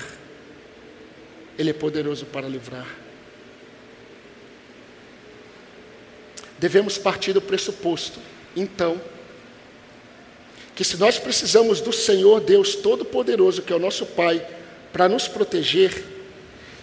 Ele 1.57 1.69
é 1.69 1.73
poderoso 1.73 2.25
para 2.25 2.49
livrar. 2.49 2.87
Devemos 6.59 6.97
partir 6.97 7.31
do 7.31 7.41
pressuposto, 7.41 8.19
então, 8.55 8.99
que 10.77 10.83
se 10.83 10.95
nós 10.95 11.17
precisamos 11.17 11.81
do 11.81 11.91
Senhor 11.91 12.39
Deus 12.39 12.75
Todo-Poderoso, 12.75 13.63
que 13.63 13.73
é 13.73 13.75
o 13.75 13.79
nosso 13.79 14.05
Pai, 14.05 14.45
para 14.93 15.09
nos 15.09 15.27
proteger, 15.27 16.03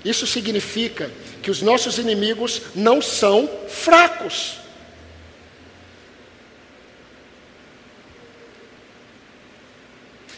isso 0.05 0.27
significa 0.27 1.09
que 1.41 1.49
os 1.49 1.63
nossos 1.63 1.97
inimigos 1.97 2.61
não 2.75 3.01
são 3.01 3.49
fracos. 3.69 4.57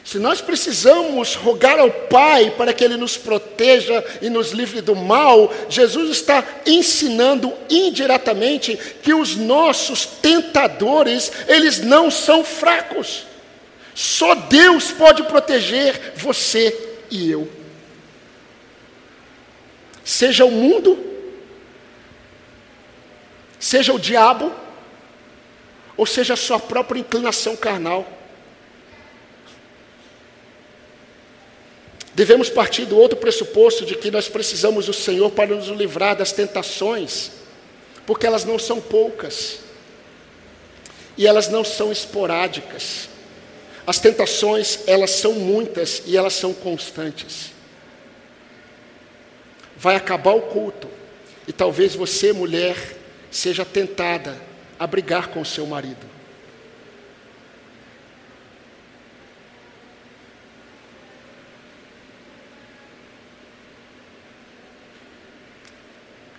Se 0.04 0.18
nós 0.18 0.42
precisamos 0.42 1.34
rogar 1.34 1.78
ao 1.78 1.90
Pai 1.90 2.50
para 2.58 2.74
que 2.74 2.84
Ele 2.84 2.98
nos 2.98 3.16
proteja 3.16 4.04
e 4.20 4.28
nos 4.28 4.50
livre 4.50 4.82
do 4.82 4.94
mal, 4.94 5.50
Jesus 5.70 6.10
está 6.10 6.44
ensinando 6.66 7.54
indiretamente 7.70 8.78
que 9.02 9.14
os 9.14 9.34
nossos 9.34 10.04
tentadores, 10.04 11.32
eles 11.48 11.80
não 11.80 12.10
são 12.10 12.44
fracos. 12.44 13.24
Só 13.96 14.34
Deus 14.34 14.92
pode 14.92 15.22
proteger 15.22 16.12
você 16.16 16.98
e 17.10 17.30
eu. 17.30 17.50
Seja 20.04 20.44
o 20.44 20.50
mundo, 20.50 21.02
seja 23.58 23.94
o 23.94 23.98
diabo, 23.98 24.52
ou 25.96 26.04
seja 26.04 26.34
a 26.34 26.36
sua 26.36 26.60
própria 26.60 27.00
inclinação 27.00 27.56
carnal. 27.56 28.06
Devemos 32.14 32.50
partir 32.50 32.84
do 32.84 32.98
outro 32.98 33.18
pressuposto 33.18 33.86
de 33.86 33.94
que 33.94 34.10
nós 34.10 34.28
precisamos 34.28 34.84
do 34.84 34.92
Senhor 34.92 35.30
para 35.30 35.54
nos 35.54 35.68
livrar 35.68 36.14
das 36.14 36.32
tentações, 36.32 37.30
porque 38.04 38.26
elas 38.26 38.44
não 38.44 38.58
são 38.58 38.78
poucas 38.78 39.60
e 41.16 41.26
elas 41.26 41.48
não 41.48 41.64
são 41.64 41.90
esporádicas. 41.90 43.15
As 43.86 44.00
tentações, 44.00 44.80
elas 44.86 45.10
são 45.10 45.34
muitas 45.34 46.02
e 46.04 46.16
elas 46.16 46.34
são 46.34 46.52
constantes. 46.52 47.52
Vai 49.76 49.94
acabar 49.94 50.34
o 50.34 50.42
culto 50.42 50.88
e 51.46 51.52
talvez 51.52 51.94
você, 51.94 52.32
mulher, 52.32 52.76
seja 53.30 53.64
tentada 53.64 54.36
a 54.78 54.86
brigar 54.86 55.28
com 55.28 55.44
seu 55.44 55.66
marido. 55.66 56.16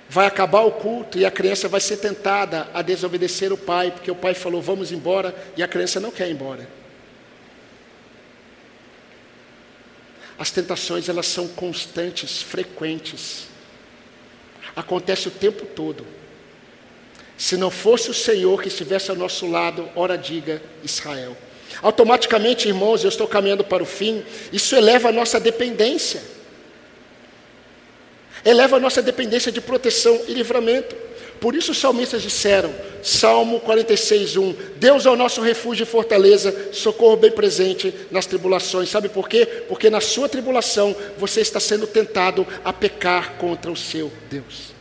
Vai 0.10 0.26
acabar 0.26 0.62
o 0.62 0.72
culto 0.72 1.18
e 1.18 1.26
a 1.26 1.32
criança 1.32 1.70
vai 1.70 1.80
ser 1.80 1.98
tentada 1.98 2.68
a 2.74 2.82
desobedecer 2.82 3.54
o 3.54 3.58
pai, 3.58 3.92
porque 3.92 4.10
o 4.10 4.16
pai 4.16 4.34
falou 4.34 4.62
vamos 4.62 4.92
embora 4.92 5.34
e 5.56 5.64
a 5.64 5.68
criança 5.68 6.00
não 6.00 6.12
quer 6.12 6.28
ir 6.28 6.32
embora. 6.32 6.77
As 10.38 10.52
tentações 10.52 11.10
elas 11.10 11.26
são 11.26 11.48
constantes, 11.48 12.42
frequentes. 12.42 13.48
Acontece 14.76 15.28
o 15.28 15.32
tempo 15.32 15.66
todo. 15.66 16.06
Se 17.38 17.58
não 17.58 17.72
fosse 17.72 18.10
o 18.10 18.14
Senhor 18.14 18.62
que 18.62 18.68
estivesse 18.68 19.10
ao 19.10 19.18
nosso 19.18 19.48
lado, 19.48 19.90
ora 19.96 20.18
diga 20.18 20.62
Israel. 20.84 21.36
Automaticamente, 21.82 22.68
irmãos, 22.68 23.04
eu 23.04 23.10
estou 23.10 23.28
caminhando 23.28 23.64
para 23.64 23.84
o 23.84 23.86
fim, 23.86 24.24
isso 24.52 24.76
eleva 24.76 25.10
a 25.10 25.12
nossa 25.12 25.40
dependência. 25.40 26.22
Eleva 28.44 28.78
a 28.78 28.80
nossa 28.80 29.02
dependência 29.02 29.52
de 29.52 29.62
proteção 29.62 30.22
e 30.28 30.34
livramento. 30.34 31.07
Por 31.40 31.56
isso 31.56 31.72
os 31.72 31.78
salmistas 31.78 32.22
disseram, 32.22 32.74
Salmo 33.04 33.60
46, 33.60 34.38
1, 34.38 34.56
Deus 34.78 35.06
é 35.06 35.10
o 35.10 35.16
nosso 35.16 35.42
refúgio 35.42 35.84
e 35.84 35.86
fortaleza, 35.86 36.74
socorro 36.74 37.16
bem 37.16 37.32
presente 37.32 37.94
nas 38.10 38.26
tribulações. 38.26 38.90
Sabe 38.90 39.08
por 39.08 39.30
quê? 39.30 39.46
Porque 39.68 39.90
na 39.90 40.02
sua 40.02 40.28
tribulação 40.28 40.96
você 41.18 41.42
está 41.42 41.60
sendo 41.60 41.86
tentado 41.86 42.46
a 42.66 42.74
pecar 42.74 43.34
contra 43.34 43.72
o 43.72 43.76
seu 43.76 44.12
Deus. 44.30 44.76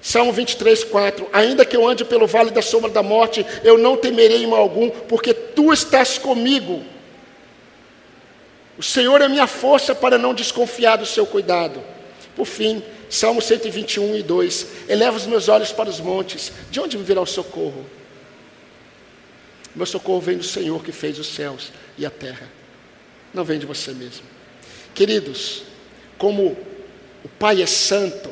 Salmo 0.00 0.32
23, 0.32 0.84
4. 0.84 1.28
Ainda 1.32 1.64
que 1.64 1.76
eu 1.76 1.88
ande 1.88 2.04
pelo 2.04 2.28
vale 2.28 2.52
da 2.52 2.62
sombra 2.62 2.88
da 2.90 3.02
morte, 3.02 3.44
eu 3.64 3.76
não 3.76 3.96
temerei 3.96 4.46
mal 4.46 4.60
algum, 4.60 4.88
porque 4.88 5.34
tu 5.34 5.72
estás 5.72 6.16
comigo. 6.16 6.84
O 8.78 8.82
Senhor 8.82 9.20
é 9.20 9.28
minha 9.28 9.48
força 9.48 9.94
para 9.94 10.16
não 10.16 10.32
desconfiar 10.32 10.96
do 10.96 11.06
seu 11.06 11.26
cuidado. 11.26 11.95
Por 12.36 12.46
fim, 12.46 12.82
Salmo 13.08 13.40
121 13.40 14.16
e 14.16 14.22
2. 14.22 14.66
Eleva 14.88 15.16
os 15.16 15.26
meus 15.26 15.48
olhos 15.48 15.72
para 15.72 15.88
os 15.88 15.98
montes, 15.98 16.52
de 16.70 16.78
onde 16.78 16.98
me 16.98 17.02
virá 17.02 17.22
o 17.22 17.26
socorro? 17.26 17.84
Meu 19.74 19.86
socorro 19.86 20.20
vem 20.20 20.36
do 20.36 20.44
Senhor 20.44 20.84
que 20.84 20.92
fez 20.92 21.18
os 21.18 21.26
céus 21.26 21.72
e 21.98 22.06
a 22.06 22.10
terra, 22.10 22.48
não 23.32 23.44
vem 23.44 23.58
de 23.58 23.66
você 23.66 23.92
mesmo. 23.92 24.24
Queridos, 24.94 25.64
como 26.16 26.56
o 27.24 27.28
Pai 27.38 27.62
é 27.62 27.66
santo, 27.66 28.30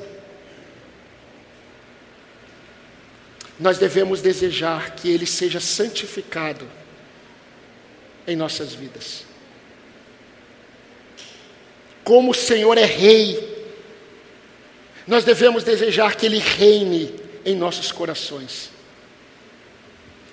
nós 3.61 3.79
devemos 3.79 4.23
desejar 4.23 4.95
que 4.95 5.11
Ele 5.11 5.27
seja 5.27 5.61
santificado 5.61 6.67
em 8.27 8.37
nossas 8.37 8.73
vidas. 8.73 9.25
Como 12.03 12.31
o 12.31 12.35
Senhor 12.35 12.77
é 12.79 12.85
Rei, 12.85 13.54
nós 15.07 15.25
devemos 15.25 15.65
desejar 15.65 16.17
que 16.17 16.27
Ele 16.27 16.39
reine 16.39 17.15
em 17.45 17.55
nossos 17.55 17.93
corações. 17.93 18.71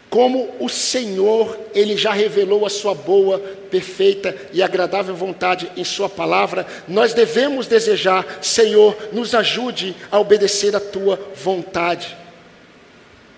Como 0.10 0.54
o 0.60 0.68
Senhor, 0.68 1.58
Ele 1.74 1.96
já 1.96 2.12
revelou 2.12 2.66
a 2.66 2.70
Sua 2.70 2.94
boa, 2.94 3.40
perfeita 3.70 4.36
e 4.52 4.62
agradável 4.62 5.16
vontade 5.16 5.72
em 5.78 5.84
Sua 5.84 6.10
palavra, 6.10 6.68
nós 6.88 7.14
devemos 7.14 7.68
desejar, 7.68 8.40
Senhor, 8.42 8.98
nos 9.14 9.34
ajude 9.34 9.96
a 10.12 10.20
obedecer 10.20 10.76
a 10.76 10.80
Tua 10.80 11.20
vontade, 11.36 12.18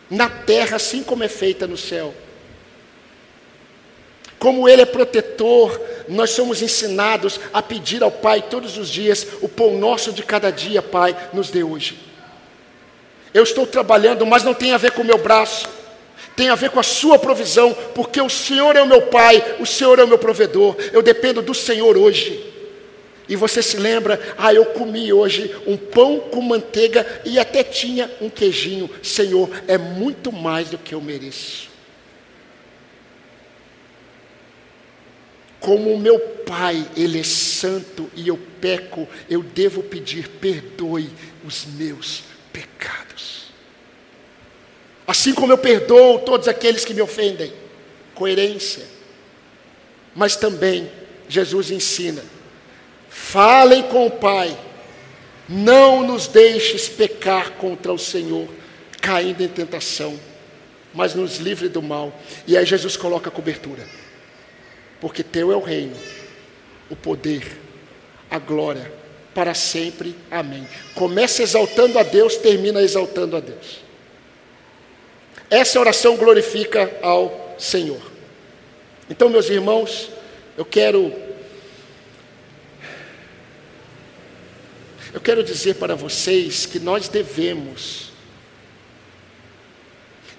na 0.10 0.30
terra, 0.30 0.76
assim 0.76 1.04
como 1.04 1.24
é 1.24 1.28
feita 1.28 1.66
no 1.66 1.78
céu. 1.78 2.14
Como 4.44 4.68
Ele 4.68 4.82
é 4.82 4.86
protetor, 4.86 5.80
nós 6.10 6.32
somos 6.32 6.62
ensinados 6.62 7.40
a 7.54 7.62
pedir 7.62 8.04
ao 8.04 8.12
Pai 8.12 8.42
todos 8.42 8.78
os 8.78 8.90
dias: 8.90 9.26
o 9.40 9.48
pão 9.48 9.78
nosso 9.78 10.12
de 10.12 10.22
cada 10.22 10.52
dia, 10.52 10.82
Pai, 10.82 11.16
nos 11.32 11.50
dê 11.50 11.64
hoje. 11.64 11.98
Eu 13.34 13.44
estou 13.44 13.66
trabalhando, 13.66 14.26
mas 14.26 14.44
não 14.44 14.54
tem 14.54 14.74
a 14.74 14.78
ver 14.78 14.92
com 14.92 15.02
o 15.02 15.06
meu 15.06 15.18
braço, 15.18 15.70
tem 16.36 16.50
a 16.50 16.56
ver 16.56 16.72
com 16.72 16.80
a 16.82 16.84
Sua 16.84 17.18
provisão, 17.18 17.74
porque 17.96 18.20
o 18.20 18.30
Senhor 18.30 18.76
é 18.76 18.82
o 18.82 18.86
meu 18.86 19.04
Pai, 19.04 19.42
o 19.62 19.66
Senhor 19.66 19.98
é 19.98 20.04
o 20.04 20.10
meu 20.10 20.18
provedor, 20.18 20.76
eu 20.92 21.02
dependo 21.02 21.42
do 21.42 21.54
Senhor 21.54 21.98
hoje. 21.98 22.52
E 23.30 23.38
você 23.38 23.64
se 23.64 23.78
lembra, 23.78 24.20
ah, 24.38 24.54
eu 24.54 24.66
comi 24.66 25.14
hoje 25.14 25.56
um 25.66 25.78
pão 25.78 26.20
com 26.20 26.42
manteiga 26.42 27.08
e 27.24 27.40
até 27.40 27.64
tinha 27.64 28.12
um 28.20 28.30
queijinho. 28.30 28.90
Senhor, 29.02 29.50
é 29.70 29.78
muito 29.78 30.34
mais 30.34 30.70
do 30.70 30.78
que 30.78 30.94
eu 30.94 31.00
mereço. 31.00 31.72
Como 35.64 35.94
o 35.94 35.98
meu 35.98 36.20
Pai, 36.20 36.86
Ele 36.94 37.22
é 37.22 37.24
santo 37.24 38.12
e 38.18 38.28
eu 38.28 38.38
peco, 38.60 39.08
eu 39.30 39.42
devo 39.42 39.82
pedir, 39.82 40.28
perdoe 40.28 41.10
os 41.42 41.66
meus 41.66 42.24
pecados. 42.52 43.46
Assim 45.08 45.34
como 45.34 45.54
eu 45.54 45.58
perdoo 45.58 46.20
todos 46.20 46.50
aqueles 46.50 46.84
que 46.84 46.94
me 46.94 47.02
ofendem, 47.02 47.54
coerência. 48.14 48.84
Mas 50.14 50.36
também, 50.36 50.92
Jesus 51.30 51.72
ensina: 51.72 52.26
falem 53.10 53.84
com 53.84 54.06
o 54.06 54.12
Pai, 54.12 54.60
não 55.48 56.06
nos 56.06 56.28
deixes 56.28 56.90
pecar 56.90 57.52
contra 57.52 57.94
o 57.94 57.98
Senhor, 57.98 58.50
caindo 59.00 59.42
em 59.42 59.48
tentação, 59.48 60.20
mas 60.94 61.16
nos 61.16 61.38
livre 61.38 61.70
do 61.70 61.82
mal. 61.82 62.22
E 62.46 62.58
aí 62.58 62.66
Jesus 62.66 62.98
coloca 62.98 63.30
a 63.30 63.32
cobertura 63.32 64.03
porque 65.04 65.22
teu 65.22 65.52
é 65.52 65.56
o 65.58 65.60
reino, 65.60 65.98
o 66.90 66.96
poder, 66.96 67.60
a 68.32 68.40
glória, 68.40 68.90
para 69.36 69.54
sempre. 69.54 70.16
Amém. 70.32 70.66
Começa 70.96 71.44
exaltando 71.44 72.00
a 72.00 72.04
Deus, 72.04 72.38
termina 72.38 72.82
exaltando 72.82 73.36
a 73.36 73.42
Deus. 73.42 73.82
Essa 75.50 75.78
oração 75.78 76.16
glorifica 76.16 76.90
ao 77.02 77.54
Senhor. 77.60 78.02
Então, 79.10 79.28
meus 79.28 79.50
irmãos, 79.50 80.10
eu 80.58 80.64
quero 80.64 81.14
Eu 85.14 85.20
quero 85.20 85.44
dizer 85.44 85.76
para 85.76 85.96
vocês 85.96 86.66
que 86.66 86.80
nós 86.80 87.10
devemos 87.10 88.14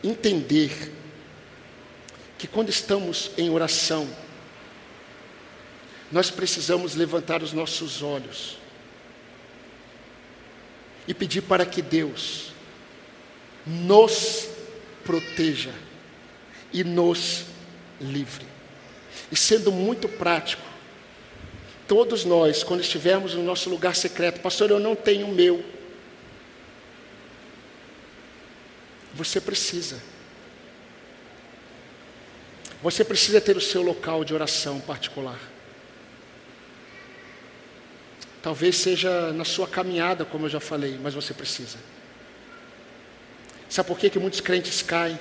entender 0.02 0.90
que 2.38 2.48
quando 2.48 2.70
estamos 2.70 3.30
em 3.38 3.50
oração, 3.50 4.08
nós 6.14 6.30
precisamos 6.30 6.94
levantar 6.94 7.42
os 7.42 7.52
nossos 7.52 8.00
olhos 8.00 8.56
e 11.08 11.12
pedir 11.12 11.42
para 11.42 11.66
que 11.66 11.82
Deus 11.82 12.52
nos 13.66 14.48
proteja 15.02 15.74
e 16.72 16.84
nos 16.84 17.46
livre. 18.00 18.46
E 19.32 19.34
sendo 19.34 19.72
muito 19.72 20.08
prático, 20.08 20.62
todos 21.88 22.24
nós, 22.24 22.62
quando 22.62 22.82
estivermos 22.82 23.34
no 23.34 23.42
nosso 23.42 23.68
lugar 23.68 23.96
secreto, 23.96 24.40
pastor, 24.40 24.70
eu 24.70 24.78
não 24.78 24.94
tenho 24.94 25.26
o 25.26 25.34
meu. 25.34 25.64
Você 29.14 29.40
precisa. 29.40 30.00
Você 32.80 33.04
precisa 33.04 33.40
ter 33.40 33.56
o 33.56 33.60
seu 33.60 33.82
local 33.82 34.22
de 34.22 34.32
oração 34.32 34.78
particular. 34.78 35.53
Talvez 38.44 38.76
seja 38.76 39.32
na 39.32 39.42
sua 39.42 39.66
caminhada, 39.66 40.22
como 40.22 40.44
eu 40.44 40.50
já 40.50 40.60
falei, 40.60 40.98
mas 41.02 41.14
você 41.14 41.32
precisa. 41.32 41.78
Sabe 43.70 43.88
por 43.88 43.98
que, 43.98 44.10
que 44.10 44.18
muitos 44.18 44.42
crentes 44.42 44.82
caem? 44.82 45.18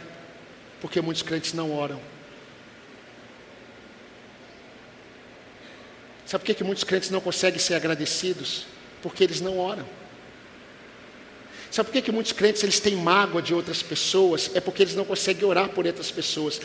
Porque 0.81 0.99
muitos 0.99 1.23
crentes 1.23 1.53
não 1.53 1.71
oram. 1.71 2.01
Sabe 6.25 6.41
por 6.41 6.47
que, 6.47 6.53
que 6.53 6.65
muitos 6.65 6.83
crentes 6.83 7.09
não 7.11 7.21
conseguem 7.21 7.59
ser 7.61 7.75
agradecidos? 7.75 8.65
Porque 9.01 9.23
eles 9.23 9.39
não 9.39 9.57
oram. 9.57 9.87
Sabe 11.71 11.87
por 11.87 11.93
que, 11.93 12.01
que 12.01 12.11
muitos 12.11 12.33
crentes 12.33 12.61
eles 12.61 12.81
têm 12.81 12.97
mágoa 12.97 13.41
de 13.41 13.53
outras 13.53 13.81
pessoas? 13.81 14.51
É 14.53 14.59
porque 14.59 14.83
eles 14.83 14.95
não 14.95 15.05
conseguem 15.05 15.45
orar 15.45 15.69
por 15.69 15.87
outras 15.87 16.11
pessoas. 16.11 16.59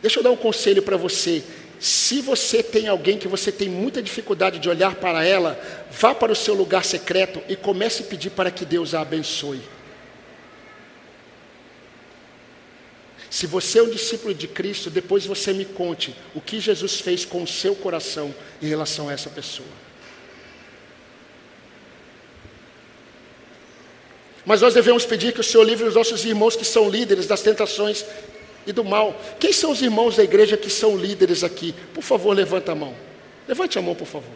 Deixa 0.00 0.20
eu 0.20 0.22
dar 0.22 0.30
um 0.30 0.36
conselho 0.36 0.80
para 0.80 0.96
você. 0.96 1.42
Se 1.84 2.22
você 2.22 2.62
tem 2.62 2.88
alguém 2.88 3.18
que 3.18 3.28
você 3.28 3.52
tem 3.52 3.68
muita 3.68 4.02
dificuldade 4.02 4.58
de 4.58 4.70
olhar 4.70 4.94
para 4.94 5.22
ela, 5.22 5.60
vá 5.90 6.14
para 6.14 6.32
o 6.32 6.34
seu 6.34 6.54
lugar 6.54 6.82
secreto 6.82 7.42
e 7.46 7.54
comece 7.54 8.02
a 8.02 8.06
pedir 8.06 8.30
para 8.30 8.50
que 8.50 8.64
Deus 8.64 8.94
a 8.94 9.02
abençoe. 9.02 9.60
Se 13.28 13.46
você 13.46 13.80
é 13.80 13.82
um 13.82 13.90
discípulo 13.90 14.32
de 14.32 14.48
Cristo, 14.48 14.88
depois 14.88 15.26
você 15.26 15.52
me 15.52 15.66
conte 15.66 16.16
o 16.34 16.40
que 16.40 16.58
Jesus 16.58 17.02
fez 17.02 17.26
com 17.26 17.42
o 17.42 17.46
seu 17.46 17.74
coração 17.74 18.34
em 18.62 18.66
relação 18.66 19.10
a 19.10 19.12
essa 19.12 19.28
pessoa. 19.28 19.68
Mas 24.46 24.62
nós 24.62 24.72
devemos 24.72 25.04
pedir 25.04 25.34
que 25.34 25.40
o 25.40 25.44
Senhor 25.44 25.64
livre 25.64 25.86
os 25.86 25.94
nossos 25.94 26.24
irmãos 26.24 26.56
que 26.56 26.64
são 26.64 26.88
líderes 26.88 27.26
das 27.26 27.42
tentações 27.42 28.06
e 28.66 28.72
do 28.72 28.84
mal. 28.84 29.20
Quem 29.38 29.52
são 29.52 29.70
os 29.70 29.82
irmãos 29.82 30.16
da 30.16 30.24
igreja 30.24 30.56
que 30.56 30.70
são 30.70 30.96
líderes 30.96 31.44
aqui? 31.44 31.74
Por 31.92 32.02
favor, 32.02 32.34
levanta 32.34 32.72
a 32.72 32.74
mão. 32.74 32.94
Levante 33.46 33.78
a 33.78 33.82
mão, 33.82 33.94
por 33.94 34.06
favor. 34.06 34.34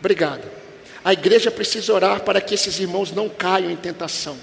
Obrigado. 0.00 0.42
A 1.04 1.12
igreja 1.12 1.50
precisa 1.50 1.92
orar 1.92 2.22
para 2.22 2.40
que 2.40 2.54
esses 2.54 2.78
irmãos 2.78 3.12
não 3.12 3.28
caiam 3.28 3.70
em 3.70 3.76
tentação. 3.76 4.36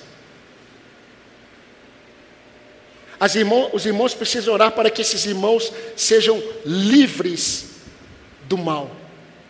Irmãos, 3.35 3.69
os 3.73 3.85
irmãos 3.85 4.13
precisam 4.13 4.53
orar 4.53 4.71
para 4.71 4.89
que 4.89 5.01
esses 5.01 5.25
irmãos 5.25 5.71
sejam 5.95 6.41
livres 6.65 7.65
do 8.43 8.57
mal, 8.57 8.89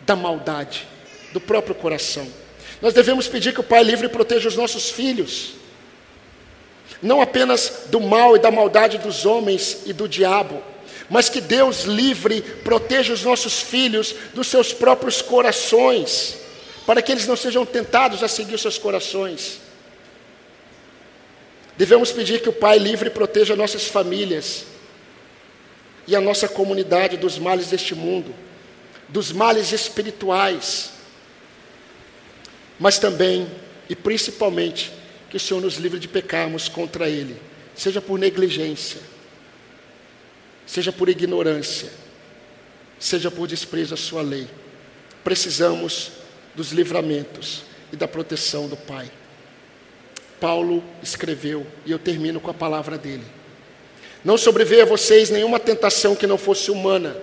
da 0.04 0.16
maldade, 0.16 0.86
do 1.32 1.40
próprio 1.40 1.74
coração. 1.74 2.26
Nós 2.82 2.92
devemos 2.92 3.28
pedir 3.28 3.52
que 3.52 3.60
o 3.60 3.64
Pai 3.64 3.84
livre 3.84 4.08
proteja 4.08 4.48
os 4.48 4.56
nossos 4.56 4.90
filhos 4.90 5.59
não 7.02 7.20
apenas 7.20 7.84
do 7.86 8.00
mal 8.00 8.36
e 8.36 8.38
da 8.38 8.50
maldade 8.50 8.98
dos 8.98 9.24
homens 9.24 9.82
e 9.86 9.92
do 9.92 10.08
diabo, 10.08 10.62
mas 11.08 11.28
que 11.28 11.40
Deus 11.40 11.82
livre, 11.84 12.40
proteja 12.40 13.12
os 13.12 13.24
nossos 13.24 13.60
filhos 13.60 14.14
dos 14.34 14.46
seus 14.46 14.72
próprios 14.72 15.20
corações, 15.20 16.36
para 16.86 17.02
que 17.02 17.10
eles 17.10 17.26
não 17.26 17.36
sejam 17.36 17.66
tentados 17.66 18.22
a 18.22 18.28
seguir 18.28 18.54
os 18.54 18.62
seus 18.62 18.78
corações. 18.78 19.60
Devemos 21.76 22.12
pedir 22.12 22.40
que 22.40 22.48
o 22.48 22.52
Pai 22.52 22.78
livre 22.78 23.10
proteja 23.10 23.56
nossas 23.56 23.86
famílias 23.86 24.64
e 26.06 26.14
a 26.14 26.20
nossa 26.20 26.46
comunidade 26.46 27.16
dos 27.16 27.38
males 27.38 27.68
deste 27.68 27.94
mundo, 27.94 28.34
dos 29.08 29.32
males 29.32 29.72
espirituais, 29.72 30.90
mas 32.78 32.98
também 32.98 33.50
e 33.88 33.96
principalmente 33.96 34.99
que 35.30 35.36
o 35.36 35.40
Senhor 35.40 35.60
nos 35.60 35.76
livre 35.76 35.98
de 35.98 36.08
pecarmos 36.08 36.68
contra 36.68 37.08
Ele, 37.08 37.36
seja 37.74 38.02
por 38.02 38.18
negligência, 38.18 39.00
seja 40.66 40.92
por 40.92 41.08
ignorância, 41.08 41.88
seja 42.98 43.30
por 43.30 43.46
desprezo 43.46 43.94
à 43.94 43.96
Sua 43.96 44.22
lei. 44.22 44.48
Precisamos 45.22 46.10
dos 46.54 46.72
livramentos 46.72 47.62
e 47.92 47.96
da 47.96 48.08
proteção 48.08 48.68
do 48.68 48.76
Pai. 48.76 49.10
Paulo 50.40 50.82
escreveu, 51.02 51.66
e 51.86 51.92
eu 51.92 51.98
termino 51.98 52.40
com 52.40 52.50
a 52.50 52.54
palavra 52.54 52.98
dele. 52.98 53.24
Não 54.24 54.36
sobreveio 54.36 54.82
a 54.82 54.86
vocês 54.86 55.30
nenhuma 55.30 55.60
tentação 55.60 56.16
que 56.16 56.26
não 56.26 56.36
fosse 56.36 56.70
humana, 56.70 57.16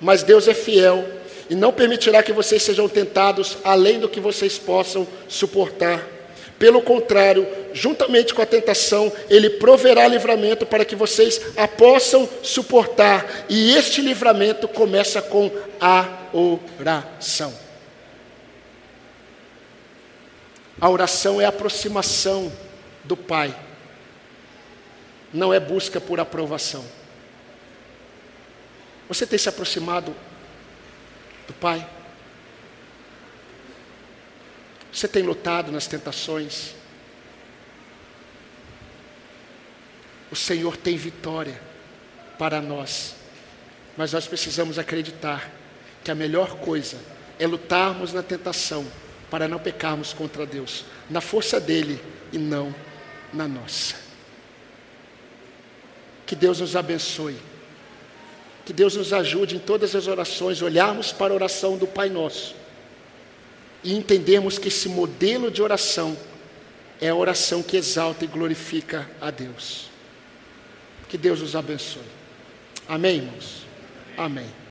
mas 0.00 0.22
Deus 0.22 0.46
é 0.46 0.54
fiel 0.54 1.04
e 1.50 1.54
não 1.54 1.72
permitirá 1.72 2.22
que 2.22 2.32
vocês 2.32 2.62
sejam 2.62 2.88
tentados 2.88 3.58
além 3.64 3.98
do 3.98 4.08
que 4.08 4.20
vocês 4.20 4.58
possam 4.58 5.06
suportar. 5.28 6.13
Pelo 6.58 6.80
contrário, 6.82 7.46
juntamente 7.72 8.32
com 8.32 8.40
a 8.40 8.46
tentação, 8.46 9.12
Ele 9.28 9.50
proverá 9.50 10.06
livramento 10.06 10.64
para 10.64 10.84
que 10.84 10.94
vocês 10.94 11.40
a 11.56 11.66
possam 11.66 12.28
suportar. 12.42 13.46
E 13.48 13.72
este 13.72 14.00
livramento 14.00 14.68
começa 14.68 15.20
com 15.20 15.50
a 15.80 16.08
oração. 16.32 17.52
A 20.80 20.88
oração 20.90 21.40
é 21.40 21.44
a 21.44 21.48
aproximação 21.48 22.52
do 23.04 23.16
Pai, 23.16 23.54
não 25.32 25.52
é 25.52 25.60
busca 25.60 26.00
por 26.00 26.18
aprovação. 26.18 26.84
Você 29.08 29.26
tem 29.26 29.38
se 29.38 29.48
aproximado 29.48 30.14
do 31.46 31.52
Pai? 31.54 31.86
Você 34.94 35.08
tem 35.08 35.24
lutado 35.24 35.72
nas 35.72 35.88
tentações? 35.88 36.72
O 40.30 40.36
Senhor 40.36 40.76
tem 40.76 40.96
vitória 40.96 41.60
para 42.38 42.60
nós, 42.60 43.16
mas 43.96 44.12
nós 44.12 44.28
precisamos 44.28 44.78
acreditar 44.78 45.50
que 46.04 46.12
a 46.12 46.14
melhor 46.14 46.58
coisa 46.58 46.96
é 47.40 47.46
lutarmos 47.46 48.12
na 48.12 48.22
tentação 48.22 48.86
para 49.28 49.48
não 49.48 49.58
pecarmos 49.58 50.12
contra 50.12 50.46
Deus, 50.46 50.84
na 51.10 51.20
força 51.20 51.58
dele 51.58 52.00
e 52.32 52.38
não 52.38 52.72
na 53.32 53.48
nossa. 53.48 53.96
Que 56.24 56.36
Deus 56.36 56.60
nos 56.60 56.76
abençoe. 56.76 57.36
Que 58.64 58.72
Deus 58.72 58.94
nos 58.94 59.12
ajude 59.12 59.56
em 59.56 59.58
todas 59.58 59.96
as 59.96 60.06
orações, 60.06 60.62
olharmos 60.62 61.12
para 61.12 61.32
a 61.32 61.36
oração 61.36 61.76
do 61.76 61.86
Pai 61.86 62.08
Nosso 62.08 62.63
e 63.84 63.94
entendermos 63.94 64.58
que 64.58 64.68
esse 64.68 64.88
modelo 64.88 65.50
de 65.50 65.62
oração 65.62 66.16
é 67.00 67.10
a 67.10 67.14
oração 67.14 67.62
que 67.62 67.76
exalta 67.76 68.24
e 68.24 68.28
glorifica 68.28 69.08
a 69.20 69.30
Deus. 69.30 69.90
Que 71.08 71.18
Deus 71.18 71.42
nos 71.42 71.54
abençoe. 71.54 72.02
Amém, 72.88 73.18
irmãos? 73.18 73.66
Amém. 74.16 74.46